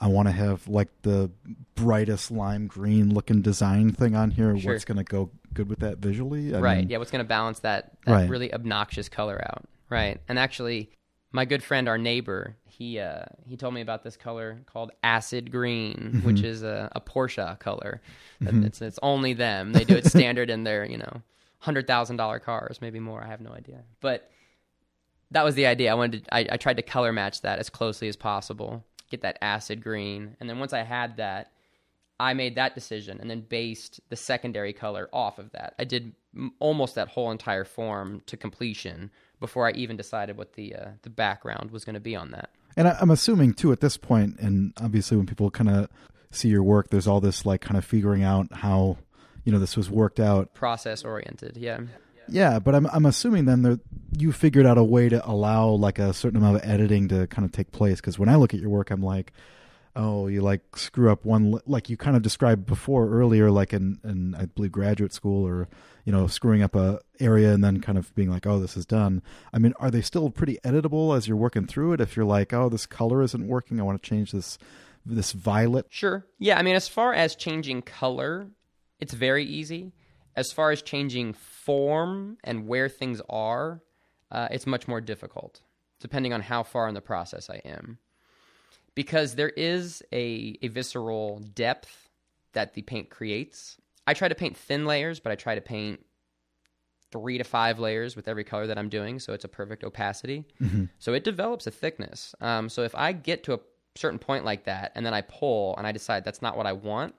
I 0.00 0.08
want 0.08 0.28
to 0.28 0.32
have 0.32 0.68
like 0.68 0.88
the 1.02 1.30
brightest 1.74 2.30
lime 2.30 2.66
green 2.66 3.12
looking 3.14 3.42
design 3.42 3.92
thing 3.92 4.14
on 4.14 4.30
here. 4.30 4.56
Sure. 4.58 4.72
What's 4.72 4.84
going 4.84 4.98
to 4.98 5.04
go 5.04 5.30
good 5.54 5.68
with 5.68 5.80
that 5.80 5.98
visually? 5.98 6.54
I 6.54 6.60
right. 6.60 6.78
mean, 6.80 6.90
yeah. 6.90 6.98
What's 6.98 7.10
going 7.10 7.24
to 7.24 7.28
balance 7.28 7.60
that, 7.60 7.92
that 8.04 8.12
Right. 8.12 8.28
really 8.28 8.52
obnoxious 8.52 9.08
color 9.08 9.40
out? 9.42 9.64
Right. 9.88 10.20
And 10.28 10.38
actually, 10.38 10.90
my 11.32 11.44
good 11.44 11.62
friend, 11.62 11.88
our 11.88 11.98
neighbor, 11.98 12.56
he 12.66 12.98
uh, 12.98 13.24
he 13.46 13.56
told 13.56 13.72
me 13.72 13.80
about 13.80 14.02
this 14.02 14.16
color 14.16 14.60
called 14.66 14.90
acid 15.02 15.50
green, 15.50 16.20
which 16.24 16.42
is 16.42 16.62
a, 16.62 16.90
a 16.94 17.00
Porsche 17.00 17.58
color. 17.58 18.02
That 18.40 18.54
It's 18.54 18.82
it's 18.82 18.98
only 19.02 19.32
them. 19.32 19.72
They 19.72 19.84
do 19.84 19.94
it 19.96 20.06
standard 20.06 20.50
in 20.50 20.64
their 20.64 20.84
you 20.84 20.98
know 20.98 21.22
hundred 21.58 21.86
thousand 21.86 22.16
dollar 22.16 22.38
cars, 22.38 22.80
maybe 22.80 23.00
more. 23.00 23.22
I 23.22 23.28
have 23.28 23.40
no 23.40 23.52
idea. 23.52 23.82
But 24.00 24.30
that 25.30 25.44
was 25.44 25.54
the 25.54 25.66
idea. 25.66 25.90
I 25.90 25.94
wanted 25.94 26.24
to, 26.24 26.34
I, 26.34 26.46
I 26.52 26.56
tried 26.56 26.76
to 26.76 26.82
color 26.82 27.12
match 27.12 27.40
that 27.42 27.58
as 27.58 27.68
closely 27.70 28.08
as 28.08 28.16
possible, 28.16 28.84
get 29.10 29.22
that 29.22 29.38
acid 29.40 29.82
green, 29.82 30.36
and 30.40 30.48
then 30.48 30.58
once 30.58 30.72
I 30.72 30.82
had 30.82 31.16
that, 31.18 31.52
I 32.18 32.34
made 32.34 32.54
that 32.54 32.74
decision 32.74 33.18
and 33.20 33.28
then 33.28 33.42
based 33.42 34.00
the 34.08 34.16
secondary 34.16 34.72
color 34.72 35.08
off 35.12 35.38
of 35.38 35.50
that. 35.52 35.74
I 35.78 35.84
did 35.84 36.14
m- 36.34 36.52
almost 36.60 36.94
that 36.94 37.08
whole 37.08 37.30
entire 37.30 37.64
form 37.64 38.22
to 38.26 38.36
completion 38.36 39.10
before 39.38 39.68
I 39.68 39.72
even 39.72 39.96
decided 39.96 40.36
what 40.36 40.54
the 40.54 40.74
uh, 40.74 40.88
the 41.02 41.10
background 41.10 41.70
was 41.70 41.84
going 41.84 41.94
to 41.94 42.00
be 42.00 42.16
on 42.16 42.30
that. 42.30 42.50
And 42.76 42.88
I, 42.88 42.96
I'm 43.00 43.10
assuming 43.10 43.54
too 43.54 43.72
at 43.72 43.80
this 43.80 43.96
point, 43.96 44.38
and 44.38 44.72
obviously 44.80 45.16
when 45.16 45.26
people 45.26 45.50
kind 45.50 45.68
of 45.68 45.88
see 46.30 46.48
your 46.48 46.62
work, 46.62 46.88
there's 46.90 47.06
all 47.06 47.20
this 47.20 47.44
like 47.44 47.60
kind 47.60 47.76
of 47.76 47.84
figuring 47.84 48.22
out 48.22 48.52
how 48.52 48.96
you 49.44 49.52
know 49.52 49.58
this 49.58 49.76
was 49.76 49.90
worked 49.90 50.20
out. 50.20 50.54
Process 50.54 51.04
oriented, 51.04 51.56
yeah. 51.56 51.80
Yeah, 52.28 52.58
but 52.58 52.74
I'm 52.74 52.86
I'm 52.86 53.06
assuming 53.06 53.44
then 53.44 53.62
that 53.62 53.80
you 54.16 54.32
figured 54.32 54.66
out 54.66 54.78
a 54.78 54.84
way 54.84 55.08
to 55.08 55.26
allow 55.28 55.68
like 55.68 55.98
a 55.98 56.12
certain 56.12 56.38
amount 56.38 56.56
of 56.56 56.68
editing 56.68 57.08
to 57.08 57.26
kind 57.26 57.44
of 57.44 57.52
take 57.52 57.72
place. 57.72 58.00
Because 58.00 58.18
when 58.18 58.28
I 58.28 58.36
look 58.36 58.54
at 58.54 58.60
your 58.60 58.70
work, 58.70 58.90
I'm 58.90 59.02
like, 59.02 59.32
oh, 59.94 60.26
you 60.26 60.42
like 60.42 60.76
screw 60.76 61.10
up 61.10 61.24
one 61.24 61.58
like 61.66 61.88
you 61.88 61.96
kind 61.96 62.16
of 62.16 62.22
described 62.22 62.66
before 62.66 63.08
earlier, 63.08 63.50
like 63.50 63.72
in 63.72 63.98
in 64.04 64.34
I 64.34 64.46
believe 64.46 64.72
graduate 64.72 65.12
school 65.12 65.46
or 65.46 65.68
you 66.04 66.12
know 66.12 66.26
screwing 66.26 66.62
up 66.62 66.76
a 66.76 67.00
area 67.18 67.52
and 67.52 67.64
then 67.64 67.80
kind 67.80 67.98
of 67.98 68.14
being 68.14 68.30
like, 68.30 68.46
oh, 68.46 68.58
this 68.58 68.76
is 68.76 68.86
done. 68.86 69.22
I 69.52 69.58
mean, 69.58 69.72
are 69.78 69.90
they 69.90 70.02
still 70.02 70.30
pretty 70.30 70.58
editable 70.64 71.16
as 71.16 71.26
you're 71.26 71.36
working 71.36 71.66
through 71.66 71.94
it? 71.94 72.00
If 72.00 72.16
you're 72.16 72.26
like, 72.26 72.52
oh, 72.52 72.68
this 72.68 72.86
color 72.86 73.22
isn't 73.22 73.46
working, 73.46 73.80
I 73.80 73.84
want 73.84 74.00
to 74.02 74.08
change 74.08 74.32
this 74.32 74.58
this 75.04 75.32
violet. 75.32 75.86
Sure. 75.88 76.26
Yeah, 76.38 76.58
I 76.58 76.62
mean, 76.62 76.76
as 76.76 76.88
far 76.88 77.14
as 77.14 77.36
changing 77.36 77.82
color, 77.82 78.48
it's 79.00 79.14
very 79.14 79.44
easy. 79.44 79.92
As 80.36 80.52
far 80.52 80.70
as 80.70 80.82
changing 80.82 81.32
form 81.32 82.36
and 82.44 82.68
where 82.68 82.88
things 82.88 83.22
are, 83.30 83.80
uh, 84.30 84.48
it's 84.50 84.66
much 84.66 84.86
more 84.86 85.00
difficult, 85.00 85.62
depending 85.98 86.32
on 86.32 86.42
how 86.42 86.62
far 86.62 86.88
in 86.88 86.94
the 86.94 87.00
process 87.00 87.48
I 87.48 87.62
am. 87.64 87.98
Because 88.94 89.34
there 89.34 89.48
is 89.50 90.02
a, 90.12 90.58
a 90.62 90.68
visceral 90.68 91.38
depth 91.54 92.10
that 92.52 92.74
the 92.74 92.82
paint 92.82 93.10
creates. 93.10 93.76
I 94.06 94.14
try 94.14 94.28
to 94.28 94.34
paint 94.34 94.56
thin 94.56 94.86
layers, 94.86 95.20
but 95.20 95.32
I 95.32 95.36
try 95.36 95.54
to 95.54 95.60
paint 95.60 96.00
three 97.12 97.38
to 97.38 97.44
five 97.44 97.78
layers 97.78 98.16
with 98.16 98.28
every 98.28 98.44
color 98.44 98.66
that 98.66 98.78
I'm 98.78 98.88
doing, 98.88 99.18
so 99.20 99.32
it's 99.32 99.44
a 99.44 99.48
perfect 99.48 99.84
opacity. 99.84 100.44
So 100.98 101.14
it 101.14 101.24
develops 101.24 101.66
a 101.66 101.70
thickness. 101.70 102.34
Um, 102.40 102.68
so 102.68 102.82
if 102.82 102.94
I 102.94 103.12
get 103.12 103.44
to 103.44 103.54
a 103.54 103.60
certain 103.94 104.18
point 104.18 104.44
like 104.44 104.64
that, 104.64 104.92
and 104.94 105.06
then 105.06 105.14
I 105.14 105.22
pull 105.22 105.76
and 105.76 105.86
I 105.86 105.92
decide 105.92 106.24
that's 106.24 106.42
not 106.42 106.56
what 106.56 106.66
I 106.66 106.72
want, 106.72 107.14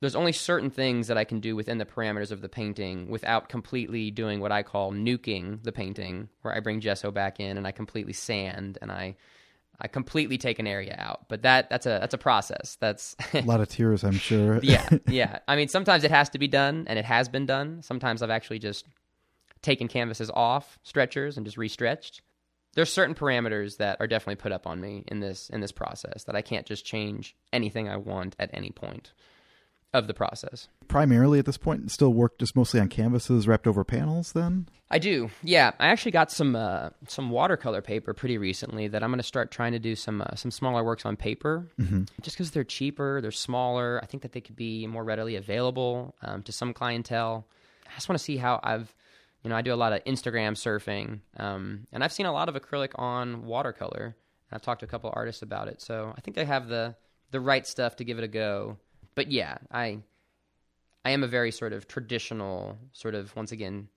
there's 0.00 0.14
only 0.14 0.32
certain 0.32 0.70
things 0.70 1.08
that 1.08 1.18
I 1.18 1.24
can 1.24 1.40
do 1.40 1.56
within 1.56 1.78
the 1.78 1.84
parameters 1.84 2.30
of 2.30 2.40
the 2.40 2.48
painting 2.48 3.08
without 3.08 3.48
completely 3.48 4.10
doing 4.10 4.40
what 4.40 4.52
I 4.52 4.62
call 4.62 4.92
nuking 4.92 5.62
the 5.64 5.72
painting, 5.72 6.28
where 6.42 6.54
I 6.54 6.60
bring 6.60 6.80
gesso 6.80 7.10
back 7.10 7.40
in 7.40 7.56
and 7.56 7.66
I 7.66 7.72
completely 7.72 8.12
sand 8.12 8.78
and 8.80 8.92
I 8.92 9.16
I 9.80 9.86
completely 9.86 10.38
take 10.38 10.58
an 10.58 10.66
area 10.66 10.96
out. 10.98 11.28
But 11.28 11.42
that 11.42 11.70
that's 11.70 11.86
a 11.86 11.98
that's 12.00 12.14
a 12.14 12.18
process. 12.18 12.76
That's 12.80 13.16
A 13.34 13.42
lot 13.42 13.60
of 13.60 13.68
tears, 13.68 14.04
I'm 14.04 14.12
sure. 14.12 14.58
yeah, 14.62 14.88
yeah. 15.08 15.40
I 15.48 15.56
mean, 15.56 15.68
sometimes 15.68 16.04
it 16.04 16.10
has 16.10 16.28
to 16.30 16.38
be 16.38 16.48
done, 16.48 16.84
and 16.88 16.98
it 16.98 17.04
has 17.04 17.28
been 17.28 17.46
done. 17.46 17.82
Sometimes 17.82 18.22
I've 18.22 18.30
actually 18.30 18.58
just 18.58 18.86
taken 19.62 19.88
canvases 19.88 20.30
off 20.30 20.78
stretchers 20.82 21.36
and 21.36 21.44
just 21.44 21.56
restretched. 21.56 22.22
There's 22.74 22.92
certain 22.92 23.14
parameters 23.14 23.78
that 23.78 23.96
are 23.98 24.06
definitely 24.06 24.36
put 24.36 24.52
up 24.52 24.66
on 24.66 24.80
me 24.80 25.04
in 25.08 25.20
this 25.20 25.48
in 25.50 25.60
this 25.60 25.72
process 25.72 26.24
that 26.24 26.36
I 26.36 26.42
can't 26.42 26.66
just 26.66 26.84
change 26.84 27.36
anything 27.52 27.88
I 27.88 27.96
want 27.96 28.36
at 28.38 28.50
any 28.52 28.70
point 28.70 29.12
of 29.94 30.06
the 30.06 30.14
process. 30.14 30.68
Primarily 30.86 31.38
at 31.38 31.46
this 31.46 31.56
point, 31.56 31.90
still 31.90 32.12
work 32.12 32.38
just 32.38 32.54
mostly 32.54 32.80
on 32.80 32.88
canvases 32.88 33.48
wrapped 33.48 33.66
over 33.66 33.84
panels. 33.84 34.32
Then 34.32 34.68
I 34.90 34.98
do. 34.98 35.30
Yeah, 35.42 35.72
I 35.78 35.88
actually 35.88 36.12
got 36.12 36.30
some 36.30 36.54
uh, 36.56 36.90
some 37.06 37.30
watercolor 37.30 37.82
paper 37.82 38.12
pretty 38.14 38.38
recently 38.38 38.88
that 38.88 39.02
I'm 39.02 39.10
going 39.10 39.18
to 39.18 39.22
start 39.24 39.50
trying 39.50 39.72
to 39.72 39.78
do 39.78 39.94
some 39.94 40.22
uh, 40.22 40.34
some 40.34 40.50
smaller 40.50 40.84
works 40.84 41.06
on 41.06 41.16
paper. 41.16 41.68
Mm-hmm. 41.80 42.04
Just 42.20 42.36
because 42.36 42.50
they're 42.50 42.64
cheaper, 42.64 43.20
they're 43.20 43.30
smaller. 43.30 44.00
I 44.02 44.06
think 44.06 44.22
that 44.22 44.32
they 44.32 44.40
could 44.40 44.56
be 44.56 44.86
more 44.86 45.04
readily 45.04 45.36
available 45.36 46.14
um, 46.22 46.42
to 46.42 46.52
some 46.52 46.74
clientele. 46.74 47.46
I 47.86 47.94
just 47.94 48.08
want 48.08 48.18
to 48.18 48.24
see 48.24 48.36
how 48.36 48.60
I've, 48.62 48.94
you 49.42 49.50
know, 49.50 49.56
I 49.56 49.62
do 49.62 49.72
a 49.72 49.76
lot 49.76 49.94
of 49.94 50.04
Instagram 50.04 50.52
surfing, 50.52 51.20
um, 51.38 51.86
and 51.92 52.04
I've 52.04 52.12
seen 52.12 52.26
a 52.26 52.32
lot 52.32 52.48
of 52.48 52.54
acrylic 52.54 52.90
on 52.96 53.44
watercolor. 53.46 54.16
And 54.50 54.56
I've 54.56 54.62
talked 54.62 54.80
to 54.80 54.86
a 54.86 54.88
couple 54.88 55.10
artists 55.14 55.42
about 55.42 55.68
it, 55.68 55.80
so 55.80 56.12
I 56.16 56.20
think 56.20 56.36
they 56.36 56.44
have 56.44 56.68
the 56.68 56.94
the 57.30 57.40
right 57.40 57.66
stuff 57.66 57.96
to 57.96 58.04
give 58.04 58.18
it 58.18 58.24
a 58.24 58.28
go. 58.28 58.78
But 59.18 59.32
yeah, 59.32 59.58
I 59.72 59.98
I 61.04 61.10
am 61.10 61.24
a 61.24 61.26
very 61.26 61.50
sort 61.50 61.72
of 61.72 61.88
traditional 61.88 62.78
sort 62.92 63.16
of 63.16 63.34
once 63.34 63.50
again 63.50 63.88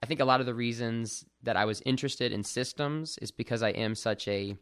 I 0.00 0.06
think 0.06 0.20
a 0.20 0.24
lot 0.24 0.38
of 0.38 0.46
the 0.46 0.54
reasons 0.54 1.24
that 1.42 1.56
I 1.56 1.64
was 1.64 1.82
interested 1.84 2.30
in 2.30 2.44
systems 2.44 3.18
is 3.20 3.32
because 3.32 3.64
I 3.64 3.70
am 3.70 3.96
such 3.96 4.28
a 4.28 4.56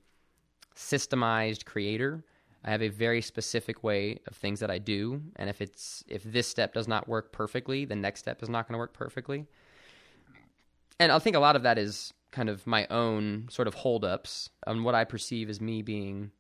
systemized 0.75 1.67
creator. 1.67 2.25
I 2.65 2.71
have 2.71 2.81
a 2.81 2.89
very 2.89 3.21
specific 3.21 3.85
way 3.85 4.21
of 4.27 4.35
things 4.35 4.61
that 4.61 4.71
I 4.71 4.79
do, 4.79 5.21
and 5.37 5.51
if 5.51 5.61
it's 5.61 6.03
if 6.09 6.23
this 6.23 6.49
step 6.49 6.73
does 6.73 6.89
not 6.89 7.07
work 7.07 7.31
perfectly, 7.31 7.85
the 7.85 7.95
next 7.95 8.21
step 8.21 8.43
is 8.43 8.49
not 8.49 8.67
going 8.67 8.77
to 8.77 8.79
work 8.79 8.95
perfectly. 8.95 9.45
And 10.99 11.13
I 11.13 11.19
think 11.19 11.37
a 11.37 11.41
lot 11.41 11.57
of 11.57 11.63
that 11.65 11.77
is 11.77 12.15
kind 12.31 12.49
of 12.49 12.67
my 12.67 12.87
own 12.87 13.49
sort 13.51 13.69
of 13.69 13.75
holdups 13.75 14.49
on 14.67 14.83
what 14.83 14.95
I 14.95 15.05
perceive 15.05 15.51
as 15.51 15.61
me 15.61 15.83
being 15.83 16.31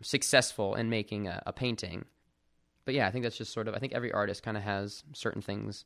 successful 0.00 0.76
in 0.76 0.88
making 0.88 1.26
a, 1.26 1.42
a 1.44 1.52
painting 1.52 2.04
but 2.90 2.96
yeah, 2.96 3.06
I 3.06 3.12
think 3.12 3.22
that's 3.22 3.36
just 3.38 3.52
sort 3.52 3.68
of. 3.68 3.74
I 3.76 3.78
think 3.78 3.92
every 3.92 4.10
artist 4.10 4.42
kind 4.42 4.56
of 4.56 4.64
has 4.64 5.04
certain 5.12 5.42
things 5.42 5.84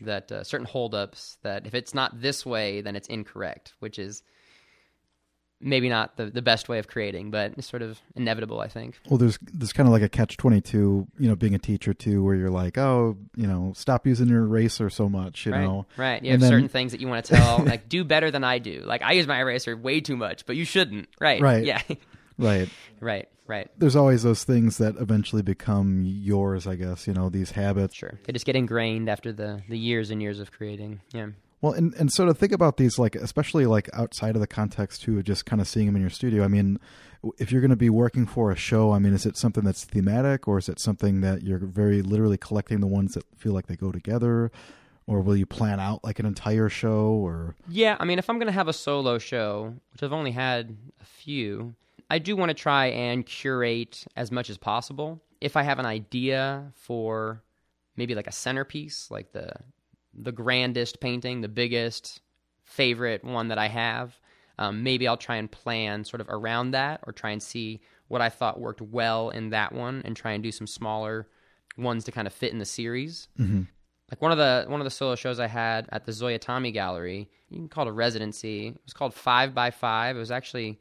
that 0.00 0.32
uh, 0.32 0.42
certain 0.42 0.66
holdups 0.66 1.36
that 1.42 1.66
if 1.66 1.74
it's 1.74 1.92
not 1.92 2.18
this 2.22 2.46
way, 2.46 2.80
then 2.80 2.96
it's 2.96 3.08
incorrect, 3.08 3.74
which 3.80 3.98
is 3.98 4.22
maybe 5.60 5.90
not 5.90 6.16
the, 6.16 6.26
the 6.30 6.40
best 6.40 6.66
way 6.70 6.78
of 6.78 6.88
creating, 6.88 7.30
but 7.30 7.52
it's 7.58 7.66
sort 7.66 7.82
of 7.82 8.00
inevitable, 8.14 8.58
I 8.58 8.68
think. 8.68 8.98
Well, 9.10 9.18
there's 9.18 9.38
there's 9.42 9.74
kind 9.74 9.86
of 9.86 9.92
like 9.92 10.00
a 10.00 10.08
catch 10.08 10.38
twenty 10.38 10.62
two, 10.62 11.06
you 11.18 11.28
know, 11.28 11.36
being 11.36 11.54
a 11.54 11.58
teacher 11.58 11.92
too, 11.92 12.24
where 12.24 12.34
you're 12.34 12.48
like, 12.48 12.78
oh, 12.78 13.18
you 13.36 13.46
know, 13.46 13.74
stop 13.76 14.06
using 14.06 14.28
your 14.28 14.44
eraser 14.44 14.88
so 14.88 15.10
much, 15.10 15.44
you 15.44 15.52
right, 15.52 15.60
know, 15.60 15.84
right? 15.98 16.22
You 16.22 16.32
And 16.32 16.40
have 16.40 16.40
then- 16.40 16.50
certain 16.56 16.68
things 16.70 16.92
that 16.92 17.02
you 17.02 17.08
want 17.08 17.26
to 17.26 17.34
tell, 17.36 17.58
like 17.66 17.86
do 17.86 18.02
better 18.02 18.30
than 18.30 18.44
I 18.44 18.60
do. 18.60 18.80
Like 18.82 19.02
I 19.02 19.12
use 19.12 19.26
my 19.26 19.38
eraser 19.40 19.76
way 19.76 20.00
too 20.00 20.16
much, 20.16 20.46
but 20.46 20.56
you 20.56 20.64
shouldn't. 20.64 21.10
Right? 21.20 21.42
Right. 21.42 21.66
Yeah. 21.66 21.82
right? 22.38 22.70
right. 22.98 23.28
Right. 23.46 23.70
There's 23.78 23.96
always 23.96 24.22
those 24.22 24.44
things 24.44 24.78
that 24.78 24.96
eventually 24.98 25.42
become 25.42 26.02
yours, 26.04 26.66
I 26.66 26.76
guess. 26.76 27.06
You 27.06 27.14
know, 27.14 27.28
these 27.28 27.52
habits. 27.52 27.94
Sure. 27.94 28.18
They 28.24 28.32
just 28.32 28.46
get 28.46 28.56
ingrained 28.56 29.08
after 29.08 29.32
the 29.32 29.62
the 29.68 29.78
years 29.78 30.10
and 30.10 30.20
years 30.20 30.40
of 30.40 30.52
creating. 30.52 31.00
Yeah. 31.12 31.28
Well, 31.62 31.72
and 31.72 31.94
and 31.94 32.12
so 32.12 32.26
to 32.26 32.34
think 32.34 32.52
about 32.52 32.76
these, 32.76 32.98
like 32.98 33.14
especially 33.16 33.66
like 33.66 33.88
outside 33.92 34.34
of 34.34 34.40
the 34.40 34.46
context 34.46 35.02
too, 35.02 35.22
just 35.22 35.46
kind 35.46 35.60
of 35.60 35.68
seeing 35.68 35.86
them 35.86 35.96
in 35.96 36.02
your 36.02 36.10
studio. 36.10 36.44
I 36.44 36.48
mean, 36.48 36.78
if 37.38 37.50
you're 37.50 37.60
going 37.60 37.70
to 37.70 37.76
be 37.76 37.90
working 37.90 38.26
for 38.26 38.50
a 38.50 38.56
show, 38.56 38.92
I 38.92 38.98
mean, 38.98 39.14
is 39.14 39.26
it 39.26 39.36
something 39.36 39.64
that's 39.64 39.84
thematic, 39.84 40.46
or 40.46 40.58
is 40.58 40.68
it 40.68 40.78
something 40.80 41.22
that 41.22 41.42
you're 41.42 41.58
very 41.58 42.02
literally 42.02 42.36
collecting 42.36 42.80
the 42.80 42.86
ones 42.86 43.14
that 43.14 43.24
feel 43.36 43.52
like 43.52 43.66
they 43.66 43.76
go 43.76 43.90
together, 43.90 44.50
or 45.06 45.20
will 45.22 45.36
you 45.36 45.46
plan 45.46 45.80
out 45.80 46.04
like 46.04 46.18
an 46.18 46.26
entire 46.26 46.68
show, 46.68 47.08
or 47.08 47.56
Yeah, 47.68 47.96
I 47.98 48.04
mean, 48.04 48.18
if 48.18 48.28
I'm 48.28 48.38
going 48.38 48.48
to 48.48 48.52
have 48.52 48.68
a 48.68 48.72
solo 48.72 49.18
show, 49.18 49.74
which 49.92 50.02
I've 50.02 50.12
only 50.12 50.32
had 50.32 50.76
a 51.00 51.04
few, 51.04 51.74
I 52.08 52.18
do 52.18 52.36
want 52.36 52.50
to 52.50 52.54
try 52.54 52.86
and 52.86 53.26
curate 53.26 54.04
as 54.16 54.30
much 54.30 54.50
as 54.50 54.58
possible. 54.58 55.20
If 55.40 55.56
I 55.56 55.62
have 55.62 55.78
an 55.78 55.86
idea 55.86 56.72
for 56.74 57.42
maybe 57.96 58.14
like 58.14 58.26
a 58.26 58.32
centerpiece, 58.32 59.10
like 59.10 59.32
the 59.32 59.52
the 60.18 60.32
grandest 60.32 61.00
painting, 61.00 61.40
the 61.40 61.48
biggest 61.48 62.20
favorite 62.64 63.22
one 63.22 63.48
that 63.48 63.58
I 63.58 63.68
have, 63.68 64.18
um, 64.58 64.82
maybe 64.82 65.06
I'll 65.06 65.18
try 65.18 65.36
and 65.36 65.50
plan 65.50 66.04
sort 66.04 66.22
of 66.22 66.28
around 66.30 66.70
that, 66.70 67.00
or 67.06 67.12
try 67.12 67.30
and 67.30 67.42
see 67.42 67.80
what 68.08 68.22
I 68.22 68.30
thought 68.30 68.58
worked 68.60 68.80
well 68.80 69.30
in 69.30 69.50
that 69.50 69.72
one, 69.72 70.02
and 70.04 70.16
try 70.16 70.32
and 70.32 70.42
do 70.42 70.52
some 70.52 70.66
smaller 70.66 71.28
ones 71.76 72.04
to 72.04 72.12
kind 72.12 72.26
of 72.26 72.32
fit 72.32 72.52
in 72.52 72.58
the 72.58 72.64
series 72.64 73.28
like 74.10 74.22
one 74.22 74.32
of 74.32 74.38
the 74.38 74.64
one 74.68 74.80
of 74.80 74.84
the 74.84 74.90
solo 74.90 75.16
shows 75.16 75.40
I 75.40 75.48
had 75.48 75.88
at 75.90 76.04
the 76.06 76.12
Zoya 76.12 76.38
Tommy 76.38 76.70
Gallery, 76.70 77.28
you 77.50 77.58
can 77.58 77.68
call 77.68 77.86
it 77.86 77.90
a 77.90 77.92
residency. 77.92 78.68
It 78.68 78.80
was 78.84 78.92
called 78.92 79.14
Five 79.14 79.54
by 79.54 79.70
Five. 79.70 80.16
It 80.16 80.20
was 80.20 80.30
actually 80.30 80.78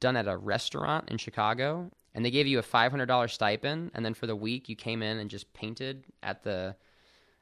done 0.00 0.16
at 0.16 0.28
a 0.28 0.36
restaurant 0.36 1.10
in 1.10 1.18
Chicago, 1.18 1.90
and 2.14 2.24
they 2.24 2.30
gave 2.30 2.46
you 2.46 2.58
a 2.58 2.62
five 2.62 2.90
hundred 2.90 3.06
dollars 3.06 3.32
stipend, 3.32 3.90
and 3.94 4.04
then 4.04 4.14
for 4.14 4.26
the 4.26 4.36
week 4.36 4.68
you 4.68 4.76
came 4.76 5.02
in 5.02 5.18
and 5.18 5.30
just 5.30 5.52
painted 5.52 6.04
at 6.22 6.42
the 6.42 6.76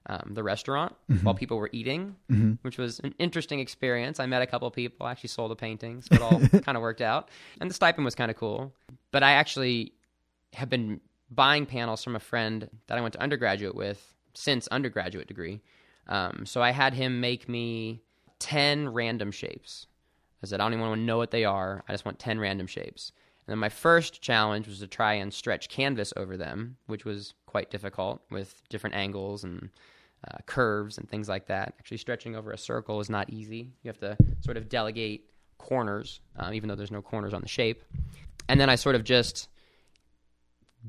um, 0.06 0.32
the 0.34 0.42
restaurant 0.42 0.94
while 1.22 1.34
people 1.34 1.58
were 1.58 1.68
eating, 1.72 2.16
which 2.62 2.78
was 2.78 3.00
an 3.00 3.14
interesting 3.18 3.60
experience. 3.60 4.18
I 4.18 4.26
met 4.26 4.40
a 4.40 4.46
couple 4.46 4.66
of 4.66 4.74
people, 4.74 5.06
actually 5.06 5.28
sold 5.28 5.52
a 5.52 5.56
painting, 5.56 6.00
so 6.02 6.14
it 6.14 6.22
all 6.22 6.40
kind 6.62 6.76
of 6.76 6.82
worked 6.82 7.02
out, 7.02 7.28
and 7.60 7.68
the 7.68 7.74
stipend 7.74 8.04
was 8.04 8.14
kind 8.14 8.30
of 8.30 8.36
cool. 8.36 8.72
But 9.10 9.22
I 9.22 9.32
actually 9.32 9.92
have 10.54 10.70
been 10.70 11.00
buying 11.30 11.66
panels 11.66 12.02
from 12.02 12.16
a 12.16 12.20
friend 12.20 12.68
that 12.86 12.98
I 12.98 13.00
went 13.00 13.14
to 13.14 13.22
undergraduate 13.22 13.74
with 13.74 14.14
since 14.34 14.66
undergraduate 14.68 15.28
degree. 15.28 15.60
Um, 16.08 16.44
so 16.44 16.62
I 16.62 16.70
had 16.70 16.94
him 16.94 17.20
make 17.20 17.48
me 17.48 18.02
10 18.40 18.88
random 18.88 19.30
shapes. 19.30 19.86
I 20.42 20.46
said, 20.46 20.60
I 20.60 20.64
don't 20.64 20.72
even 20.72 20.86
want 20.86 21.00
to 21.00 21.04
know 21.04 21.18
what 21.18 21.30
they 21.30 21.44
are. 21.44 21.84
I 21.88 21.92
just 21.92 22.04
want 22.04 22.18
10 22.18 22.38
random 22.38 22.66
shapes. 22.66 23.12
And 23.46 23.52
then 23.52 23.58
my 23.58 23.68
first 23.68 24.22
challenge 24.22 24.68
was 24.68 24.78
to 24.80 24.86
try 24.86 25.14
and 25.14 25.32
stretch 25.32 25.68
canvas 25.68 26.12
over 26.16 26.36
them, 26.36 26.76
which 26.86 27.04
was 27.04 27.34
quite 27.46 27.70
difficult 27.70 28.22
with 28.30 28.62
different 28.68 28.96
angles 28.96 29.44
and 29.44 29.70
uh, 30.26 30.38
curves 30.46 30.98
and 30.98 31.08
things 31.08 31.28
like 31.28 31.46
that. 31.46 31.74
Actually, 31.78 31.96
stretching 31.96 32.36
over 32.36 32.52
a 32.52 32.58
circle 32.58 33.00
is 33.00 33.10
not 33.10 33.30
easy. 33.30 33.72
You 33.82 33.88
have 33.88 33.98
to 34.00 34.16
sort 34.40 34.56
of 34.56 34.68
delegate 34.68 35.24
corners, 35.58 36.20
um, 36.36 36.54
even 36.54 36.68
though 36.68 36.74
there's 36.74 36.90
no 36.90 37.02
corners 37.02 37.34
on 37.34 37.42
the 37.42 37.48
shape. 37.48 37.82
And 38.48 38.60
then 38.60 38.70
I 38.70 38.74
sort 38.74 38.94
of 38.94 39.04
just 39.04 39.48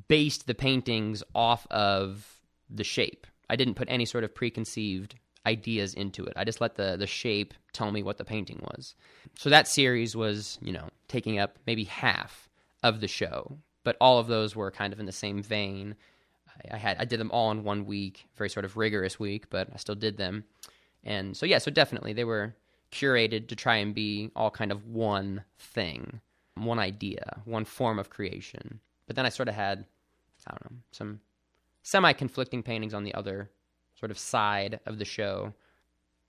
based 0.07 0.47
the 0.47 0.55
paintings 0.55 1.23
off 1.35 1.67
of 1.69 2.39
the 2.69 2.83
shape. 2.83 3.27
I 3.49 3.55
didn't 3.55 3.75
put 3.75 3.87
any 3.89 4.05
sort 4.05 4.23
of 4.23 4.33
preconceived 4.33 5.15
ideas 5.45 5.93
into 5.93 6.25
it. 6.25 6.33
I 6.35 6.43
just 6.43 6.61
let 6.61 6.75
the 6.75 6.95
the 6.97 7.07
shape 7.07 7.53
tell 7.73 7.91
me 7.91 8.03
what 8.03 8.17
the 8.17 8.25
painting 8.25 8.59
was. 8.61 8.95
So 9.37 9.49
that 9.49 9.67
series 9.67 10.15
was, 10.15 10.59
you 10.61 10.71
know, 10.71 10.89
taking 11.07 11.39
up 11.39 11.57
maybe 11.65 11.85
half 11.85 12.49
of 12.83 13.01
the 13.01 13.07
show, 13.07 13.57
but 13.83 13.97
all 13.99 14.19
of 14.19 14.27
those 14.27 14.55
were 14.55 14.71
kind 14.71 14.93
of 14.93 14.99
in 14.99 15.05
the 15.05 15.11
same 15.11 15.41
vein. 15.41 15.95
I, 16.47 16.75
I 16.75 16.77
had 16.77 16.97
I 16.99 17.05
did 17.05 17.19
them 17.19 17.31
all 17.31 17.51
in 17.51 17.63
one 17.63 17.85
week, 17.85 18.25
very 18.35 18.49
sort 18.49 18.65
of 18.65 18.77
rigorous 18.77 19.19
week, 19.19 19.49
but 19.49 19.69
I 19.73 19.77
still 19.77 19.95
did 19.95 20.17
them. 20.17 20.43
And 21.03 21.35
so 21.35 21.45
yeah, 21.45 21.57
so 21.57 21.71
definitely 21.71 22.13
they 22.13 22.23
were 22.23 22.55
curated 22.91 23.47
to 23.47 23.55
try 23.55 23.77
and 23.77 23.95
be 23.95 24.31
all 24.35 24.51
kind 24.51 24.71
of 24.71 24.85
one 24.85 25.43
thing, 25.57 26.19
one 26.55 26.77
idea, 26.77 27.41
one 27.45 27.65
form 27.65 27.97
of 27.97 28.09
creation. 28.09 28.79
But 29.07 29.15
then 29.15 29.25
I 29.25 29.29
sort 29.29 29.47
of 29.47 29.55
had 29.55 29.85
I 30.47 30.51
don't 30.51 30.71
know, 30.71 30.77
some 30.91 31.19
semi 31.83 32.13
conflicting 32.13 32.61
paintings 32.61 32.93
on 32.93 33.03
the 33.03 33.13
other 33.15 33.49
sort 34.01 34.11
of 34.11 34.17
side 34.19 34.81
of 34.85 34.97
the 34.99 35.05
show. 35.05 35.53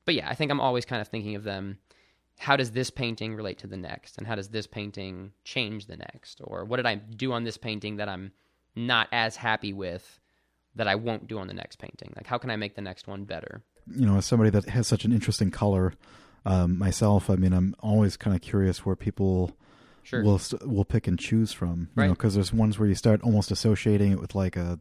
But 0.05 0.15
yeah, 0.15 0.29
I 0.29 0.35
think 0.37 0.51
I'm 0.53 0.61
always 0.61 0.85
kind 0.85 1.01
of 1.03 1.09
thinking 1.09 1.35
of 1.35 1.43
them. 1.43 1.79
How 2.39 2.57
does 2.57 2.71
this 2.73 2.91
painting 2.91 3.35
relate 3.35 3.59
to 3.59 3.67
the 3.67 3.77
next? 3.77 4.19
And 4.19 4.27
how 4.27 4.35
does 4.37 4.49
this 4.51 4.67
painting 4.67 5.33
change 5.45 5.87
the 5.87 5.97
next? 5.97 6.41
Or 6.45 6.65
what 6.65 6.77
did 6.77 6.87
I 6.87 6.97
do 6.97 7.33
on 7.33 7.45
this 7.45 7.57
painting 7.57 7.97
that 7.97 8.09
I'm 8.09 8.33
not 8.77 9.09
as 9.11 9.37
happy 9.37 9.73
with 9.73 10.21
that 10.75 10.89
I 10.89 10.95
won't 10.95 11.29
do 11.29 11.39
on 11.39 11.47
the 11.47 11.55
next 11.55 11.79
painting? 11.79 12.13
Like, 12.17 12.27
how 12.27 12.39
can 12.39 12.51
I 12.51 12.57
make 12.57 12.75
the 12.75 12.83
next 12.83 13.07
one 13.09 13.25
better? 13.25 13.63
You 13.87 14.07
know, 14.07 14.17
as 14.19 14.27
somebody 14.27 14.51
that 14.51 14.69
has 14.71 14.87
such 14.87 15.05
an 15.05 15.13
interesting 15.13 15.51
color 15.51 15.95
um, 16.45 16.77
myself, 16.79 17.31
I 17.31 17.37
mean, 17.37 17.53
I'm 17.53 17.75
always 17.81 18.17
kind 18.17 18.35
of 18.37 18.43
curious 18.43 18.85
where 18.85 18.97
people 18.97 19.57
Sure. 20.05 20.25
will 20.25 20.41
will 20.65 20.85
pick 20.85 21.07
and 21.07 21.17
choose 21.17 21.53
from. 21.53 21.83
You 21.95 22.01
Right. 22.03 22.07
know, 22.09 22.15
because 22.15 22.35
there's 22.35 22.53
ones 22.53 22.77
where 22.77 22.89
you 22.89 22.97
start 22.97 23.23
almost 23.23 23.53
associating 23.53 24.11
it 24.11 24.21
with 24.21 24.35
like 24.35 24.57
a, 24.57 24.81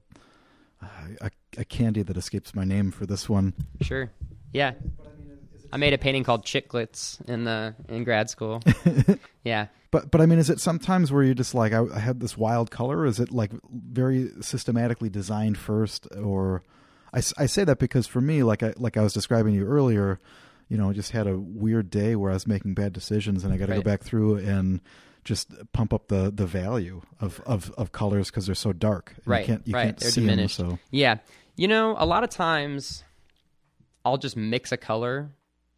a 1.20 1.30
a 1.58 1.66
candy 1.66 2.02
that 2.04 2.18
escapes 2.18 2.56
my 2.56 2.64
name 2.64 2.92
for 2.92 3.06
this 3.06 3.28
one. 3.30 3.54
Sure. 3.82 4.10
Yeah. 4.54 4.74
I 5.74 5.78
made 5.78 5.94
a 5.94 5.98
painting 5.98 6.24
called 6.24 6.46
Chicklets 6.46 7.24
in 7.30 7.46
the 7.46 7.74
in 7.88 8.04
grad 8.04 8.30
school. 8.30 8.62
yeah. 9.44 9.68
But 9.92 10.12
but 10.12 10.20
I 10.22 10.26
mean, 10.26 10.40
is 10.40 10.50
it 10.50 10.60
sometimes 10.60 11.12
where 11.12 11.24
you're 11.24 11.34
just 11.34 11.54
like 11.56 11.72
I, 11.74 11.84
I 11.94 12.00
had 12.00 12.20
this 12.20 12.38
wild 12.38 12.72
color? 12.72 13.00
Or 13.00 13.06
is 13.06 13.20
it 13.20 13.32
like 13.32 13.52
very 13.72 14.32
systematically 14.42 15.10
designed 15.10 15.58
first, 15.58 16.08
or 16.22 16.64
I, 17.14 17.20
I 17.38 17.46
say 17.46 17.64
that 17.66 17.80
because 17.80 18.08
for 18.08 18.22
me, 18.22 18.44
like 18.44 18.64
I 18.64 18.74
like 18.78 18.98
I 18.98 19.02
was 19.02 19.14
describing 19.14 19.54
you 19.54 19.66
earlier, 19.66 20.20
you 20.70 20.78
know, 20.78 20.90
I 20.90 20.94
just 20.94 21.12
had 21.12 21.28
a 21.28 21.38
weird 21.38 21.90
day 21.90 22.16
where 22.16 22.32
I 22.32 22.34
was 22.34 22.48
making 22.48 22.74
bad 22.74 22.92
decisions, 22.94 23.44
and 23.44 23.54
I 23.54 23.58
got 23.58 23.68
to 23.68 23.74
Right. 23.74 23.84
go 23.84 23.90
back 23.90 24.02
through 24.02 24.38
and 24.38 24.80
just 25.24 25.50
pump 25.74 25.94
up 25.94 26.08
the 26.08 26.32
the 26.32 26.46
value 26.46 27.02
of 27.20 27.42
of, 27.46 27.72
of 27.78 27.92
colors 27.92 28.30
because 28.30 28.46
they're 28.46 28.56
so 28.56 28.74
dark. 28.74 29.14
Right, 29.26 29.42
You 29.42 29.46
can't 29.48 29.68
you 29.68 29.74
right. 29.74 29.84
can't 29.86 30.00
They're 30.00 30.12
diminished. 30.12 30.58
so 30.58 30.80
Yeah. 30.90 31.18
You 31.56 31.68
know, 31.68 31.96
a 31.98 32.06
lot 32.06 32.24
of 32.24 32.30
times 32.30 33.04
I'll 34.04 34.18
just 34.18 34.36
mix 34.38 34.72
a 34.72 34.78
color 34.78 35.30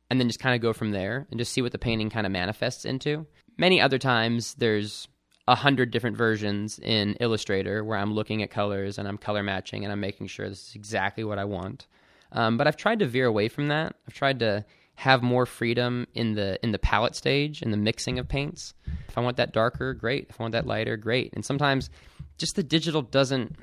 and 0.09 0.19
then 0.19 0.27
just 0.29 0.39
kind 0.39 0.55
of 0.55 0.61
go 0.61 0.71
from 0.73 0.91
there 0.91 1.27
and 1.31 1.39
just 1.39 1.51
see 1.51 1.61
what 1.61 1.71
the 1.71 1.79
painting 1.79 2.09
kind 2.09 2.25
of 2.25 2.31
manifests 2.31 2.85
into. 2.85 3.25
Many 3.57 3.81
other 3.81 3.97
times 3.97 4.53
there's 4.55 5.07
a 5.47 5.55
hundred 5.55 5.91
different 5.91 6.15
versions 6.15 6.79
in 6.79 7.15
Illustrator 7.19 7.83
where 7.83 7.97
I'm 7.97 8.13
looking 8.13 8.41
at 8.43 8.49
colors 8.49 8.97
and 8.97 9.07
I'm 9.07 9.17
color 9.17 9.43
matching 9.43 9.83
and 9.83 9.91
I'm 9.91 9.99
making 9.99 10.27
sure 10.27 10.47
this 10.47 10.69
is 10.69 10.75
exactly 10.75 11.23
what 11.23 11.37
I 11.37 11.43
want. 11.45 11.87
Um, 12.31 12.57
but 12.57 12.65
I've 12.65 12.77
tried 12.77 12.99
to 12.99 13.05
veer 13.05 13.25
away 13.25 13.49
from 13.49 13.67
that. 13.67 13.95
I've 14.07 14.13
tried 14.13 14.39
to 14.39 14.63
have 14.95 15.23
more 15.23 15.45
freedom 15.45 16.07
in 16.13 16.35
the 16.35 16.59
in 16.63 16.71
the 16.71 16.79
palette 16.79 17.15
stage 17.15 17.61
in 17.61 17.71
the 17.71 17.77
mixing 17.77 18.19
of 18.19 18.27
paints. 18.27 18.73
If 19.07 19.17
I 19.17 19.21
want 19.21 19.37
that 19.37 19.51
darker, 19.51 19.93
great. 19.93 20.27
If 20.29 20.39
I 20.39 20.43
want 20.43 20.53
that 20.53 20.67
lighter, 20.67 20.97
great. 20.97 21.33
And 21.33 21.43
sometimes 21.43 21.89
just 22.37 22.55
the 22.55 22.63
digital 22.63 23.01
doesn't 23.01 23.55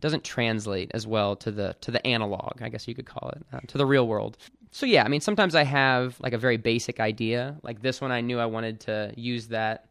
doesn't 0.00 0.22
translate 0.22 0.90
as 0.94 1.06
well 1.06 1.36
to 1.36 1.50
the 1.50 1.74
to 1.80 1.90
the 1.90 2.04
analog, 2.06 2.62
I 2.62 2.68
guess 2.68 2.86
you 2.86 2.94
could 2.94 3.06
call 3.06 3.30
it, 3.30 3.42
uh, 3.52 3.60
to 3.66 3.78
the 3.78 3.86
real 3.86 4.06
world. 4.06 4.38
So 4.70 4.86
yeah, 4.86 5.04
I 5.04 5.08
mean 5.08 5.20
sometimes 5.20 5.54
I 5.54 5.64
have 5.64 6.18
like 6.20 6.32
a 6.32 6.38
very 6.38 6.56
basic 6.56 7.00
idea. 7.00 7.56
Like 7.62 7.82
this 7.82 8.00
one, 8.00 8.12
I 8.12 8.20
knew 8.20 8.38
I 8.38 8.46
wanted 8.46 8.80
to 8.80 9.12
use 9.16 9.48
that 9.48 9.86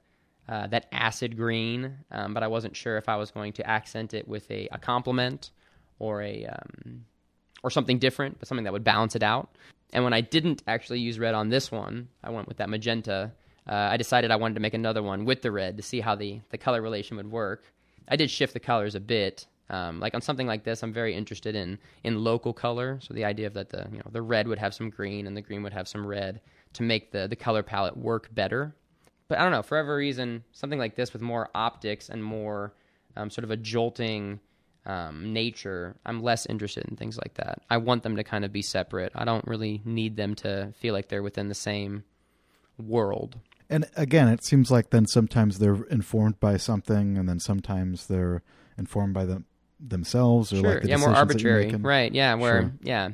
uh, 0.48 0.68
that 0.68 0.88
acid 0.94 1.36
green, 1.36 1.98
um, 2.12 2.34
but 2.34 2.42
I 2.42 2.48
wasn't 2.48 2.76
sure 2.76 2.98
if 2.98 3.10
I 3.10 3.18
was 3.18 3.32
going 3.32 3.52
to 3.54 3.70
accent 3.70 4.14
it 4.14 4.28
with 4.28 4.50
a, 4.50 4.70
a 4.72 4.78
complement 4.78 5.52
or 6.00 6.22
a 6.22 6.46
um, 6.46 7.06
or 7.64 7.70
something 7.70 8.00
different, 8.00 8.40
but 8.40 8.48
something 8.48 8.66
that 8.66 8.74
would 8.74 8.84
balance 8.84 9.16
it 9.16 9.24
out. 9.24 9.50
And 9.94 10.04
when 10.04 10.14
I 10.14 10.22
didn't 10.22 10.64
actually 10.68 11.00
use 11.00 11.18
red 11.20 11.34
on 11.34 11.50
this 11.50 11.72
one, 11.72 12.10
I 12.24 12.30
went 12.30 12.48
with 12.48 12.58
that 12.58 12.70
magenta. 12.70 13.32
Uh, 13.68 13.74
I 13.74 13.98
decided 13.98 14.32
I 14.32 14.36
wanted 14.36 14.56
to 14.56 14.60
make 14.60 14.74
another 14.74 15.02
one 15.02 15.26
with 15.26 15.42
the 15.42 15.52
red 15.52 15.78
to 15.78 15.84
see 15.84 16.02
how 16.02 16.16
the, 16.16 16.42
the 16.50 16.58
color 16.58 16.82
relation 16.82 17.18
would 17.18 17.32
work. 17.32 17.64
I 18.08 18.16
did 18.16 18.30
shift 18.30 18.54
the 18.54 18.60
colors 18.60 18.96
a 18.96 19.00
bit. 19.00 19.46
Um, 19.70 20.00
like 20.00 20.16
on 20.16 20.22
something 20.22 20.48
like 20.48 20.64
this, 20.64 20.82
I'm 20.82 20.94
very 20.94 21.14
interested 21.14 21.54
in 21.56 21.78
in 22.04 22.24
local 22.24 22.54
color. 22.54 23.00
So 23.02 23.14
the 23.14 23.26
idea 23.26 23.48
of 23.48 23.54
that 23.56 23.70
the 23.70 23.86
you 23.92 23.98
know 23.98 24.10
the 24.12 24.22
red 24.22 24.48
would 24.48 24.60
have 24.60 24.74
some 24.74 24.90
green 24.90 25.28
and 25.28 25.36
the 25.36 25.42
green 25.42 25.62
would 25.64 25.74
have 25.74 25.90
some 25.90 26.08
red 26.08 26.40
to 26.74 26.84
make 26.84 27.12
the 27.12 27.28
the 27.28 27.36
color 27.36 27.64
palette 27.64 27.98
work 27.98 28.34
better. 28.34 28.74
But 29.28 29.40
I 29.40 29.44
don't 29.44 29.52
know 29.52 29.62
for 29.62 29.76
whatever 29.76 29.98
reason, 29.98 30.46
something 30.54 30.80
like 30.80 30.96
this 30.96 31.12
with 31.12 31.22
more 31.22 31.50
optics 31.54 32.08
and 32.08 32.24
more 32.24 32.74
um, 33.18 33.30
sort 33.30 33.44
of 33.44 33.52
a 33.52 33.58
jolting 33.58 34.40
um, 34.88 35.34
nature, 35.34 35.96
I'm 36.06 36.24
less 36.24 36.46
interested 36.46 36.86
in 36.86 36.96
things 36.96 37.18
like 37.18 37.36
that. 37.36 37.62
I 37.70 37.78
want 37.78 38.04
them 38.04 38.16
to 38.16 38.24
kind 38.24 38.46
of 38.46 38.54
be 38.54 38.62
separate. 38.62 39.12
I 39.14 39.26
don't 39.26 39.46
really 39.46 39.82
need 39.86 40.16
them 40.16 40.34
to 40.36 40.74
feel 40.80 40.94
like 40.94 41.10
they're 41.10 41.22
within 41.22 41.50
the 41.50 41.56
same 41.56 42.06
world. 42.78 43.38
And 43.70 43.86
again, 43.98 44.30
it 44.30 44.46
seems 44.46 44.72
like 44.72 44.92
then 44.92 45.06
sometimes 45.06 45.60
they're 45.60 45.84
informed 45.92 46.40
by 46.40 46.56
something, 46.56 47.18
and 47.18 47.28
then 47.28 47.40
sometimes 47.40 48.08
they're 48.08 48.42
informed 48.78 49.14
by 49.14 49.26
them 49.26 49.46
themselves, 49.80 50.54
or 50.54 50.58
Sure, 50.62 50.74
like 50.74 50.82
the 50.84 50.88
yeah, 50.88 50.96
more 50.98 51.10
decisions 51.10 51.34
that 51.34 51.44
you're 51.44 51.54
arbitrary, 51.58 51.84
right? 51.84 52.12
Yeah, 52.14 52.36
where 52.36 52.62
Sure. 52.62 52.72
yeah, 52.82 53.10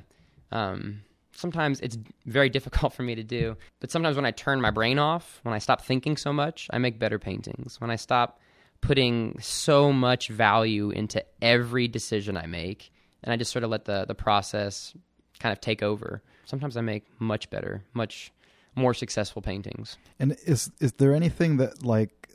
um, 0.52 1.02
sometimes 1.36 1.80
it's 1.80 1.98
very 2.28 2.50
difficult 2.58 2.94
for 2.94 3.02
me 3.02 3.16
to 3.16 3.24
do. 3.24 3.58
But 3.80 3.90
sometimes 3.90 4.16
when 4.16 4.26
I 4.26 4.32
turn 4.32 4.62
my 4.62 4.70
brain 4.70 5.00
off, 5.00 5.40
when 5.42 5.56
I 5.56 5.60
stop 5.60 5.82
thinking 5.82 6.18
so 6.18 6.32
much, 6.32 6.68
I 6.72 6.78
make 6.78 7.00
better 7.00 7.18
paintings. 7.18 7.82
When 7.82 7.90
I 7.90 7.96
stop 7.96 8.40
putting 8.84 9.40
so 9.40 9.94
much 9.94 10.28
value 10.28 10.90
into 10.90 11.24
every 11.42 11.88
decision 11.88 12.36
I 12.36 12.48
make, 12.48 12.92
and 13.24 13.32
I 13.32 13.38
just 13.38 13.52
sort 13.52 13.64
of 13.64 13.70
let 13.70 13.86
the 13.86 14.06
the 14.06 14.16
process 14.16 14.94
kind 15.40 15.54
of 15.54 15.62
take 15.62 15.82
over. 15.82 16.22
Sometimes 16.46 16.76
I 16.76 16.82
make 16.82 17.06
much 17.20 17.50
better, 17.50 17.84
much 17.94 18.32
more 18.76 18.94
successful 18.94 19.42
paintings. 19.42 19.98
And 20.20 20.36
is 20.46 20.70
is 20.80 20.94
there 20.94 21.14
anything 21.16 21.58
that 21.58 21.84
like 21.86 22.30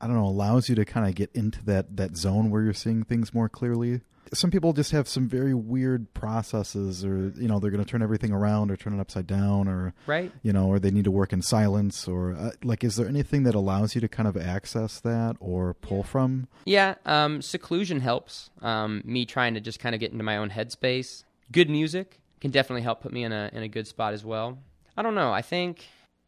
I 0.00 0.06
don't 0.06 0.16
know 0.16 0.26
allows 0.26 0.68
you 0.68 0.74
to 0.74 0.84
kind 0.84 1.08
of 1.08 1.14
get 1.14 1.30
into 1.32 1.64
that 1.64 1.96
that 1.96 2.16
zone 2.16 2.50
where 2.50 2.62
you're 2.62 2.74
seeing 2.74 3.04
things 3.04 3.32
more 3.32 3.48
clearly? 3.48 4.02
Some 4.32 4.50
people 4.50 4.72
just 4.72 4.90
have 4.92 5.06
some 5.06 5.28
very 5.28 5.54
weird 5.54 6.12
processes, 6.14 7.04
or 7.04 7.32
you 7.36 7.46
know, 7.48 7.58
they're 7.60 7.70
going 7.70 7.84
to 7.84 7.88
turn 7.90 8.02
everything 8.02 8.32
around 8.32 8.70
or 8.70 8.76
turn 8.76 8.94
it 8.94 9.00
upside 9.00 9.26
down, 9.26 9.68
or 9.68 9.94
Right? 10.06 10.32
you 10.42 10.52
know, 10.52 10.66
or 10.68 10.78
they 10.78 10.90
need 10.90 11.04
to 11.04 11.10
work 11.10 11.32
in 11.32 11.42
silence, 11.42 12.08
or 12.08 12.32
uh, 12.32 12.50
like, 12.62 12.82
is 12.84 12.96
there 12.96 13.06
anything 13.08 13.42
that 13.44 13.54
allows 13.54 13.94
you 13.94 14.00
to 14.00 14.08
kind 14.08 14.26
of 14.28 14.36
access 14.36 15.00
that 15.00 15.36
or 15.40 15.74
pull 15.74 16.02
from? 16.02 16.48
Yeah, 16.64 16.94
um, 17.04 17.42
seclusion 17.42 18.00
helps. 18.00 18.50
Um, 18.62 19.02
me 19.04 19.26
trying 19.26 19.54
to 19.54 19.60
just 19.60 19.78
kind 19.80 19.94
of 19.94 20.00
get 20.00 20.12
into 20.12 20.24
my 20.24 20.36
own 20.38 20.50
headspace. 20.50 21.24
Good 21.52 21.68
music 21.70 22.20
can 22.40 22.50
definitely 22.50 22.82
help 22.82 23.00
put 23.02 23.12
me 23.12 23.24
in 23.24 23.32
a 23.32 23.50
in 23.52 23.62
a 23.62 23.68
good 23.68 23.86
spot 23.86 24.14
as 24.14 24.24
well. 24.24 24.58
I 24.96 25.02
don't 25.02 25.14
know. 25.14 25.32
I 25.32 25.42
think 25.42 25.84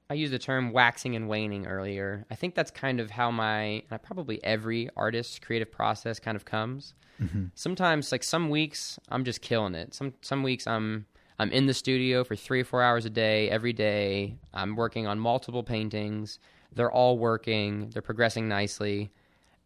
I 0.09 0.15
used 0.15 0.33
the 0.33 0.39
term 0.39 0.73
waxing 0.73 1.17
and 1.17 1.29
waning 1.29 1.67
earlier. 1.67 2.27
I 2.31 2.37
think 2.37 2.55
that's 2.55 2.71
kind 2.71 3.01
of 3.01 3.11
how 3.11 3.31
my 3.31 3.83
probably 4.03 4.43
every 4.45 4.89
artist's 4.97 5.39
creative 5.39 5.71
process 5.71 6.21
kind 6.21 6.37
of 6.37 6.45
comes. 6.45 6.95
Mm-hmm. 7.21 7.47
Sometimes, 7.55 8.13
like 8.13 8.23
some 8.23 8.49
weeks, 8.49 8.99
I'm 9.09 9.25
just 9.25 9.41
killing 9.41 9.75
it. 9.75 9.95
Some 9.95 10.15
some 10.21 10.43
weeks 10.43 10.67
I'm 10.67 11.07
I'm 11.39 11.51
in 11.51 11.67
the 11.67 11.75
studio 11.75 12.25
for 12.25 12.37
three 12.37 12.61
or 12.61 12.65
four 12.65 12.83
hours 12.83 13.05
a 13.05 13.11
day 13.11 13.51
every 13.51 13.73
day. 13.73 14.37
I'm 14.55 14.77
working 14.77 15.07
on 15.07 15.19
multiple 15.19 15.63
paintings. 15.63 16.39
They're 16.73 16.91
all 16.91 17.19
working. 17.19 17.91
They're 17.91 18.03
progressing 18.03 18.49
nicely. 18.49 19.11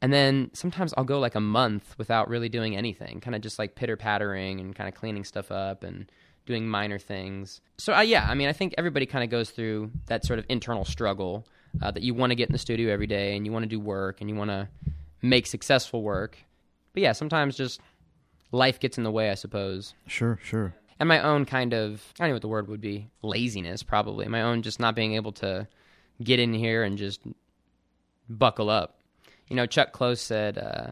And 0.03 0.13
then 0.13 0.51
sometimes 0.55 0.95
I'll 0.97 1.05
go 1.05 1.19
like 1.19 1.35
a 1.35 1.41
month 1.41 1.95
without 1.99 2.29
really 2.29 2.49
doing 2.49 2.75
anything, 2.75 3.21
kind 3.21 3.35
of 3.35 3.43
just 3.43 3.59
like 3.59 3.75
pitter 3.75 3.97
pattering 3.97 4.59
and 4.59 4.75
kind 4.75 4.89
of 4.89 4.95
cleaning 4.95 5.25
stuff 5.25 5.51
up 5.51 5.85
and 5.85 6.11
doing 6.47 6.69
minor 6.69 6.99
things. 6.99 7.61
So, 7.79 7.95
uh, 7.95 8.01
yeah, 8.01 8.27
I 8.29 8.35
mean, 8.35 8.49
I 8.49 8.53
think 8.53 8.75
everybody 8.79 9.07
kind 9.07 9.25
of 9.25 9.31
goes 9.31 9.51
through 9.51 9.91
that 10.07 10.25
sort 10.25 10.39
of 10.39 10.47
internal 10.49 10.85
struggle 10.85 11.47
uh, 11.83 11.91
that 11.91 12.03
you 12.03 12.15
want 12.15 12.31
to 12.31 12.35
get 12.35 12.49
in 12.49 12.53
the 12.53 12.59
studio 12.59 12.93
every 12.93 13.07
day 13.07 13.37
and 13.37 13.47
you 13.47 13.53
want 13.53 13.63
to 13.63 13.69
do 13.69 13.81
work 13.81 14.21
and 14.21 14.29
you 14.29 14.37
want 14.37 14.51
to 14.51 14.69
make 15.23 15.47
successful 15.47 16.03
work. 16.03 16.39
But 16.93 17.03
yeah, 17.03 17.13
sometimes 17.13 17.57
just 17.57 17.81
life 18.53 18.81
gets 18.81 18.99
in 18.99 19.05
the 19.05 19.11
way, 19.11 19.31
I 19.31 19.35
suppose. 19.35 19.95
Sure, 20.07 20.39
sure. 20.43 20.75
And 20.99 21.09
my 21.09 21.21
own 21.21 21.47
kind 21.47 21.73
of, 21.73 22.03
I 22.19 22.25
don't 22.25 22.31
know 22.31 22.35
what 22.35 22.43
the 22.43 22.49
word 22.49 22.69
would 22.69 22.81
be, 22.81 23.09
laziness, 23.23 23.83
probably. 23.83 24.29
My 24.29 24.43
own 24.43 24.63
just 24.63 24.81
not 24.81 24.95
being 24.95 25.15
able 25.15 25.33
to 25.33 25.67
get 26.23 26.39
in 26.41 26.53
here 26.53 26.83
and 26.83 26.99
just 26.99 27.21
buckle 28.29 28.69
up. 28.69 28.99
You 29.49 29.57
know, 29.57 29.67
Chuck 29.67 29.93
Close 29.93 30.21
said, 30.21 30.59
uh, 30.59 30.91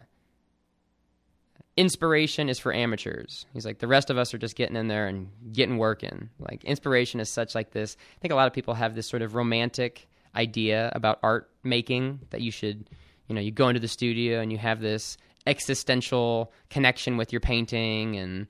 inspiration 1.77 2.49
is 2.49 2.59
for 2.59 2.73
amateurs. 2.73 3.45
He's 3.53 3.65
like, 3.65 3.79
the 3.79 3.87
rest 3.87 4.09
of 4.09 4.17
us 4.17 4.33
are 4.33 4.37
just 4.37 4.55
getting 4.55 4.75
in 4.75 4.87
there 4.87 5.07
and 5.07 5.29
getting 5.53 5.77
working. 5.77 6.29
Like, 6.39 6.63
inspiration 6.63 7.19
is 7.19 7.31
such 7.31 7.55
like 7.55 7.71
this. 7.71 7.97
I 8.17 8.19
think 8.19 8.31
a 8.31 8.35
lot 8.35 8.47
of 8.47 8.53
people 8.53 8.73
have 8.73 8.95
this 8.95 9.07
sort 9.09 9.21
of 9.21 9.35
romantic 9.35 10.07
idea 10.35 10.91
about 10.93 11.19
art 11.23 11.49
making 11.63 12.19
that 12.31 12.41
you 12.41 12.51
should, 12.51 12.89
you 13.27 13.35
know, 13.35 13.41
you 13.41 13.51
go 13.51 13.69
into 13.69 13.79
the 13.79 13.87
studio 13.87 14.41
and 14.41 14.51
you 14.51 14.57
have 14.57 14.81
this 14.81 15.17
existential 15.47 16.51
connection 16.69 17.17
with 17.17 17.31
your 17.31 17.41
painting 17.41 18.17
and 18.17 18.47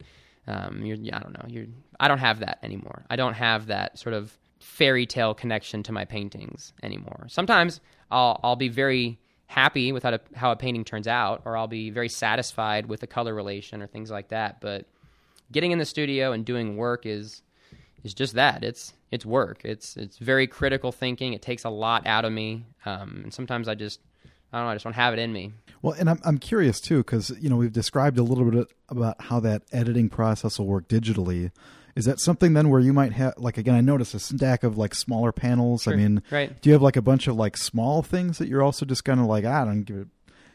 Um, 0.48 0.84
you're, 0.84 0.98
I 1.14 1.20
don't 1.20 1.34
know. 1.34 1.46
You're, 1.48 1.68
I 2.00 2.08
don't 2.08 2.20
have 2.20 2.40
that 2.40 2.58
anymore. 2.64 3.06
I 3.12 3.18
don't 3.18 3.36
have 3.36 3.68
that 3.68 4.00
sort 4.00 4.16
of 4.16 4.36
fairy 4.60 5.06
tale 5.06 5.36
connection 5.36 5.84
to 5.84 5.92
my 5.92 6.06
paintings 6.06 6.74
anymore. 6.82 7.28
Sometimes 7.28 7.82
I'll 8.10 8.40
I'll 8.44 8.56
be 8.56 8.70
very 8.70 9.20
happy 9.50 9.92
with 9.92 10.04
how, 10.04 10.12
to, 10.12 10.22
how 10.36 10.52
a 10.52 10.56
painting 10.56 10.86
turns 10.86 11.08
out, 11.08 11.42
or 11.44 11.58
I'll 11.58 11.68
be 11.68 11.90
very 11.90 12.08
satisfied 12.08 12.86
with 12.86 13.00
the 13.00 13.08
color 13.08 13.34
relation 13.34 13.82
or 13.82 13.88
things 13.88 14.12
like 14.12 14.30
that. 14.30 14.62
But 14.62 14.86
getting 15.52 15.72
in 15.72 15.80
the 15.80 15.86
studio 15.86 16.32
and 16.32 16.46
doing 16.46 16.78
work 16.78 17.06
is 17.06 17.42
is 18.04 18.14
just 18.14 18.36
that. 18.36 18.64
It's 18.64 18.94
it's 19.12 19.26
work. 19.26 19.62
It's 19.66 19.98
it's 19.98 20.20
very 20.20 20.46
critical 20.46 20.92
thinking. 20.92 21.34
It 21.34 21.42
takes 21.42 21.66
a 21.66 21.70
lot 21.70 22.06
out 22.06 22.26
of 22.26 22.32
me, 22.32 22.68
um, 22.86 23.22
and 23.24 23.34
sometimes 23.34 23.68
I 23.68 23.74
just 23.74 24.00
I 24.54 24.60
don't 24.60 24.68
know. 24.68 24.72
I 24.72 24.76
just 24.76 24.84
don't 24.84 24.94
have 24.94 25.14
it 25.14 25.20
in 25.20 25.34
me. 25.34 25.52
Well, 25.82 25.96
and 25.98 26.10
I'm 26.12 26.20
I'm 26.24 26.38
curious 26.38 26.80
too 26.80 26.98
because 27.00 27.32
you 27.42 27.50
know 27.50 27.58
we've 27.58 27.74
described 27.74 28.20
a 28.20 28.24
little 28.24 28.46
bit 28.46 28.72
about 28.88 29.20
how 29.20 29.40
that 29.40 29.64
editing 29.72 30.10
process 30.10 30.60
will 30.60 30.68
work 30.68 30.88
digitally. 30.88 31.52
Is 32.00 32.06
that 32.06 32.20
something 32.20 32.54
then 32.54 32.70
where 32.70 32.80
you 32.80 32.94
might 32.94 33.12
have 33.14 33.34
like 33.38 33.58
again? 33.58 33.76
I 33.76 33.82
noticed 33.82 34.14
a 34.14 34.20
stack 34.20 34.64
of 34.64 34.78
like 34.78 34.96
smaller 34.96 35.32
panels. 35.34 35.84
Sure. 35.84 35.94
I 35.94 35.98
mean, 35.98 36.24
Right. 36.32 36.60
do 36.62 36.70
you 36.70 36.74
have 36.74 36.82
like 36.82 36.96
a 36.96 37.02
bunch 37.02 37.28
of 37.28 37.36
like 37.36 37.58
small 37.58 38.02
things 38.02 38.38
that 38.38 38.48
you're 38.48 38.64
also 38.64 38.86
just 38.86 39.04
kind 39.04 39.20
of 39.20 39.26
like 39.26 39.44
"Ah, 39.46 39.64
I 39.64 39.66
don't 39.66 39.84
give 39.84 39.98
it, 39.98 40.08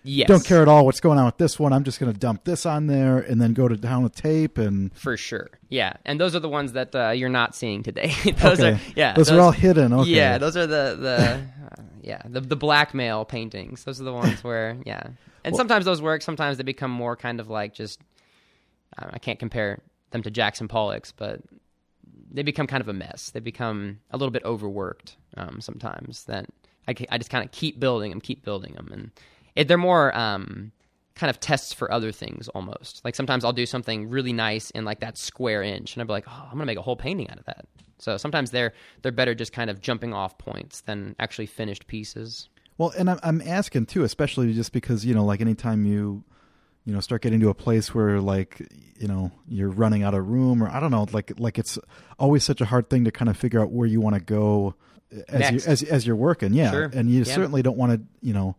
Yes. 0.04 0.26
don't 0.28 0.44
care 0.44 0.62
at 0.62 0.68
all 0.68 0.84
what's 0.86 1.00
going 1.00 1.18
on 1.18 1.26
with 1.26 1.36
this 1.38 1.58
one. 1.58 1.72
I'm 1.74 1.84
just 1.84 2.00
going 2.00 2.12
to 2.12 2.18
dump 2.18 2.44
this 2.44 2.64
on 2.66 2.86
there 2.88 3.18
and 3.18 3.40
then 3.42 3.52
go 3.52 3.68
to 3.68 3.76
down 3.76 4.02
with 4.02 4.14
tape 4.14 4.58
and 4.58 4.94
For 4.96 5.16
sure. 5.16 5.50
Yeah. 5.68 5.94
And 6.06 6.18
those 6.20 6.34
are 6.34 6.40
the 6.40 6.48
ones 6.48 6.72
that 6.72 6.94
uh, 6.94 7.10
you're 7.10 7.28
not 7.30 7.54
seeing 7.54 7.82
today. 7.82 8.12
those 8.38 8.58
okay, 8.60 8.72
are 8.72 8.80
yeah. 8.96 9.12
those, 9.14 9.30
are 9.30 9.38
all 9.40 9.50
hidden. 9.52 9.92
Okay, 9.92 10.10
Yeah, 10.10 10.38
those 10.38 10.56
are 10.56 10.66
the 10.66 10.96
the 10.98 11.16
uh, 11.78 11.82
yeah 12.02 12.22
the 12.26 12.40
the 12.40 12.56
blackmail 12.56 13.24
paintings. 13.26 13.84
Those 13.84 14.00
are 14.00 14.04
the 14.04 14.12
ones 14.14 14.42
where 14.42 14.76
yeah, 14.86 15.02
and 15.44 15.52
Well- 15.52 15.58
sometimes 15.58 15.84
those 15.84 16.00
work. 16.00 16.22
Sometimes 16.22 16.56
they 16.56 16.64
become 16.64 16.90
more 16.90 17.16
kind 17.16 17.38
of 17.40 17.48
like 17.50 17.74
just 17.74 18.00
uh, 18.98 19.06
I 19.10 19.18
can't 19.18 19.38
compare 19.38 19.80
them 20.14 20.22
to 20.22 20.30
Jackson 20.30 20.68
Pollock's, 20.68 21.12
but 21.12 21.42
they 22.30 22.42
become 22.42 22.66
kind 22.66 22.80
of 22.80 22.88
a 22.88 22.94
mess. 22.94 23.30
They 23.30 23.40
become 23.40 24.00
a 24.10 24.16
little 24.16 24.32
bit 24.32 24.44
overworked 24.44 25.16
um, 25.36 25.60
sometimes. 25.60 26.24
That 26.24 26.46
I 26.88 26.94
I 27.10 27.18
just 27.18 27.30
kind 27.30 27.44
of 27.44 27.52
keep 27.52 27.78
building 27.78 28.10
them, 28.10 28.20
keep 28.20 28.42
building 28.44 28.72
them, 28.74 28.88
and 28.92 29.10
it, 29.54 29.68
they're 29.68 29.78
more. 29.78 30.16
Um, 30.16 30.72
kind 31.14 31.30
of 31.30 31.38
tests 31.38 31.72
for 31.72 31.92
other 31.92 32.10
things 32.10 32.48
almost 32.48 33.00
like 33.04 33.14
sometimes 33.14 33.44
i'll 33.44 33.52
do 33.52 33.66
something 33.66 34.08
really 34.08 34.32
nice 34.32 34.70
in 34.70 34.84
like 34.84 34.98
that 34.98 35.16
square 35.16 35.62
inch 35.62 35.94
and 35.94 36.02
i'll 36.02 36.08
be 36.08 36.12
like 36.12 36.24
oh 36.26 36.42
i'm 36.46 36.54
gonna 36.54 36.64
make 36.64 36.76
a 36.76 36.82
whole 36.82 36.96
painting 36.96 37.30
out 37.30 37.38
of 37.38 37.44
that 37.44 37.66
so 38.00 38.16
sometimes 38.16 38.50
they're 38.50 38.72
they're 39.00 39.12
better 39.12 39.32
just 39.32 39.52
kind 39.52 39.70
of 39.70 39.80
jumping 39.80 40.12
off 40.12 40.36
points 40.38 40.80
than 40.80 41.14
actually 41.20 41.46
finished 41.46 41.86
pieces 41.86 42.48
Well, 42.78 42.92
and 42.98 43.08
I'm, 43.08 43.20
I'm 43.22 43.40
asking 43.40 43.86
too, 43.86 44.02
especially 44.04 44.52
just 44.52 44.72
because 44.72 45.04
you 45.04 45.14
know, 45.14 45.24
like 45.24 45.40
anytime 45.40 45.86
you, 45.86 46.24
you 46.84 46.92
know, 46.92 47.00
start 47.00 47.22
getting 47.22 47.40
to 47.40 47.48
a 47.48 47.54
place 47.54 47.94
where 47.94 48.20
like, 48.20 48.60
you 48.98 49.08
know, 49.08 49.30
you're 49.48 49.70
running 49.70 50.02
out 50.02 50.14
of 50.14 50.28
room, 50.28 50.62
or 50.62 50.68
I 50.68 50.80
don't 50.80 50.90
know, 50.90 51.06
like 51.12 51.32
like 51.38 51.58
it's 51.58 51.78
always 52.18 52.44
such 52.44 52.60
a 52.60 52.66
hard 52.66 52.90
thing 52.90 53.04
to 53.04 53.10
kind 53.10 53.28
of 53.28 53.36
figure 53.36 53.60
out 53.60 53.70
where 53.70 53.86
you 53.88 54.00
want 54.00 54.14
to 54.16 54.20
go 54.20 54.74
as 55.28 55.50
you 55.50 55.70
as 55.70 55.82
as 55.82 56.06
you're 56.06 56.16
working, 56.16 56.52
yeah, 56.54 56.70
Sure. 56.70 56.90
and 56.92 57.10
you 57.10 57.18
Yeah. 57.24 57.34
certainly 57.34 57.62
don't 57.62 57.76
want 57.78 57.92
to, 57.92 58.00
you 58.26 58.32
know. 58.34 58.56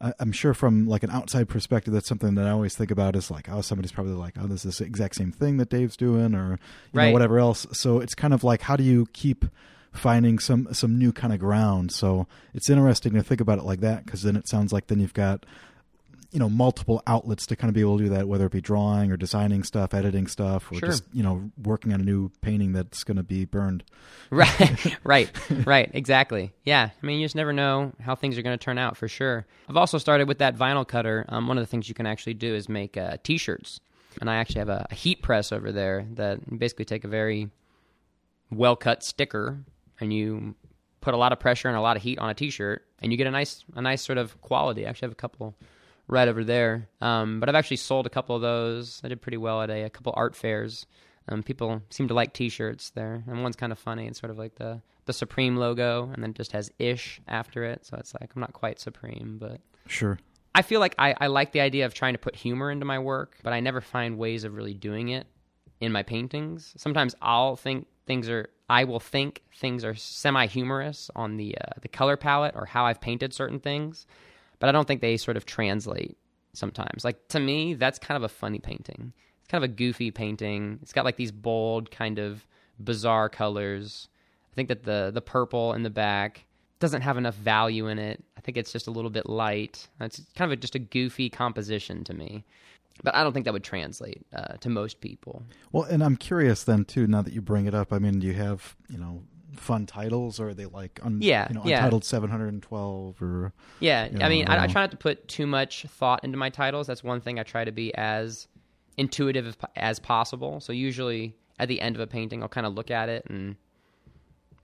I- 0.00 0.12
I'm 0.18 0.32
sure 0.32 0.52
from 0.52 0.88
like 0.88 1.04
an 1.04 1.10
outside 1.10 1.48
perspective, 1.48 1.94
that's 1.94 2.08
something 2.08 2.34
that 2.34 2.44
I 2.44 2.50
always 2.50 2.74
think 2.74 2.90
about 2.90 3.14
is 3.14 3.30
like, 3.30 3.48
oh, 3.48 3.60
somebody's 3.60 3.92
probably 3.92 4.14
like, 4.14 4.34
oh, 4.36 4.48
this 4.48 4.64
is 4.64 4.78
the 4.78 4.84
exact 4.84 5.14
same 5.14 5.30
thing 5.30 5.58
that 5.58 5.70
Dave's 5.70 5.96
doing, 5.96 6.34
or 6.34 6.44
you 6.44 6.50
know, 6.50 6.56
Right. 6.92 7.12
whatever 7.12 7.38
else. 7.38 7.68
So 7.72 8.00
it's 8.00 8.16
kind 8.16 8.34
of 8.34 8.42
like, 8.42 8.62
how 8.62 8.74
do 8.74 8.82
you 8.82 9.06
keep 9.12 9.44
finding 9.92 10.40
some 10.40 10.66
some 10.72 10.98
new 10.98 11.12
kind 11.12 11.32
of 11.32 11.38
ground? 11.38 11.92
So 11.92 12.26
it's 12.52 12.68
interesting 12.68 13.12
to 13.12 13.22
think 13.22 13.40
about 13.40 13.58
it 13.58 13.64
like 13.64 13.78
that 13.80 14.04
because 14.04 14.22
then 14.24 14.34
it 14.34 14.48
sounds 14.48 14.72
like 14.72 14.88
then 14.88 14.98
you've 14.98 15.14
got 15.14 15.46
you 16.32 16.38
know 16.38 16.48
multiple 16.48 17.02
outlets 17.06 17.46
to 17.46 17.56
kind 17.56 17.68
of 17.68 17.74
be 17.74 17.80
able 17.82 17.98
to 17.98 18.04
do 18.04 18.10
that, 18.10 18.26
whether 18.26 18.46
it 18.46 18.52
be 18.52 18.60
drawing 18.60 19.12
or 19.12 19.16
designing 19.16 19.62
stuff, 19.62 19.92
editing 19.94 20.26
stuff, 20.26 20.70
or 20.72 20.76
Sure. 20.76 20.88
just 20.88 21.04
you 21.12 21.22
know 21.22 21.50
working 21.62 21.92
on 21.92 22.00
a 22.00 22.04
new 22.04 22.30
painting 22.40 22.72
that's 22.72 23.04
going 23.04 23.18
to 23.18 23.22
be 23.22 23.44
burned. 23.44 23.84
right 24.30 24.96
right 25.04 25.30
right 25.66 25.90
exactly. 25.92 26.52
Yeah 26.64 26.88
i 27.02 27.06
mean 27.06 27.20
you 27.20 27.24
just 27.26 27.36
never 27.36 27.52
know 27.52 27.92
how 28.00 28.14
things 28.14 28.38
are 28.38 28.42
going 28.42 28.58
to 28.58 28.64
turn 28.64 28.78
out 28.78 28.96
for 28.96 29.08
sure. 29.08 29.46
I've 29.68 29.76
also 29.76 29.98
started 29.98 30.26
with 30.26 30.38
that 30.38 30.56
vinyl 30.56 30.86
cutter. 30.88 31.26
Um, 31.28 31.48
one 31.48 31.58
of 31.58 31.62
the 31.62 31.66
things 31.66 31.88
you 31.88 31.94
can 31.94 32.06
actually 32.06 32.34
do 32.34 32.54
is 32.54 32.68
make 32.68 32.96
uh, 32.96 33.18
t-shirts. 33.22 33.80
And 34.20 34.28
i 34.28 34.36
actually 34.36 34.58
have 34.60 34.68
a, 34.68 34.86
a 34.90 34.94
heat 34.94 35.22
press 35.22 35.52
over 35.52 35.70
there 35.72 36.06
that 36.14 36.58
basically 36.58 36.84
take 36.84 37.04
a 37.04 37.08
very 37.08 37.48
well 38.50 38.76
cut 38.76 39.02
sticker 39.02 39.58
and 40.00 40.12
you 40.12 40.54
put 41.00 41.14
a 41.14 41.16
lot 41.16 41.32
of 41.32 41.40
pressure 41.40 41.68
and 41.68 41.76
a 41.76 41.80
lot 41.80 41.96
of 41.96 42.02
heat 42.02 42.18
on 42.18 42.30
a 42.30 42.34
t-shirt 42.34 42.84
and 43.00 43.10
you 43.12 43.18
get 43.18 43.26
a 43.26 43.30
nice 43.30 43.64
a 43.74 43.82
nice 43.82 44.02
sort 44.02 44.18
of 44.18 44.40
quality. 44.40 44.86
I 44.86 44.90
actually 44.90 45.06
have 45.06 45.12
a 45.12 45.16
couple 45.16 45.54
right 46.08 46.28
over 46.28 46.44
there 46.44 46.88
um, 47.00 47.40
but 47.40 47.48
i've 47.48 47.54
actually 47.54 47.76
sold 47.76 48.06
a 48.06 48.10
couple 48.10 48.36
of 48.36 48.42
those 48.42 49.00
i 49.04 49.08
did 49.08 49.20
pretty 49.20 49.36
well 49.36 49.62
at 49.62 49.70
a, 49.70 49.84
a 49.84 49.90
couple 49.90 50.12
art 50.16 50.34
fairs 50.36 50.86
um, 51.28 51.42
people 51.42 51.82
seem 51.90 52.08
to 52.08 52.14
like 52.14 52.32
T-shirts 52.32 52.90
there, 52.90 53.22
and 53.26 53.42
one's 53.42 53.56
kind 53.56 53.72
of 53.72 53.78
funny. 53.78 54.06
It's 54.06 54.20
sort 54.20 54.30
of 54.30 54.38
like 54.38 54.56
the 54.56 54.80
the 55.04 55.12
Supreme 55.12 55.56
logo, 55.56 56.10
and 56.12 56.22
then 56.22 56.34
just 56.34 56.52
has 56.52 56.70
"ish" 56.78 57.20
after 57.28 57.64
it. 57.64 57.84
So 57.86 57.96
it's 57.96 58.14
like 58.20 58.30
I'm 58.34 58.40
not 58.40 58.52
quite 58.52 58.80
Supreme, 58.80 59.38
but 59.38 59.60
Sure. 59.86 60.18
I 60.54 60.62
feel 60.62 60.80
like 60.80 60.94
I, 60.98 61.14
I 61.18 61.26
like 61.28 61.52
the 61.52 61.60
idea 61.60 61.86
of 61.86 61.94
trying 61.94 62.12
to 62.12 62.18
put 62.18 62.36
humor 62.36 62.70
into 62.70 62.84
my 62.84 62.98
work, 62.98 63.38
but 63.42 63.52
I 63.52 63.60
never 63.60 63.80
find 63.80 64.18
ways 64.18 64.44
of 64.44 64.54
really 64.54 64.74
doing 64.74 65.08
it 65.08 65.26
in 65.80 65.92
my 65.92 66.02
paintings. 66.02 66.74
Sometimes 66.76 67.14
I'll 67.22 67.56
think 67.56 67.86
things 68.06 68.28
are 68.28 68.50
I 68.68 68.84
will 68.84 69.00
think 69.00 69.42
things 69.54 69.84
are 69.84 69.94
semi 69.94 70.46
humorous 70.46 71.10
on 71.14 71.36
the 71.36 71.56
uh, 71.58 71.80
the 71.80 71.88
color 71.88 72.16
palette 72.16 72.54
or 72.56 72.66
how 72.66 72.84
I've 72.86 73.00
painted 73.00 73.32
certain 73.32 73.60
things, 73.60 74.06
but 74.62 74.68
I 74.68 74.72
don't 74.72 74.86
think 74.86 75.00
they 75.00 75.16
sort 75.16 75.36
of 75.36 75.44
translate 75.44 76.16
sometimes. 76.52 77.04
Like 77.04 77.26
to 77.30 77.40
me, 77.40 77.74
that's 77.74 77.98
kind 77.98 78.16
of 78.16 78.22
a 78.22 78.28
funny 78.28 78.60
painting. 78.60 79.12
It's 79.40 79.48
kind 79.48 79.64
of 79.64 79.68
a 79.68 79.74
goofy 79.74 80.12
painting. 80.12 80.78
It's 80.82 80.92
got 80.92 81.04
like 81.04 81.16
these 81.16 81.32
bold 81.32 81.90
kind 81.90 82.20
of 82.20 82.46
bizarre 82.78 83.28
colors. 83.28 84.08
I 84.52 84.54
think 84.54 84.68
that 84.68 84.84
the 84.84 85.10
the 85.12 85.20
purple 85.20 85.72
in 85.72 85.82
the 85.82 85.90
back 85.90 86.44
doesn't 86.78 87.02
have 87.02 87.16
enough 87.16 87.34
value 87.34 87.88
in 87.88 87.98
it. 87.98 88.22
I 88.36 88.40
think 88.40 88.56
it's 88.56 88.70
just 88.70 88.86
a 88.86 88.92
little 88.92 89.10
bit 89.10 89.28
light. 89.28 89.88
It's 90.00 90.22
kind 90.36 90.52
of 90.52 90.56
a, 90.56 90.60
just 90.60 90.76
a 90.76 90.78
goofy 90.78 91.28
composition 91.28 92.04
to 92.04 92.14
me. 92.14 92.44
But 93.02 93.16
I 93.16 93.24
don't 93.24 93.32
think 93.32 93.46
that 93.46 93.52
would 93.52 93.64
translate 93.64 94.24
uh, 94.32 94.58
to 94.58 94.68
most 94.68 95.00
people. 95.00 95.42
Well, 95.72 95.84
and 95.84 96.04
I'm 96.04 96.16
curious 96.16 96.62
then 96.62 96.84
too. 96.84 97.08
Now 97.08 97.22
that 97.22 97.32
you 97.32 97.42
bring 97.42 97.66
it 97.66 97.74
up, 97.74 97.92
I 97.92 97.98
mean, 97.98 98.20
do 98.20 98.28
you 98.28 98.34
have 98.34 98.76
you 98.88 98.98
know 98.98 99.24
fun 99.54 99.86
titles, 99.86 100.40
or 100.40 100.50
are 100.50 100.54
they 100.54 100.66
like 100.66 101.00
un, 101.02 101.18
Yeah, 101.20 101.48
you 101.48 101.54
know, 101.54 101.62
yeah. 101.64 101.78
untitled 101.78 102.04
712 102.04 103.22
or 103.22 103.52
Yeah, 103.80 104.08
Yeah, 104.10 104.26
I 104.26 104.28
mean, 104.28 104.46
I, 104.48 104.64
I 104.64 104.66
try 104.66 104.82
not 104.82 104.90
to 104.92 104.96
put 104.96 105.28
too 105.28 105.46
much 105.46 105.84
thought 105.88 106.24
into 106.24 106.36
my 106.38 106.50
titles. 106.50 106.86
That's 106.86 107.04
one 107.04 107.20
thing 107.20 107.38
I 107.38 107.42
try 107.42 107.64
to 107.64 107.72
be 107.72 107.94
as 107.94 108.48
intuitive 108.96 109.46
as, 109.46 109.56
as 109.76 109.98
possible. 109.98 110.60
So 110.60 110.72
usually 110.72 111.34
at 111.58 111.68
the 111.68 111.80
end 111.80 111.96
of 111.96 112.00
a 112.00 112.06
painting, 112.06 112.42
I'll 112.42 112.48
kind 112.48 112.66
of 112.66 112.74
look 112.74 112.90
at 112.90 113.08
it 113.08 113.24
and 113.28 113.56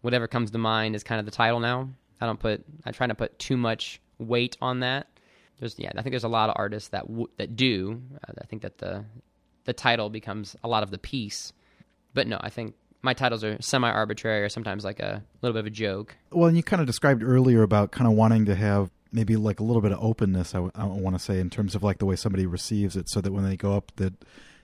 whatever 0.01 0.27
comes 0.27 0.51
to 0.51 0.59
mind 0.59 0.95
is 0.95 1.03
kind 1.03 1.19
of 1.19 1.25
the 1.25 1.33
title 1.33 1.61
now. 1.61 1.89
I 2.21 2.27
don't 2.27 2.41
put. 2.41 2.65
I 2.85 2.91
try 2.91 3.07
not 3.07 3.13
to 3.19 3.25
put 3.25 3.39
too 3.39 3.57
much 3.57 4.01
weight 4.19 4.57
on 4.61 4.81
that. 4.81 5.07
There's 5.59 5.79
yeah, 5.79 5.93
I 5.97 6.03
think 6.03 6.13
there's 6.13 6.25
a 6.25 6.29
lot 6.29 6.51
of 6.51 6.57
artists 6.59 6.89
that 6.91 7.07
w- 7.07 7.29
that 7.37 7.57
do. 7.57 8.03
Uh, 8.29 8.33
I 8.41 8.47
think 8.47 8.63
that 8.63 8.79
the 8.79 9.05
the 9.65 9.73
title 9.73 10.11
becomes 10.11 10.57
a 10.65 10.69
lot 10.69 10.83
of 10.83 10.91
the 10.91 10.99
piece. 10.99 11.53
But 12.15 12.27
no, 12.27 12.39
I 12.41 12.49
think 12.51 12.75
my 13.03 13.15
titles 13.15 13.45
are 13.45 13.57
semi 13.61 13.91
arbitrary 13.91 14.43
or 14.43 14.49
sometimes 14.49 14.85
like 14.85 15.01
a 15.01 15.23
little 15.43 15.53
bit 15.55 15.61
of 15.61 15.67
a 15.67 15.71
joke. 15.71 16.17
Well, 16.33 16.49
and 16.49 16.57
you 16.57 16.63
kind 16.63 16.81
of 16.81 16.87
described 16.87 17.23
earlier 17.23 17.63
about 17.63 17.91
kind 17.93 18.09
of 18.11 18.15
wanting 18.17 18.45
to 18.47 18.55
have 18.55 18.91
maybe 19.13 19.37
like 19.37 19.61
a 19.61 19.63
little 19.63 19.81
bit 19.83 19.93
of 19.93 19.99
openness. 20.03 20.55
I, 20.55 20.59
want 20.59 21.15
to 21.17 21.19
say 21.19 21.39
in 21.41 21.49
terms 21.51 21.75
of 21.75 21.83
like 21.83 21.99
the 21.99 22.07
way 22.07 22.17
somebody 22.17 22.47
receives 22.47 22.97
it, 22.97 23.09
so 23.09 23.21
that 23.21 23.33
when 23.33 23.45
they 23.45 23.57
go 23.57 23.75
up, 23.75 23.93
that 23.97 24.13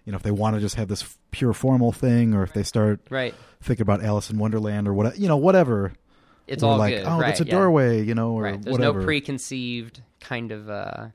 you 0.05 0.12
know 0.12 0.16
if 0.16 0.22
they 0.22 0.30
want 0.30 0.57
to 0.57 0.61
just 0.61 0.74
have 0.74 0.89
this 0.89 1.16
pure 1.30 1.53
formal 1.53 1.93
thing, 1.93 2.35
or 2.35 2.43
if 2.43 2.53
they 2.53 2.62
start 2.62 3.01
Right. 3.11 3.35
thinking 3.62 3.82
about 3.82 4.03
Alice 4.05 4.30
in 4.30 4.39
Wonderland 4.39 4.87
or 4.89 4.95
what, 4.95 5.18
you 5.18 5.28
know, 5.28 5.37
whatever. 5.37 5.93
It's 6.47 6.62
all 6.62 6.76
like, 6.76 6.95
good. 6.97 7.07
oh, 7.07 7.18
right, 7.18 7.28
that's 7.28 7.41
a 7.41 7.45
yeah. 7.47 7.53
doorway, 7.53 8.05
you 8.05 8.14
know, 8.14 8.32
or 8.32 8.43
Right. 8.43 8.61
There's 8.62 8.72
whatever. 8.72 8.99
no 9.01 9.05
preconceived 9.07 10.03
kind 10.20 10.53
of 10.53 10.68
uh, 10.68 11.07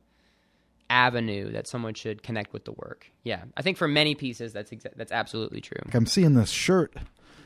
avenue 0.90 1.52
that 1.52 1.68
someone 1.68 1.94
should 1.94 2.24
connect 2.24 2.54
with 2.54 2.66
the 2.66 2.72
work. 2.72 3.08
Yeah, 3.24 3.44
I 3.56 3.62
think 3.62 3.78
for 3.78 3.88
many 3.88 4.16
pieces, 4.16 4.54
that's 4.54 4.72
exa- 4.72 4.96
that's 4.96 5.12
absolutely 5.12 5.62
true. 5.62 5.80
Like, 5.86 5.96
I'm 5.96 6.06
seeing 6.06 6.34
this 6.34 6.50
shirt, 6.50 6.96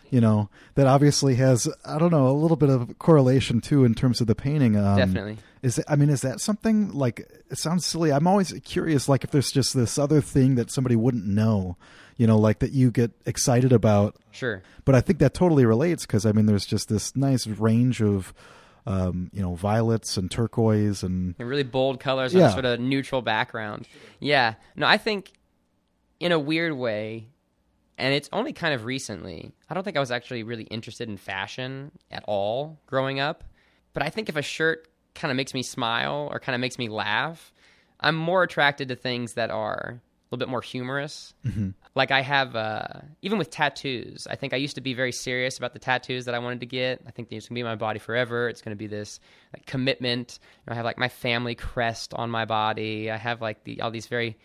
you 0.10 0.22
know, 0.22 0.50
that 0.76 0.88
obviously 0.88 1.36
has 1.36 1.68
I 1.86 1.98
don't 1.98 2.12
know 2.12 2.30
a 2.30 2.32
little 2.32 2.58
bit 2.58 2.70
of 2.70 2.98
correlation 3.00 3.62
too 3.62 3.84
in 3.84 3.96
terms 3.96 4.22
of 4.22 4.28
the 4.28 4.36
painting. 4.36 4.76
Um, 4.78 4.98
Definitely. 4.98 5.38
Is 5.62 5.78
it, 5.80 5.86
I 5.88 5.96
mean, 5.96 6.10
is 6.10 6.22
that 6.22 6.42
something 6.42 6.92
like 6.92 7.20
it 7.50 7.58
sounds 7.58 7.86
silly? 7.86 8.12
I'm 8.12 8.28
always 8.28 8.52
curious, 8.66 9.08
like 9.08 9.24
if 9.24 9.32
there's 9.32 9.52
just 9.52 9.74
this 9.74 9.98
other 9.98 10.20
thing 10.22 10.56
that 10.56 10.70
somebody 10.70 10.96
wouldn't 10.96 11.26
know, 11.26 11.78
you 12.18 12.28
know, 12.28 12.38
like 12.38 12.60
that 12.60 12.74
you 12.74 12.92
get 12.92 13.12
excited 13.26 13.72
about. 13.72 14.18
Sure. 14.32 14.62
But 14.86 14.96
I 14.96 15.02
think 15.02 15.20
that 15.20 15.34
totally 15.34 15.66
relates 15.66 16.06
because 16.06 16.26
I 16.26 16.34
mean, 16.34 16.48
there's 16.48 16.66
just 16.66 16.90
this 16.90 17.16
nice 17.16 17.48
range 17.48 18.02
of, 18.02 18.34
um, 18.86 19.30
you 19.34 19.42
know, 19.42 19.56
violets 19.56 20.18
and 20.18 20.30
turquoise 20.30 21.04
and 21.04 21.36
And 21.40 21.48
really 21.48 21.64
bold 21.64 22.00
colors 22.00 22.34
on 22.36 22.42
Yeah. 22.42 22.50
a 22.50 22.52
sort 22.52 22.66
of 22.66 22.80
neutral 22.80 23.22
background. 23.22 23.88
Yeah. 24.20 24.56
No, 24.76 24.86
I 24.88 24.98
think 24.98 25.32
in 26.20 26.32
a 26.32 26.40
weird 26.40 26.74
way, 26.74 27.28
and 27.98 28.14
it's 28.14 28.30
only 28.34 28.54
kind 28.54 28.74
of 28.74 28.86
recently. 28.86 29.54
I 29.70 29.74
don't 29.74 29.84
think 29.84 29.98
I 29.98 30.00
was 30.00 30.12
actually 30.12 30.44
really 30.44 30.64
interested 30.64 31.08
in 31.10 31.18
fashion 31.18 31.92
at 32.12 32.24
all 32.28 32.80
growing 32.88 33.20
up. 33.20 33.44
But 33.94 34.04
I 34.04 34.10
think 34.10 34.30
if 34.30 34.36
a 34.36 34.42
shirt 34.42 34.88
kind 35.16 35.32
of 35.32 35.38
makes 35.38 35.54
me 35.54 35.62
smile 35.62 36.28
or 36.32 36.40
kind 36.40 36.56
of 36.56 36.60
makes 36.60 36.78
me 36.80 36.90
laugh, 36.90 37.54
I'm 38.00 38.16
more 38.16 38.42
attracted 38.44 38.88
to 38.90 38.96
things 38.96 39.34
that 39.34 39.52
are 39.52 40.02
little 40.34 40.46
bit 40.46 40.50
more 40.50 40.62
humorous. 40.62 41.34
Like 41.96 42.10
I 42.10 42.22
have, 42.22 42.56
uh, 42.56 42.88
even 43.22 43.38
with 43.38 43.52
tattoos, 43.52 44.28
I 44.30 44.36
think 44.36 44.54
I 44.54 44.58
used 44.58 44.76
to 44.76 44.82
be 44.82 44.96
very 44.96 45.12
serious 45.12 45.58
about 45.60 45.74
the 45.74 45.80
tattoos 45.80 46.26
that 46.26 46.34
I 46.34 46.40
wanted 46.40 46.62
to 46.62 46.66
get. 46.66 47.02
I 47.06 47.12
think 47.12 47.32
it's 47.32 47.48
gonna 47.48 47.60
be 47.60 47.64
my 47.64 47.76
body 47.76 48.00
forever. 48.00 48.50
It's 48.50 48.62
gonna 48.62 48.76
be 48.76 48.88
this 48.88 49.20
like 49.56 49.66
commitment. 49.68 50.40
You 50.42 50.72
know, 50.72 50.74
I 50.74 50.76
have 50.76 50.86
like 50.86 50.98
my 50.98 51.10
family 51.10 51.54
crest 51.54 52.14
on 52.16 52.32
my 52.32 52.46
body. 52.46 53.12
I 53.12 53.18
have 53.18 53.42
like 53.42 53.64
the 53.64 53.82
all 53.82 53.92
these 53.92 54.08
very 54.08 54.38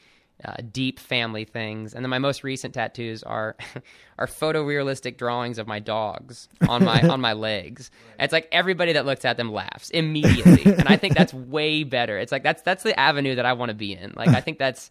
uh, 0.45 0.57
deep 0.71 1.01
family 1.01 1.45
things, 1.45 1.95
and 1.95 2.05
then 2.05 2.11
my 2.11 2.19
most 2.19 2.45
recent 2.45 2.75
tattoos 2.75 3.23
are 3.23 3.57
are 4.19 4.27
photorealistic 4.27 5.17
drawings 5.17 5.59
of 5.59 5.67
my 5.67 5.79
dogs 5.79 6.51
on 6.69 6.85
my 6.85 7.01
on 7.09 7.21
my 7.21 7.33
legs. 7.33 7.91
And 8.19 8.25
it's 8.27 8.33
like 8.33 8.49
everybody 8.53 8.93
that 8.93 9.07
looks 9.07 9.25
at 9.25 9.39
them 9.39 9.51
laughs 9.51 9.89
immediately, 9.89 10.65
and 10.65 10.87
I 10.87 10.97
think 10.97 11.17
that's 11.17 11.33
way 11.57 11.83
better. 11.83 12.19
It's 12.19 12.31
like 12.31 12.43
that's 12.43 12.63
that's 12.63 12.83
the 12.83 12.99
avenue 12.99 13.37
that 13.37 13.47
I 13.47 13.55
want 13.55 13.71
to 13.71 13.75
be 13.75 13.95
in. 13.95 14.13
Like 14.15 14.29
I 14.29 14.43
think 14.43 14.59
that's 14.59 14.91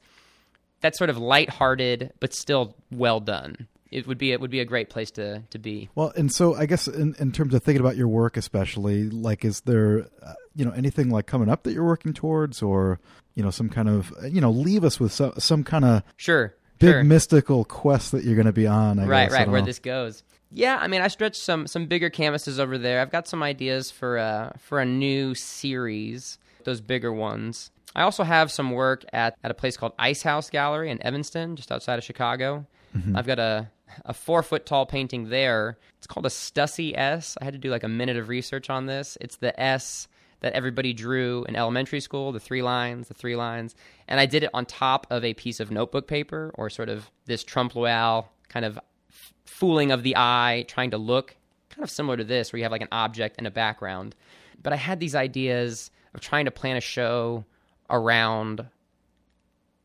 that's 0.82 0.98
sort 0.98 1.10
of 1.10 1.18
lighthearted 1.18 2.14
but 2.20 2.34
still 2.34 2.76
well 2.92 3.20
done. 3.20 3.68
It 3.90 4.06
would 4.06 4.18
be 4.18 4.32
it 4.34 4.42
would 4.42 4.52
be 4.52 4.60
a 4.60 4.66
great 4.66 4.90
place 4.90 5.12
to 5.12 5.44
to 5.50 5.60
be. 5.60 5.90
Well, 5.96 6.12
and 6.18 6.32
so 6.32 6.56
I 6.56 6.66
guess 6.66 6.88
in, 6.88 7.16
in 7.20 7.32
terms 7.32 7.54
of 7.54 7.64
thinking 7.64 7.80
about 7.80 7.96
your 7.96 8.10
work, 8.10 8.36
especially, 8.36 9.10
like, 9.10 9.46
is 9.46 9.62
there, 9.62 10.08
uh, 10.22 10.34
you 10.56 10.66
know, 10.66 10.72
anything 10.72 11.10
like 11.10 11.26
coming 11.26 11.48
up 11.50 11.64
that 11.64 11.72
you're 11.74 11.86
working 11.86 12.14
towards, 12.14 12.62
or 12.62 13.00
you 13.36 13.44
know, 13.44 13.50
some 13.50 13.70
kind 13.70 13.88
of, 13.88 14.12
you 14.30 14.42
know, 14.42 14.52
leave 14.52 14.84
us 14.84 15.00
with 15.00 15.14
some 15.14 15.34
some 15.38 15.64
kind 15.64 15.86
of 15.86 16.04
Sure. 16.18 16.54
big 16.80 16.92
sure. 16.92 17.04
mystical 17.04 17.64
quest 17.64 18.12
that 18.12 18.26
you're 18.26 18.36
going 18.36 18.46
to 18.46 18.52
be 18.52 18.68
on. 18.68 19.00
I 19.00 19.06
right 19.06 19.30
guess. 19.30 19.38
Right 19.40 19.50
where 19.50 19.62
know. 19.62 19.66
this 19.68 19.80
goes 19.80 20.24
yeah 20.52 20.78
i 20.82 20.88
mean 20.88 21.02
i 21.02 21.10
stretched 21.10 21.42
some 21.42 21.68
some 21.68 21.88
bigger 21.88 22.10
canvases 22.10 22.58
over 22.58 22.78
there 22.78 23.02
i've 23.02 23.12
got 23.12 23.28
some 23.28 23.44
ideas 23.44 23.92
for 23.92 24.18
uh 24.18 24.50
for 24.58 24.80
a 24.80 24.86
new 24.86 25.36
series 25.36 26.38
those 26.64 26.82
bigger 26.82 27.12
ones 27.12 27.72
i 27.98 28.04
also 28.04 28.24
have 28.24 28.50
some 28.52 28.72
work 28.72 29.04
at 29.12 29.36
at 29.44 29.52
a 29.52 29.54
place 29.54 29.76
called 29.76 29.92
ice 30.00 30.22
house 30.22 30.50
gallery 30.50 30.90
in 30.90 31.02
evanston 31.04 31.56
just 31.56 31.72
outside 31.72 31.98
of 32.00 32.06
chicago. 32.06 32.66
Mm-hmm. 32.96 33.16
I've 33.18 33.28
got 33.28 33.40
a 33.40 33.70
a 34.06 34.14
four 34.14 34.44
foot 34.44 34.66
tall 34.66 34.86
painting 34.86 35.30
there. 35.30 35.78
It's 35.98 36.08
called 36.08 36.26
a 36.26 36.30
stussy 36.30 36.98
s. 36.98 37.38
I 37.42 37.46
had 37.46 37.54
to 37.54 37.60
do 37.60 37.70
like 37.70 37.84
a 37.84 37.88
minute 37.90 38.18
of 38.18 38.30
research 38.30 38.70
on 38.70 38.86
this. 38.86 39.18
It's 39.22 39.38
the 39.38 39.58
s 39.60 40.08
that 40.42 40.54
everybody 40.54 40.94
drew 40.94 41.46
in 41.50 41.56
elementary 41.56 42.00
school 42.00 42.32
the 42.32 42.40
three 42.40 42.62
lines 42.62 43.08
the 43.08 43.14
three 43.14 43.36
lines. 43.36 43.76
And 44.08 44.20
i 44.20 44.26
did 44.26 44.44
it 44.44 44.50
on 44.54 44.66
top 44.66 45.08
of 45.10 45.24
a 45.24 45.34
piece 45.34 45.60
of 45.60 45.72
notebook 45.72 46.08
paper 46.08 46.52
or 46.56 46.70
sort 46.70 46.90
of 46.90 47.10
this 47.26 47.44
trompe 47.44 47.76
l'oeil 47.76 48.30
kind 48.50 48.66
of 48.66 48.78
f- 49.10 49.34
fooling 49.46 49.92
of 49.92 50.04
the 50.04 50.16
eye 50.16 50.66
trying 50.68 50.92
to 50.92 50.98
look 50.98 51.36
kind 51.70 51.84
of 51.84 51.90
similar 51.90 52.18
to 52.18 52.24
this 52.24 52.52
where 52.52 52.58
you 52.58 52.64
have 52.64 52.72
like 52.72 52.82
an 52.82 52.88
object 52.92 53.36
and 53.38 53.48
a 53.48 53.52
background. 53.52 54.16
But 54.62 54.74
i 54.74 54.76
had 54.76 55.00
these 55.00 55.16
ideas 55.16 55.92
of 56.14 56.22
trying 56.22 56.46
to 56.46 56.52
plan 56.52 56.78
a 56.78 56.82
show 56.82 57.46
around 57.90 58.66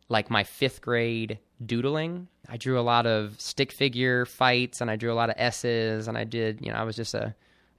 like 0.09 0.31
my 0.31 0.45
fifth 0.45 0.81
grade 0.81 1.39
doodling. 1.65 2.29
I 2.49 2.57
drew 2.57 2.79
a 2.79 2.83
lot 2.83 3.07
of 3.07 3.41
stick 3.41 3.73
figure 3.73 4.27
fights 4.27 4.81
and 4.81 4.91
I 4.91 4.97
drew 4.97 5.13
a 5.13 5.15
lot 5.15 5.31
of 5.31 5.37
S's 5.39 6.09
and 6.09 6.19
I 6.19 6.25
did, 6.25 6.61
you 6.61 6.71
know, 6.71 6.79
I 6.79 6.83
was 6.83 6.97
just 6.97 7.15
a 7.15 7.35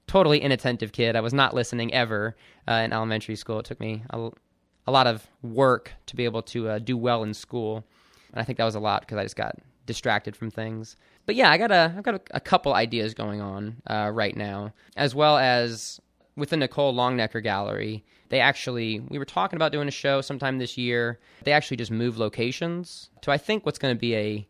totally 0.06 0.42
inattentive 0.42 0.92
kid. 0.92 1.16
I 1.16 1.20
was 1.20 1.32
not 1.32 1.54
listening 1.54 1.92
ever 1.94 2.36
uh, 2.68 2.74
in 2.74 2.92
elementary 2.92 3.36
school. 3.36 3.60
It 3.60 3.66
took 3.66 3.80
me 3.80 4.02
a, 4.10 4.30
a 4.86 4.92
lot 4.92 5.06
of 5.06 5.26
work 5.42 5.92
to 6.06 6.16
be 6.16 6.24
able 6.24 6.42
to 6.42 6.68
uh, 6.68 6.78
do 6.78 6.96
well 6.96 7.22
in 7.22 7.34
school. 7.34 7.84
And 8.32 8.40
I 8.40 8.44
think 8.44 8.58
that 8.58 8.64
was 8.64 8.74
a 8.74 8.80
lot 8.80 9.02
because 9.02 9.18
I 9.18 9.22
just 9.22 9.36
got 9.36 9.56
distracted 9.86 10.34
from 10.36 10.50
things. 10.50 10.96
But 11.26 11.36
yeah, 11.36 11.50
I 11.50 11.58
got 11.58 11.70
a, 11.70 11.94
I've 11.96 12.02
got 12.02 12.14
a, 12.16 12.20
a 12.32 12.40
couple 12.40 12.74
ideas 12.74 13.14
going 13.14 13.40
on 13.40 13.76
uh, 13.86 14.10
right 14.12 14.36
now, 14.36 14.72
as 14.96 15.14
well 15.14 15.38
as 15.38 16.00
with 16.36 16.50
the 16.50 16.56
Nicole 16.56 16.94
Longnecker 16.94 17.42
Gallery. 17.42 18.04
They 18.28 18.40
actually, 18.40 19.00
we 19.00 19.18
were 19.18 19.24
talking 19.24 19.56
about 19.56 19.72
doing 19.72 19.88
a 19.88 19.92
show 19.92 20.20
sometime 20.20 20.58
this 20.58 20.76
year. 20.78 21.18
They 21.44 21.52
actually 21.52 21.76
just 21.76 21.90
moved 21.90 22.18
locations 22.18 23.10
to 23.22 23.30
I 23.30 23.38
think 23.38 23.64
what's 23.66 23.78
going 23.78 23.94
to 23.94 24.00
be 24.00 24.14
a 24.16 24.48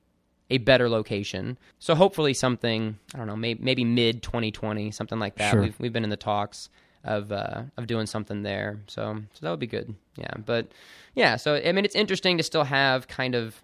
a 0.51 0.59
better 0.59 0.89
location. 0.91 1.59
So 1.79 1.95
hopefully 1.95 2.35
something 2.35 2.99
I 3.15 3.19
don't 3.19 3.27
know, 3.27 3.37
maybe, 3.37 3.63
maybe 3.63 3.85
mid 3.85 4.23
2020, 4.23 4.91
something 4.91 5.19
like 5.19 5.37
that. 5.37 5.51
Sure. 5.51 5.63
We've 5.63 5.81
we've 5.81 5.93
been 5.93 6.05
in 6.05 6.11
the 6.11 6.17
talks 6.17 6.69
of 7.03 7.33
uh, 7.33 7.63
of 7.77 7.87
doing 7.87 8.07
something 8.07 8.43
there. 8.43 8.81
So 8.87 9.23
so 9.33 9.39
that 9.41 9.51
would 9.51 9.61
be 9.61 9.67
good. 9.67 9.95
Yeah, 10.17 10.35
but 10.45 10.69
yeah. 11.15 11.37
So 11.37 11.57
I 11.57 11.73
mean, 11.73 11.85
it's 11.85 11.95
interesting 11.95 12.37
to 12.39 12.43
still 12.43 12.65
have 12.65 13.09
kind 13.09 13.35
of 13.35 13.63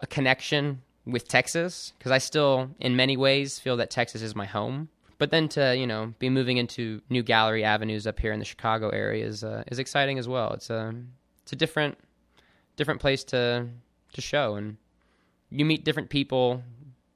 a 0.00 0.06
connection 0.06 0.82
with 1.06 1.28
Texas 1.28 1.92
because 1.98 2.12
I 2.12 2.18
still, 2.18 2.70
in 2.80 2.96
many 2.96 3.16
ways, 3.16 3.58
feel 3.58 3.76
that 3.76 3.90
Texas 3.90 4.22
is 4.22 4.34
my 4.34 4.46
home. 4.46 4.88
But 5.18 5.30
then 5.30 5.48
to 5.50 5.76
you 5.76 5.86
know 5.86 6.14
be 6.18 6.28
moving 6.28 6.56
into 6.56 7.00
new 7.08 7.22
gallery 7.22 7.64
avenues 7.64 8.06
up 8.06 8.18
here 8.18 8.32
in 8.32 8.38
the 8.38 8.44
Chicago 8.44 8.88
area 8.88 9.24
is 9.26 9.44
uh, 9.44 9.62
is 9.70 9.78
exciting 9.78 10.18
as 10.18 10.28
well. 10.28 10.52
It's 10.52 10.70
a 10.70 10.94
it's 11.42 11.52
a 11.52 11.56
different 11.56 11.98
different 12.76 13.00
place 13.00 13.24
to 13.24 13.68
to 14.12 14.20
show 14.20 14.54
and 14.56 14.76
you 15.50 15.64
meet 15.64 15.84
different 15.84 16.10
people 16.10 16.62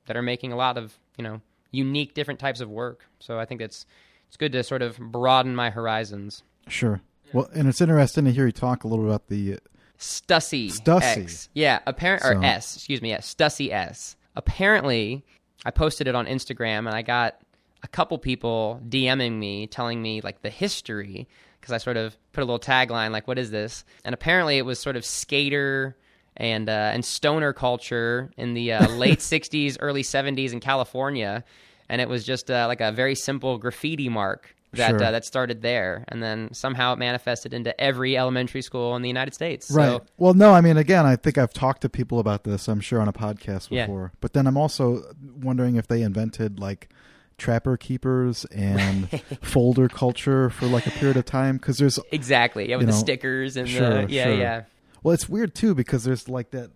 that 0.07 0.17
are 0.17 0.23
making 0.23 0.53
a 0.53 0.57
lot 0.57 0.79
of 0.79 0.97
you 1.17 1.25
know 1.25 1.41
unique 1.71 2.15
different 2.15 2.41
types 2.41 2.61
of 2.61 2.71
work. 2.71 3.05
So 3.19 3.39
I 3.39 3.45
think 3.45 3.61
it's 3.61 3.85
it's 4.29 4.37
good 4.37 4.53
to 4.53 4.63
sort 4.63 4.83
of 4.83 4.99
broaden 4.99 5.57
my 5.57 5.71
horizons. 5.71 6.43
Sure. 6.69 7.01
Well, 7.33 7.49
and 7.55 7.69
it's 7.69 7.81
interesting 7.81 8.25
to 8.25 8.33
hear 8.33 8.47
you 8.47 8.53
talk 8.53 8.85
a 8.85 8.89
little 8.89 9.07
about 9.07 9.29
the. 9.29 9.59
Stussy. 9.99 10.69
Stussy. 10.71 11.23
X. 11.25 11.49
Yeah, 11.55 11.81
apparent 11.87 12.23
or 12.25 12.35
So- 12.35 12.41
S, 12.41 12.77
excuse 12.77 13.03
me, 13.03 13.11
yeah, 13.11 13.19
Stussy 13.19 13.73
S. 13.73 14.17
Apparently, 14.37 15.25
I 15.65 15.73
posted 15.73 16.07
it 16.07 16.15
on 16.15 16.27
Instagram 16.27 16.87
and 16.87 16.91
I 16.91 17.03
got 17.03 17.41
a 17.83 17.89
couple 17.89 18.19
people 18.19 18.81
DMing 18.89 19.39
me 19.39 19.67
telling 19.67 20.03
me 20.03 20.21
like 20.21 20.43
the 20.43 20.51
history 20.51 21.29
because 21.61 21.73
I 21.73 21.79
sort 21.79 21.97
of 21.97 22.17
put 22.33 22.43
a 22.43 22.45
little 22.45 22.59
tagline 22.59 23.11
like 23.11 23.27
what 23.29 23.39
is 23.39 23.51
this? 23.51 23.85
And 24.05 24.15
apparently 24.15 24.59
it 24.59 24.65
was 24.65 24.79
sort 24.79 24.97
of 24.97 25.05
skater 25.05 25.97
and 26.37 26.69
uh, 26.69 26.91
and 26.95 27.05
stoner 27.05 27.53
culture 27.53 28.31
in 28.37 28.55
the 28.55 28.73
uh, 28.73 28.89
late 28.97 29.19
60s, 29.19 29.77
early 29.81 30.03
70s 30.03 30.53
in 30.53 30.61
California 30.61 31.45
and 31.89 32.01
it 32.01 32.09
was 32.09 32.25
just 32.25 32.51
uh, 32.51 32.67
like 32.69 32.81
a 32.81 32.93
very 32.93 33.15
simple 33.15 33.59
graffiti 33.59 34.09
mark 34.09 34.55
that 34.73 34.91
Sure. 34.91 35.03
uh, 35.03 35.11
that 35.13 35.25
started 35.25 35.63
there, 35.63 36.05
and 36.09 36.23
then 36.23 36.53
somehow 36.53 36.93
it 36.93 36.99
manifested 36.99 37.55
into 37.55 37.79
every 37.81 38.19
elementary 38.19 38.61
school 38.61 38.95
in 38.97 39.01
the 39.01 39.09
United 39.09 39.33
States. 39.33 39.71
Right. 39.71 39.87
So, 39.87 40.05
well, 40.19 40.35
no, 40.35 40.53
I 40.53 40.61
mean, 40.61 40.77
again, 40.77 41.07
I 41.07 41.17
think 41.17 41.39
I've 41.39 41.55
talked 41.55 41.81
to 41.81 41.89
people 41.89 42.19
about 42.19 42.45
this, 42.45 42.69
I'm 42.69 42.81
sure, 42.81 43.01
on 43.01 43.09
a 43.09 43.13
podcast 43.15 43.69
Yeah. 43.71 43.87
before. 43.87 44.13
But 44.21 44.35
then 44.35 44.47
I'm 44.47 44.59
also 44.59 45.03
wondering 45.41 45.77
if 45.77 45.89
they 45.89 46.03
invented 46.03 46.61
like 46.61 46.91
trapper 47.39 47.77
keepers 47.77 48.45
and 48.47 49.09
folder 49.43 49.89
culture 49.89 50.51
for 50.51 50.67
like 50.67 50.87
a 50.87 50.91
period 50.91 51.17
of 51.17 51.25
time 51.25 51.57
because 51.57 51.79
there's 51.79 51.99
exactly, 52.13 52.69
yeah, 52.69 52.77
with 52.77 52.83
You 52.83 52.93
the 52.93 52.93
know, 52.93 52.99
stickers 52.99 53.57
and 53.57 53.69
sure, 53.69 54.07
the 54.07 54.13
yeah, 54.13 54.25
sure. 54.25 54.35
yeah, 54.35 54.63
Well, 55.03 55.15
it's 55.15 55.29
weird 55.29 55.55
too 55.55 55.75
because 55.75 56.05
there's 56.05 56.29
like 56.29 56.51
that. 56.51 56.71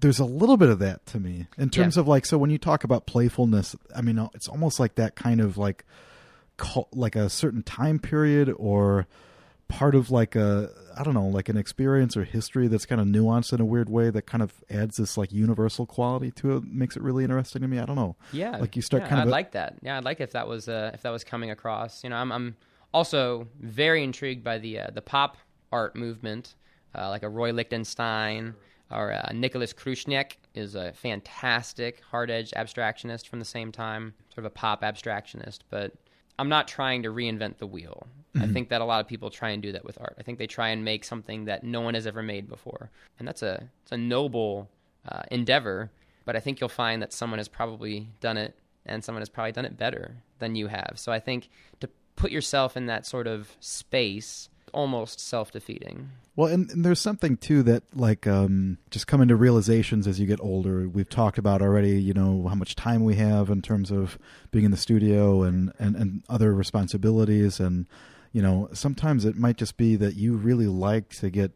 There's 0.00 0.18
a 0.18 0.24
little 0.24 0.56
bit 0.56 0.68
of 0.68 0.78
that 0.80 1.04
to 1.06 1.20
me 1.20 1.46
in 1.56 1.70
terms 1.70 1.96
Yeah. 1.96 2.00
of 2.00 2.08
like 2.08 2.26
so 2.26 2.36
when 2.38 2.50
you 2.50 2.58
talk 2.58 2.84
about 2.84 3.06
playfulness. 3.06 3.74
I 3.94 4.02
mean, 4.02 4.18
it's 4.34 4.48
almost 4.48 4.78
like 4.80 4.96
that 4.96 5.14
kind 5.16 5.40
of 5.40 5.56
like, 5.56 5.84
like 6.92 7.16
a 7.16 7.28
certain 7.30 7.62
time 7.62 7.98
period 7.98 8.52
or 8.56 9.06
part 9.68 9.94
of 9.94 10.10
like 10.10 10.36
a 10.36 10.70
I 10.96 11.02
don't 11.02 11.14
know 11.14 11.26
like 11.26 11.48
an 11.48 11.56
experience 11.56 12.16
or 12.16 12.24
history 12.24 12.68
that's 12.68 12.86
kind 12.86 13.00
of 13.00 13.06
nuanced 13.06 13.52
in 13.52 13.60
a 13.60 13.64
weird 13.64 13.88
way 13.88 14.10
that 14.10 14.22
kind 14.26 14.42
of 14.42 14.52
adds 14.70 14.96
this 14.96 15.16
like 15.16 15.32
universal 15.32 15.86
quality 15.86 16.30
to 16.32 16.56
it. 16.56 16.64
Makes 16.64 16.96
it 16.96 17.02
really 17.02 17.24
interesting 17.24 17.62
to 17.62 17.68
me. 17.68 17.78
I 17.78 17.84
don't 17.86 17.96
know. 17.96 18.16
yeah. 18.32 18.56
Like 18.58 18.76
you 18.76 18.82
start 18.82 19.04
yeah, 19.04 19.08
kind 19.08 19.20
of 19.22 19.26
I'd 19.26 19.30
a- 19.30 19.32
like 19.32 19.52
that. 19.52 19.76
Yeah, 19.82 19.98
I'd 19.98 20.04
like 20.04 20.20
if 20.20 20.32
that 20.32 20.46
was 20.46 20.68
uh, 20.68 20.90
if 20.94 21.02
that 21.02 21.10
was 21.10 21.24
coming 21.24 21.50
across. 21.50 22.04
You 22.04 22.10
know, 22.10 22.16
I'm 22.16 22.30
I'm 22.30 22.56
also 22.92 23.48
very 23.60 24.04
intrigued 24.04 24.44
by 24.44 24.58
the 24.58 24.80
uh, 24.80 24.86
the 24.92 25.02
pop 25.02 25.36
art 25.72 25.96
movement, 25.96 26.54
uh, 26.96 27.08
like 27.08 27.22
a 27.22 27.28
Roy 27.28 27.52
Lichtenstein 27.52 28.54
or 28.90 29.12
uh, 29.12 29.32
Nicholas 29.32 29.72
Krushenick 29.72 30.32
is 30.54 30.74
a 30.74 30.92
fantastic 30.92 32.02
hard 32.10 32.30
edge 32.30 32.50
abstractionist 32.52 33.26
from 33.26 33.38
the 33.40 33.44
same 33.44 33.72
time, 33.72 34.14
sort 34.28 34.38
of 34.38 34.44
a 34.44 34.50
pop 34.50 34.82
abstractionist, 34.82 35.60
but. 35.70 35.92
I'm 36.36 36.48
not 36.48 36.66
trying 36.66 37.04
to 37.04 37.10
reinvent 37.10 37.58
the 37.58 37.66
wheel. 37.68 38.08
I 38.42 38.46
think 38.46 38.68
that 38.70 38.80
a 38.80 38.84
lot 38.84 39.00
of 39.00 39.06
people 39.06 39.30
try 39.30 39.50
and 39.50 39.62
do 39.62 39.72
that 39.72 39.84
with 39.84 39.98
art. 40.00 40.16
I 40.18 40.22
think 40.22 40.38
they 40.38 40.46
try 40.46 40.68
and 40.70 40.84
make 40.84 41.04
something 41.04 41.44
that 41.44 41.62
no 41.62 41.80
one 41.80 41.94
has 41.94 42.06
ever 42.06 42.22
made 42.22 42.48
before, 42.48 42.90
and 43.18 43.28
that's 43.28 43.42
a 43.42 43.68
it's 43.82 43.92
a 43.92 43.96
noble 43.96 44.68
uh, 45.08 45.22
endeavor. 45.30 45.90
But 46.24 46.36
I 46.36 46.40
think 46.40 46.60
you'll 46.60 46.68
find 46.68 47.02
that 47.02 47.12
someone 47.12 47.38
has 47.38 47.48
probably 47.48 48.08
done 48.20 48.36
it, 48.36 48.56
and 48.86 49.04
someone 49.04 49.20
has 49.20 49.28
probably 49.28 49.52
done 49.52 49.64
it 49.64 49.76
better 49.76 50.16
than 50.38 50.56
you 50.56 50.66
have. 50.66 50.94
So 50.96 51.12
I 51.12 51.20
think 51.20 51.48
to 51.80 51.88
put 52.16 52.30
yourself 52.30 52.76
in 52.76 52.86
that 52.86 53.06
sort 53.06 53.26
of 53.26 53.56
space, 53.60 54.48
almost 54.72 55.20
self 55.20 55.52
defeating. 55.52 56.10
Well, 56.36 56.48
and, 56.52 56.68
and 56.70 56.84
there's 56.84 57.00
something 57.00 57.36
too 57.36 57.62
that 57.62 57.84
like 57.94 58.26
um, 58.26 58.78
just 58.90 59.06
coming 59.06 59.28
to 59.28 59.36
realizations 59.36 60.08
as 60.08 60.18
you 60.18 60.26
get 60.26 60.40
older. 60.40 60.88
We've 60.88 61.08
talked 61.08 61.38
about 61.38 61.62
already, 61.62 62.02
you 62.02 62.14
know, 62.14 62.48
how 62.48 62.56
much 62.56 62.74
time 62.74 63.04
we 63.04 63.14
have 63.14 63.50
in 63.50 63.62
terms 63.62 63.92
of 63.92 64.18
being 64.50 64.64
in 64.64 64.72
the 64.72 64.76
studio 64.76 65.44
and, 65.44 65.72
and, 65.78 65.94
and 65.94 66.24
other 66.28 66.52
responsibilities. 66.52 67.60
And, 67.60 67.86
you 68.34 68.42
know, 68.42 68.68
sometimes 68.72 69.24
it 69.24 69.36
might 69.36 69.56
just 69.56 69.76
be 69.76 69.94
that 69.94 70.16
you 70.16 70.34
really 70.34 70.66
like 70.66 71.08
to 71.20 71.30
get, 71.30 71.52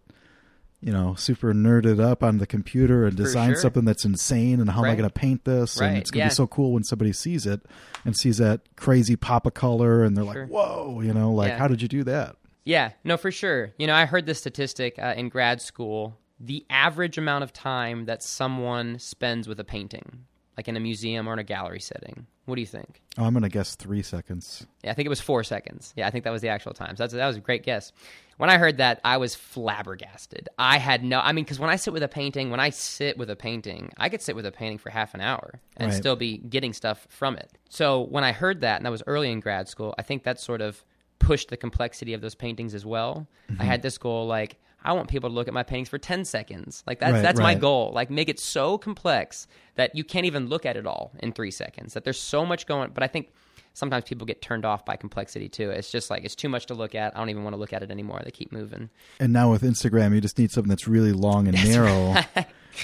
you 0.81 0.93
know, 0.93 1.17
super 1.17 1.53
nerded 1.53 2.01
up 2.01 2.23
on 2.23 2.39
the 2.39 2.47
computer 2.47 3.05
and 3.05 3.17
design 3.17 3.51
sure. 3.51 3.61
something 3.61 3.85
that's 3.85 4.05
insane. 4.05 4.61
And 4.61 4.71
how 4.71 4.85
am 4.85 4.91
I 4.93 4.95
going 4.95 5.11
to 5.11 5.13
paint 5.13 5.45
this? 5.45 5.81
And 5.81 5.99
it's 5.99 6.13
going 6.13 6.21
to 6.21 6.25
yeah. 6.27 6.29
be 6.29 6.35
so 6.35 6.47
cool 6.47 6.73
when 6.73 6.85
somebody 6.85 7.13
sees 7.13 7.47
it 7.47 7.63
and 8.05 8.17
sees 8.17 8.39
that 8.39 8.61
crazy 8.77 9.17
pop 9.17 9.45
of 9.45 9.55
color 9.55 10.05
and 10.05 10.17
they're 10.17 10.25
Sure. 10.25 10.43
like, 10.43 10.51
whoa, 10.51 11.01
you 11.03 11.13
know, 11.13 11.33
like, 11.33 11.49
Yeah. 11.49 11.59
how 11.59 11.67
did 11.67 11.83
you 11.83 11.89
do 11.89 12.05
that? 12.05 12.37
Yeah, 12.65 12.93
no, 13.03 13.17
for 13.17 13.33
sure. 13.33 13.73
You 13.77 13.89
know, 13.89 13.95
I 13.97 14.07
heard 14.07 14.27
this 14.27 14.39
statistic 14.39 15.01
uh, 15.01 15.15
in 15.17 15.31
grad 15.31 15.61
school 15.61 16.17
the 16.39 16.65
average 16.71 17.19
amount 17.19 17.43
of 17.43 17.53
time 17.53 18.05
that 18.05 18.23
someone 18.23 19.01
spends 19.01 19.49
with 19.49 19.59
a 19.59 19.65
painting, 19.65 20.27
like 20.57 20.69
in 20.69 20.77
a 20.77 20.81
museum 20.81 21.29
or 21.29 21.33
in 21.33 21.41
a 21.41 21.45
gallery 21.45 21.81
setting. 21.81 22.27
What 22.49 22.55
do 22.55 22.63
you 22.63 22.67
think? 22.67 23.03
Oh, 23.19 23.25
I'm 23.25 23.35
going 23.35 23.43
to 23.43 23.51
guess 23.51 23.75
three 23.75 24.01
seconds. 24.03 24.67
Yeah, 24.83 24.91
I 24.91 24.95
think 24.95 25.05
it 25.05 25.11
was 25.11 25.21
four 25.21 25.45
seconds. 25.45 25.93
Yeah, 25.97 26.07
I 26.07 26.11
think 26.11 26.25
that 26.25 26.31
was 26.31 26.41
the 26.41 26.49
actual 26.49 26.73
time. 26.73 26.97
So 26.97 27.03
that's, 27.03 27.13
that 27.13 27.27
was 27.27 27.37
a 27.37 27.41
great 27.41 27.63
guess. 27.63 27.93
When 28.39 28.49
I 28.49 28.57
heard 28.57 28.79
that, 28.79 29.01
I 29.05 29.19
was 29.19 29.35
flabbergasted. 29.35 30.49
I 30.59 30.79
had 30.79 31.05
no, 31.05 31.21
I 31.21 31.33
mean, 31.33 31.45
because 31.45 31.59
when 31.59 31.71
I 31.71 31.77
sit 31.77 31.93
with 31.93 32.03
a 32.03 32.09
painting, 32.09 32.51
when 32.51 32.61
I 32.61 32.71
sit 32.71 33.19
with 33.19 33.29
a 33.31 33.37
painting, 33.37 33.93
I 33.99 34.09
could 34.09 34.23
sit 34.23 34.35
with 34.35 34.47
a 34.47 34.53
painting 34.53 34.79
for 34.79 34.91
half 34.91 35.13
an 35.15 35.21
hour 35.21 35.61
and 35.77 35.91
Right. 35.91 35.97
still 35.97 36.17
be 36.17 36.39
getting 36.39 36.73
stuff 36.73 37.07
from 37.11 37.37
it. 37.37 37.51
So 37.69 38.03
when 38.07 38.25
I 38.25 38.33
heard 38.33 38.63
that, 38.63 38.77
and 38.77 38.87
that 38.87 38.91
was 38.91 39.03
early 39.07 39.31
in 39.31 39.41
grad 39.41 39.69
school, 39.69 39.95
I 39.99 40.03
think 40.03 40.25
that 40.25 40.41
sort 40.41 40.61
of 40.63 40.83
pushed 41.19 41.51
the 41.51 41.57
complexity 41.57 42.15
of 42.15 42.21
those 42.21 42.35
paintings 42.35 42.75
as 42.75 42.87
well. 42.87 43.27
Mm-hmm. 43.51 43.61
I 43.61 43.65
had 43.65 43.83
this 43.83 43.99
goal, 43.99 44.27
like, 44.27 44.59
I 44.85 44.93
want 44.93 45.09
people 45.09 45.29
to 45.29 45.35
look 45.35 45.49
at 45.49 45.55
my 45.55 45.63
paintings 45.65 45.89
for 45.89 45.99
10 45.99 46.25
seconds. 46.25 46.83
Like, 46.87 47.01
that's, 47.01 47.13
Right, 47.15 47.23
that's 47.23 47.41
my 47.41 47.55
goal. 47.55 47.91
Like, 47.95 48.11
make 48.11 48.29
it 48.29 48.39
so 48.39 48.79
complex 48.79 49.47
that 49.75 49.95
you 49.95 50.05
can't 50.05 50.27
even 50.27 50.49
look 50.49 50.65
at 50.65 50.77
it 50.77 50.87
all 50.87 51.13
in 51.21 51.33
three 51.33 51.51
seconds, 51.51 51.95
that 51.95 52.05
there's 52.05 52.19
so 52.21 52.47
much 52.47 52.67
going, 52.67 52.91
but 52.95 53.03
I 53.03 53.09
think 53.09 53.31
sometimes 53.75 54.05
people 54.05 54.27
get 54.27 54.43
turned 54.43 54.65
off 54.65 54.85
by 54.85 54.97
complexity 54.97 55.49
too. 55.49 55.71
It's 55.71 55.91
just 55.91 56.11
like 56.11 56.25
it's 56.25 56.35
too 56.35 56.49
much 56.49 56.67
to 56.67 56.75
look 56.75 56.95
at. 56.95 57.15
I 57.17 57.21
don't 57.21 57.31
even 57.31 57.45
want 57.45 57.55
to 57.55 57.61
look 57.61 57.73
at 57.73 57.83
it 57.83 57.91
anymore. 57.91 58.21
They 58.25 58.31
keep 58.33 58.51
moving. 58.53 58.91
And 59.21 59.33
now 59.33 59.51
with 59.51 59.63
Instagram, 59.63 60.15
you 60.15 60.21
just 60.21 60.39
need 60.39 60.51
something 60.51 60.69
that's 60.69 60.89
really 60.89 61.13
long 61.13 61.47
and 61.49 61.57
narrow, 61.65 62.15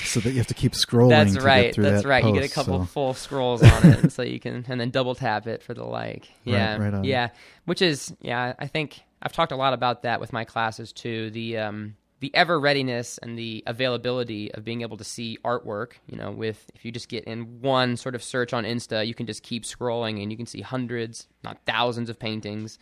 so 0.05 0.21
that 0.21 0.31
you 0.31 0.39
have 0.39 0.47
to 0.49 0.55
keep 0.55 0.73
scrolling. 0.73 1.11
That's 1.11 1.35
to 1.35 1.41
right. 1.41 1.63
Get 1.67 1.75
through 1.75 1.85
That's 1.85 2.03
that 2.03 2.09
right. 2.09 2.25
you 2.25 2.33
get 2.33 2.45
a 2.45 2.49
couple 2.49 2.81
so- 2.81 2.85
full 2.87 3.15
scrolls 3.15 3.63
on 3.63 3.87
it, 3.87 4.13
so 4.13 4.23
you 4.23 4.39
can 4.41 4.65
and 4.69 4.81
then 4.81 4.91
double 4.91 5.15
tap 5.15 5.47
it 5.47 5.63
for 5.63 5.75
the 5.75 5.85
like. 5.85 6.29
Yeah, 6.45 6.77
right 6.77 6.95
on. 6.95 7.05
yeah. 7.05 7.31
Which 7.65 7.83
is 7.83 8.13
yeah. 8.21 8.55
I 8.59 8.67
think 8.69 9.01
I've 9.25 9.33
talked 9.33 9.53
a 9.53 9.57
lot 9.57 9.73
about 9.73 10.03
that 10.03 10.21
with 10.21 10.33
my 10.33 10.45
classes 10.45 10.93
too. 10.93 11.31
The 11.31 11.59
um 11.59 11.97
the 12.21 12.35
ever 12.35 12.59
readiness 12.59 13.19
and 13.19 13.39
the 13.39 13.63
availability 13.67 14.53
of 14.55 14.65
being 14.65 14.83
able 14.83 14.97
to 14.97 15.05
see 15.05 15.39
artwork. 15.45 15.93
You 16.07 16.17
know, 16.17 16.31
with 16.31 16.71
if 16.75 16.85
you 16.85 16.93
just 16.93 17.09
get 17.09 17.25
in 17.25 17.61
one 17.61 17.97
sort 17.97 18.15
of 18.15 18.23
search 18.23 18.53
on 18.53 18.65
Insta, 18.65 19.07
you 19.07 19.15
can 19.15 19.27
just 19.27 19.43
keep 19.43 19.65
scrolling 19.65 20.23
and 20.23 20.31
you 20.31 20.37
can 20.37 20.47
see 20.47 20.61
hundreds, 20.61 21.27
not 21.43 21.59
thousands, 21.67 22.09
of 22.09 22.19
paintings. 22.19 22.79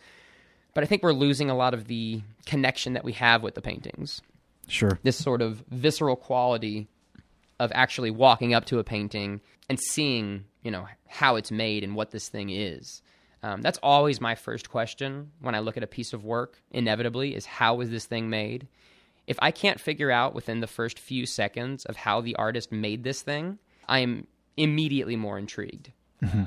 But 0.73 0.83
I 0.83 0.87
think 0.87 1.03
we're 1.03 1.13
losing 1.13 1.49
a 1.49 1.55
lot 1.55 1.73
of 1.73 1.87
the 1.87 2.21
connection 2.45 2.93
that 2.93 3.03
we 3.03 3.13
have 3.13 3.43
with 3.43 3.55
the 3.55 3.61
paintings 3.61 4.21
Sure. 4.67 4.97
this 5.03 5.17
sort 5.17 5.41
of 5.41 5.63
visceral 5.69 6.15
quality 6.15 6.87
of 7.59 7.71
actually 7.75 8.11
walking 8.11 8.53
up 8.53 8.65
to 8.65 8.79
a 8.79 8.83
painting 8.83 9.41
and 9.69 9.79
seeing, 9.79 10.45
you 10.63 10.71
know, 10.71 10.87
how 11.07 11.35
it's 11.35 11.51
made 11.51 11.83
and 11.83 11.95
what 11.95 12.11
this 12.11 12.27
thing 12.27 12.49
is. 12.49 13.01
Um, 13.43 13.61
that's 13.61 13.77
always 13.83 14.21
my 14.21 14.35
first 14.35 14.69
question 14.69 15.31
when 15.41 15.53
I 15.53 15.59
look 15.59 15.75
at 15.75 15.83
a 15.83 15.87
piece 15.87 16.13
of 16.13 16.23
work. 16.23 16.61
Inevitably, 16.71 17.35
is 17.35 17.45
how 17.45 17.75
was 17.75 17.89
this 17.89 18.05
thing 18.05 18.29
made? 18.29 18.67
If 19.27 19.37
I 19.41 19.51
can't 19.51 19.79
figure 19.79 20.11
out 20.11 20.33
within 20.33 20.61
the 20.61 20.67
first 20.67 20.97
few 20.97 21.25
seconds 21.25 21.85
of 21.85 21.97
how 21.97 22.21
the 22.21 22.35
artist 22.37 22.71
made 22.71 23.03
this 23.03 23.21
thing, 23.21 23.59
I 23.87 23.99
am 23.99 24.27
immediately 24.57 25.15
more 25.17 25.37
intrigued 25.37 25.91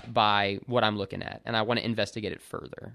by 0.09 0.59
what 0.67 0.85
I'm 0.85 0.97
looking 0.97 1.23
at, 1.23 1.43
and 1.45 1.57
I 1.57 1.63
want 1.63 1.81
to 1.81 1.87
investigate 1.87 2.33
it 2.33 2.41
further. 2.41 2.95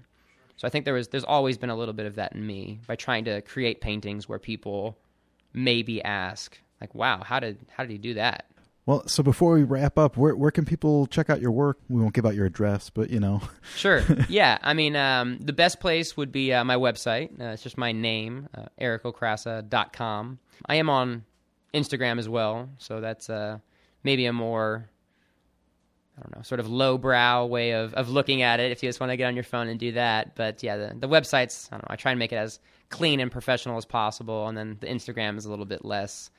So 0.56 0.66
I 0.66 0.70
think 0.70 0.84
there 0.84 0.94
was 0.94 1.08
there's 1.08 1.24
always 1.24 1.56
been 1.56 1.70
a 1.70 1.76
little 1.76 1.94
bit 1.94 2.06
of 2.06 2.16
that 2.16 2.34
in 2.34 2.46
me 2.46 2.80
by 2.86 2.96
trying 2.96 3.24
to 3.24 3.40
create 3.42 3.80
paintings 3.80 4.28
where 4.28 4.38
people 4.38 4.98
maybe 5.52 6.02
ask 6.02 6.58
like, 6.80 6.94
"Wow, 6.94 7.22
how 7.24 7.40
did 7.40 7.58
how 7.70 7.84
did 7.84 7.92
he 7.92 7.98
do 7.98 8.14
that?" 8.14 8.46
Well, 8.84 9.06
so 9.06 9.22
before 9.22 9.54
we 9.54 9.62
wrap 9.62 9.96
up, 9.96 10.16
where 10.16 10.34
where 10.34 10.50
can 10.50 10.64
people 10.64 11.06
check 11.06 11.30
out 11.30 11.40
your 11.40 11.52
work? 11.52 11.78
We 11.88 12.00
won't 12.02 12.14
give 12.14 12.26
out 12.26 12.34
your 12.34 12.46
address, 12.46 12.90
but 12.90 13.10
you 13.10 13.20
know, 13.20 13.40
Sure. 13.76 14.02
yeah. 14.28 14.58
I 14.60 14.74
mean, 14.74 14.96
um, 14.96 15.38
the 15.40 15.52
best 15.52 15.78
place 15.78 16.16
would 16.16 16.32
be 16.32 16.52
uh, 16.52 16.64
my 16.64 16.74
website. 16.76 17.40
Uh, 17.40 17.52
it's 17.52 17.62
just 17.62 17.78
my 17.78 17.92
name, 17.92 18.48
uh, 18.54 18.64
ericokrasa.com. 18.80 20.38
I 20.66 20.74
am 20.76 20.90
on 20.90 21.24
Instagram 21.74 22.18
as 22.18 22.28
well, 22.28 22.70
so 22.78 23.00
that's 23.00 23.30
uh, 23.30 23.58
maybe 24.02 24.26
a 24.26 24.32
more 24.32 24.88
I 26.18 26.22
don't 26.22 26.36
know, 26.36 26.42
sort 26.42 26.60
of 26.60 26.68
lowbrow 26.68 27.46
way 27.46 27.70
of, 27.72 27.94
of 27.94 28.10
looking 28.10 28.42
at 28.42 28.60
it 28.60 28.70
if 28.70 28.82
you 28.82 28.88
just 28.88 29.00
want 29.00 29.10
to 29.12 29.16
get 29.16 29.26
on 29.28 29.34
your 29.34 29.44
phone 29.44 29.68
and 29.68 29.80
do 29.80 29.92
that. 29.92 30.34
But 30.36 30.62
yeah, 30.62 30.76
the, 30.76 30.94
the 30.98 31.08
website's, 31.08 31.68
I 31.72 31.76
don't 31.76 31.88
know, 31.88 31.94
I 31.94 31.96
try 31.96 32.12
and 32.12 32.18
make 32.18 32.32
it 32.32 32.36
as 32.36 32.58
clean 32.90 33.18
and 33.18 33.30
professional 33.32 33.78
as 33.78 33.86
possible. 33.86 34.46
And 34.46 34.56
then 34.58 34.76
the 34.80 34.88
Instagram 34.88 35.38
is 35.38 35.46
a 35.46 35.50
little 35.50 35.64
bit 35.64 35.86
less, 35.86 36.30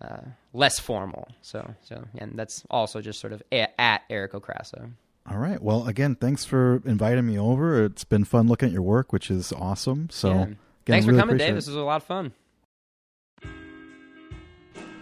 uh, 0.00 0.20
less 0.52 0.78
formal. 0.78 1.28
So, 1.42 1.74
so, 1.82 2.04
and 2.16 2.38
that's 2.38 2.64
also 2.70 3.00
just 3.00 3.20
sort 3.20 3.32
of 3.32 3.42
a- 3.52 3.80
at 3.80 4.02
Eric 4.10 4.32
Okrasa. 4.32 4.90
all 5.30 5.38
right. 5.38 5.60
Well, 5.62 5.86
again, 5.88 6.14
thanks 6.14 6.44
for 6.44 6.80
inviting 6.84 7.26
me 7.26 7.38
over. 7.38 7.84
It's 7.84 8.04
been 8.04 8.24
fun 8.24 8.46
looking 8.48 8.68
at 8.68 8.72
your 8.72 8.82
work, 8.82 9.12
which 9.12 9.30
is 9.30 9.52
awesome. 9.52 10.08
So, 10.10 10.28
Yeah. 10.28 10.34
again, 10.42 10.56
Thanks 10.86 11.06
for 11.06 11.12
coming, 11.16 11.36
Dave. 11.36 11.50
it. 11.52 11.54
This 11.56 11.66
was 11.66 11.76
a 11.76 11.80
lot 11.80 11.96
of 11.96 12.04
fun. 12.04 12.32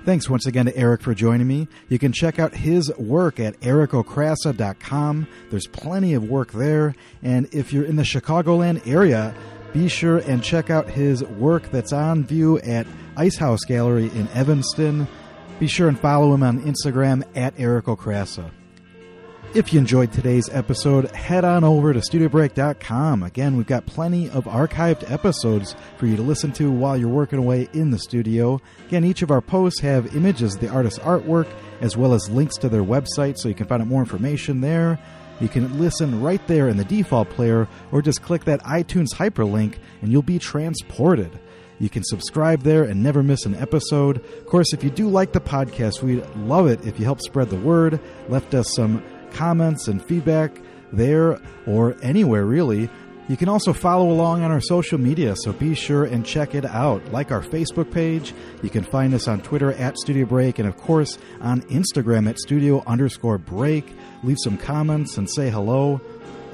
Thanks 0.04 0.30
once 0.30 0.46
again 0.46 0.66
to 0.66 0.76
Eric 0.76 1.02
for 1.02 1.14
joining 1.14 1.48
me. 1.48 1.66
You 1.88 1.98
can 1.98 2.12
check 2.12 2.38
out 2.38 2.54
his 2.54 2.92
work 2.96 3.40
at 3.40 3.58
ericokrasa.com. 3.60 5.26
There's 5.50 5.66
plenty 5.66 6.14
of 6.14 6.22
work 6.30 6.52
there. 6.52 6.94
And 7.24 7.48
if 7.52 7.72
you're 7.72 7.84
in 7.84 7.96
the 7.96 8.04
Chicagoland 8.04 8.86
area, 8.86 9.34
be 9.76 9.88
sure 9.88 10.18
and 10.20 10.42
check 10.42 10.70
out 10.70 10.88
his 10.88 11.22
work 11.22 11.70
that's 11.70 11.92
on 11.92 12.24
view 12.24 12.58
at 12.60 12.86
Ice 13.18 13.36
House 13.36 13.62
Gallery 13.66 14.06
in 14.06 14.26
Evanston. 14.28 15.06
Be 15.60 15.66
sure 15.66 15.86
and 15.86 16.00
follow 16.00 16.32
him 16.32 16.42
on 16.42 16.62
Instagram 16.62 17.22
at 17.36 17.52
Eric 17.58 17.84
Okrasa. 17.84 18.50
If 19.52 19.74
you 19.74 19.78
enjoyed 19.78 20.12
today's 20.12 20.48
episode, 20.48 21.10
head 21.10 21.44
on 21.44 21.62
over 21.62 21.92
to 21.92 22.00
studiobreak.com. 22.00 23.22
Again, 23.22 23.58
we've 23.58 23.66
got 23.66 23.84
plenty 23.84 24.30
of 24.30 24.44
archived 24.44 25.10
episodes 25.10 25.76
for 25.98 26.06
you 26.06 26.16
to 26.16 26.22
listen 26.22 26.52
to 26.52 26.70
while 26.70 26.96
you're 26.96 27.08
working 27.10 27.38
away 27.38 27.68
in 27.74 27.90
the 27.90 27.98
studio. 27.98 28.62
Again, 28.86 29.04
each 29.04 29.20
of 29.20 29.30
our 29.30 29.42
posts 29.42 29.80
have 29.80 30.16
images 30.16 30.54
of 30.54 30.62
the 30.62 30.68
artist's 30.70 31.00
artwork 31.00 31.48
as 31.82 31.98
well 31.98 32.14
as 32.14 32.30
links 32.30 32.56
to 32.56 32.70
their 32.70 32.82
website 32.82 33.36
so 33.36 33.50
you 33.50 33.54
can 33.54 33.66
find 33.66 33.82
out 33.82 33.88
more 33.88 34.00
information 34.00 34.62
there. 34.62 34.98
You 35.40 35.48
can 35.48 35.78
listen 35.78 36.22
right 36.22 36.44
there 36.46 36.68
in 36.68 36.76
the 36.76 36.84
default 36.84 37.28
player 37.30 37.68
or 37.92 38.00
just 38.00 38.22
click 38.22 38.44
that 38.44 38.62
iTunes 38.62 39.14
hyperlink 39.14 39.76
and 40.00 40.10
you'll 40.10 40.22
be 40.22 40.38
transported. 40.38 41.38
You 41.78 41.90
can 41.90 42.04
subscribe 42.04 42.62
there 42.62 42.84
and 42.84 43.02
never 43.02 43.22
miss 43.22 43.44
an 43.44 43.54
episode. 43.54 44.16
Of 44.16 44.46
course, 44.46 44.72
if 44.72 44.82
you 44.82 44.88
do 44.88 45.08
like 45.08 45.32
the 45.32 45.40
podcast, 45.40 46.02
we'd 46.02 46.24
love 46.36 46.68
it 46.68 46.86
if 46.86 46.98
you 46.98 47.04
help 47.04 47.20
spread 47.20 47.50
the 47.50 47.56
word, 47.56 48.00
left 48.28 48.54
us 48.54 48.74
some 48.74 49.02
comments 49.32 49.88
and 49.88 50.02
feedback 50.02 50.58
there 50.92 51.38
or 51.66 51.96
anywhere 52.02 52.46
really. 52.46 52.88
You 53.28 53.36
can 53.36 53.48
also 53.48 53.72
follow 53.72 54.10
along 54.10 54.44
on 54.44 54.52
our 54.52 54.60
social 54.60 54.98
media, 54.98 55.34
so 55.34 55.52
be 55.52 55.74
sure 55.74 56.04
and 56.04 56.24
check 56.24 56.54
it 56.54 56.64
out. 56.64 57.04
Like 57.10 57.32
our 57.32 57.42
Facebook 57.42 57.90
page. 57.90 58.32
You 58.62 58.70
can 58.70 58.84
find 58.84 59.12
us 59.14 59.26
on 59.26 59.40
Twitter 59.40 59.72
at 59.72 59.98
Studio 59.98 60.26
Break 60.26 60.60
and 60.60 60.68
of 60.68 60.76
course 60.76 61.18
on 61.40 61.62
Instagram 61.62 62.28
at 62.28 62.38
studio 62.38 62.84
underscore 62.86 63.38
break. 63.38 63.92
Leave 64.22 64.38
some 64.42 64.56
comments 64.56 65.16
and 65.18 65.28
say 65.30 65.50
hello. 65.50 66.00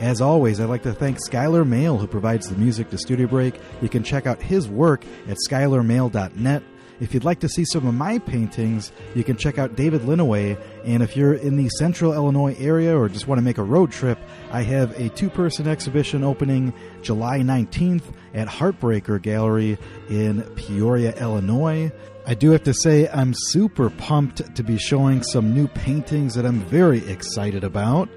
As 0.01 0.21
always, 0.21 0.59
I'd 0.61 0.69
like 0.69 0.83
to 0.83 0.93
thank 0.93 1.19
Skylar 1.19 1.67
Mail, 1.67 1.97
who 1.97 2.07
provides 2.07 2.49
the 2.49 2.57
music 2.57 2.91
to 2.91 2.99
Studio 2.99 3.29
Break. 3.29 3.61
You 3.81 3.89
can 3.89 4.03
check 4.03 4.27
out 4.27 4.43
his 4.43 4.69
work 4.69 5.05
at 5.29 5.37
skylarmail.net. 5.49 6.63
If 7.03 7.13
you'd 7.13 7.25
like 7.25 7.41
to 7.41 7.49
see 7.49 7.65
some 7.65 7.85
of 7.85 7.95
my 7.95 8.21
paintings, 8.21 8.93
you 9.17 9.25
can 9.25 9.37
check 9.37 9.59
out 9.59 9.75
David 9.75 10.03
Linneweh. 10.03 10.57
And 10.85 11.03
if 11.03 11.17
you're 11.17 11.35
in 11.35 11.57
the 11.57 11.69
central 11.71 12.13
Illinois 12.13 12.55
area 12.61 12.97
or 12.97 13.09
just 13.09 13.27
want 13.27 13.41
to 13.41 13.43
make 13.43 13.59
a 13.59 13.65
road 13.65 13.91
trip, 13.91 14.21
I 14.53 14.63
have 14.63 14.93
a 14.93 15.09
two 15.09 15.29
person 15.29 15.67
exhibition 15.67 16.23
opening 16.23 16.73
July 17.03 17.41
19th 17.41 18.05
at 18.35 18.47
Heartbreaker 18.47 19.21
Gallery 19.21 19.79
in 20.11 20.43
Peoria, 20.55 21.13
Illinois. 21.21 21.91
I 22.25 22.35
do 22.35 22.53
have 22.53 22.63
to 22.63 22.73
say, 22.73 23.09
I'm 23.09 23.35
super 23.35 23.91
pumped 23.91 24.55
to 24.55 24.63
be 24.63 24.79
showing 24.79 25.25
some 25.25 25.53
new 25.53 25.67
paintings 25.67 26.35
that 26.35 26.47
I'm 26.47 26.61
very 26.61 27.05
excited 27.09 27.65
about. 27.65 28.09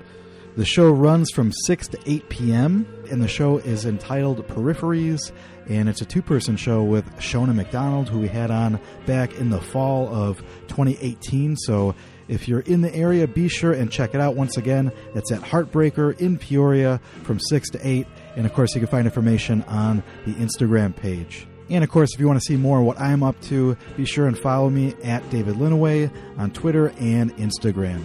The 0.55 0.63
show 0.63 0.89
runs 0.89 1.31
from 1.31 1.51
6 1.51 1.89
to 1.89 1.99
8 2.05 2.29
p.m., 2.29 2.87
and 3.11 3.21
the 3.21 3.27
show 3.27 3.57
is 3.57 3.85
entitled 3.85 4.47
Peripheries, 4.47 5.33
and 5.67 5.89
it's 5.89 5.99
a 5.99 6.05
two 6.05 6.21
person 6.21 6.55
show 6.55 6.81
with 6.81 7.05
Shona 7.17 7.53
McDonald, 7.53 8.07
who 8.07 8.19
we 8.19 8.29
had 8.29 8.51
on 8.51 8.79
back 9.05 9.33
in 9.33 9.49
the 9.49 9.59
fall 9.59 10.07
of 10.07 10.37
2018. 10.69 11.57
So 11.57 11.93
if 12.29 12.47
you're 12.47 12.61
in 12.61 12.79
the 12.79 12.95
area, 12.95 13.27
be 13.27 13.49
sure 13.49 13.73
and 13.73 13.91
check 13.91 14.15
it 14.15 14.21
out. 14.21 14.37
Once 14.37 14.55
again, 14.55 14.93
it's 15.13 15.29
at 15.29 15.41
Heartbreaker 15.41 16.17
in 16.21 16.37
Peoria 16.37 17.01
from 17.23 17.37
6 17.37 17.71
to 17.71 17.85
8, 17.85 18.07
and 18.37 18.45
of 18.45 18.53
course, 18.53 18.75
you 18.75 18.79
can 18.79 18.89
find 18.89 19.05
information 19.05 19.61
on 19.63 20.03
the 20.25 20.35
Instagram 20.35 20.95
page. 20.95 21.47
And 21.69 21.83
of 21.83 21.89
course, 21.89 22.13
if 22.13 22.19
you 22.21 22.27
want 22.27 22.39
to 22.39 22.45
see 22.45 22.55
more 22.55 22.79
of 22.79 22.85
what 22.85 23.01
I'm 23.01 23.23
up 23.23 23.39
to, 23.41 23.75
be 23.97 24.05
sure 24.05 24.25
and 24.27 24.39
follow 24.39 24.69
me 24.69 24.95
at 25.03 25.29
David 25.31 25.55
Linneweh 25.55 26.09
on 26.37 26.51
Twitter 26.51 26.93
and 26.97 27.35
Instagram. 27.35 28.01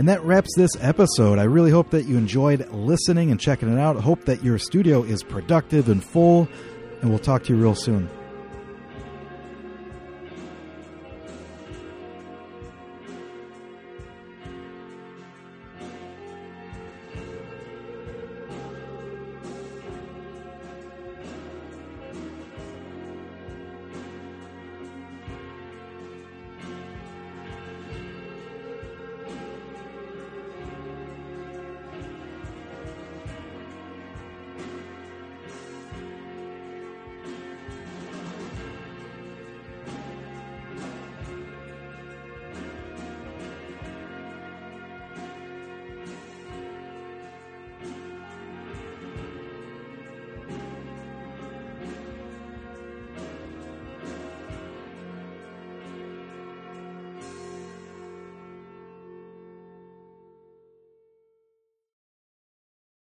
And 0.00 0.08
that 0.08 0.24
wraps 0.24 0.54
this 0.56 0.70
episode. 0.80 1.38
I 1.38 1.42
really 1.42 1.70
hope 1.70 1.90
that 1.90 2.06
you 2.06 2.16
enjoyed 2.16 2.66
listening 2.70 3.30
and 3.30 3.38
checking 3.38 3.70
it 3.70 3.78
out. 3.78 3.96
Hope 3.96 4.24
that 4.24 4.42
your 4.42 4.56
studio 4.56 5.02
is 5.02 5.22
productive 5.22 5.90
and 5.90 6.02
full, 6.02 6.48
and 7.02 7.10
we'll 7.10 7.18
talk 7.18 7.44
to 7.44 7.52
you 7.54 7.60
real 7.60 7.74
soon. 7.74 8.08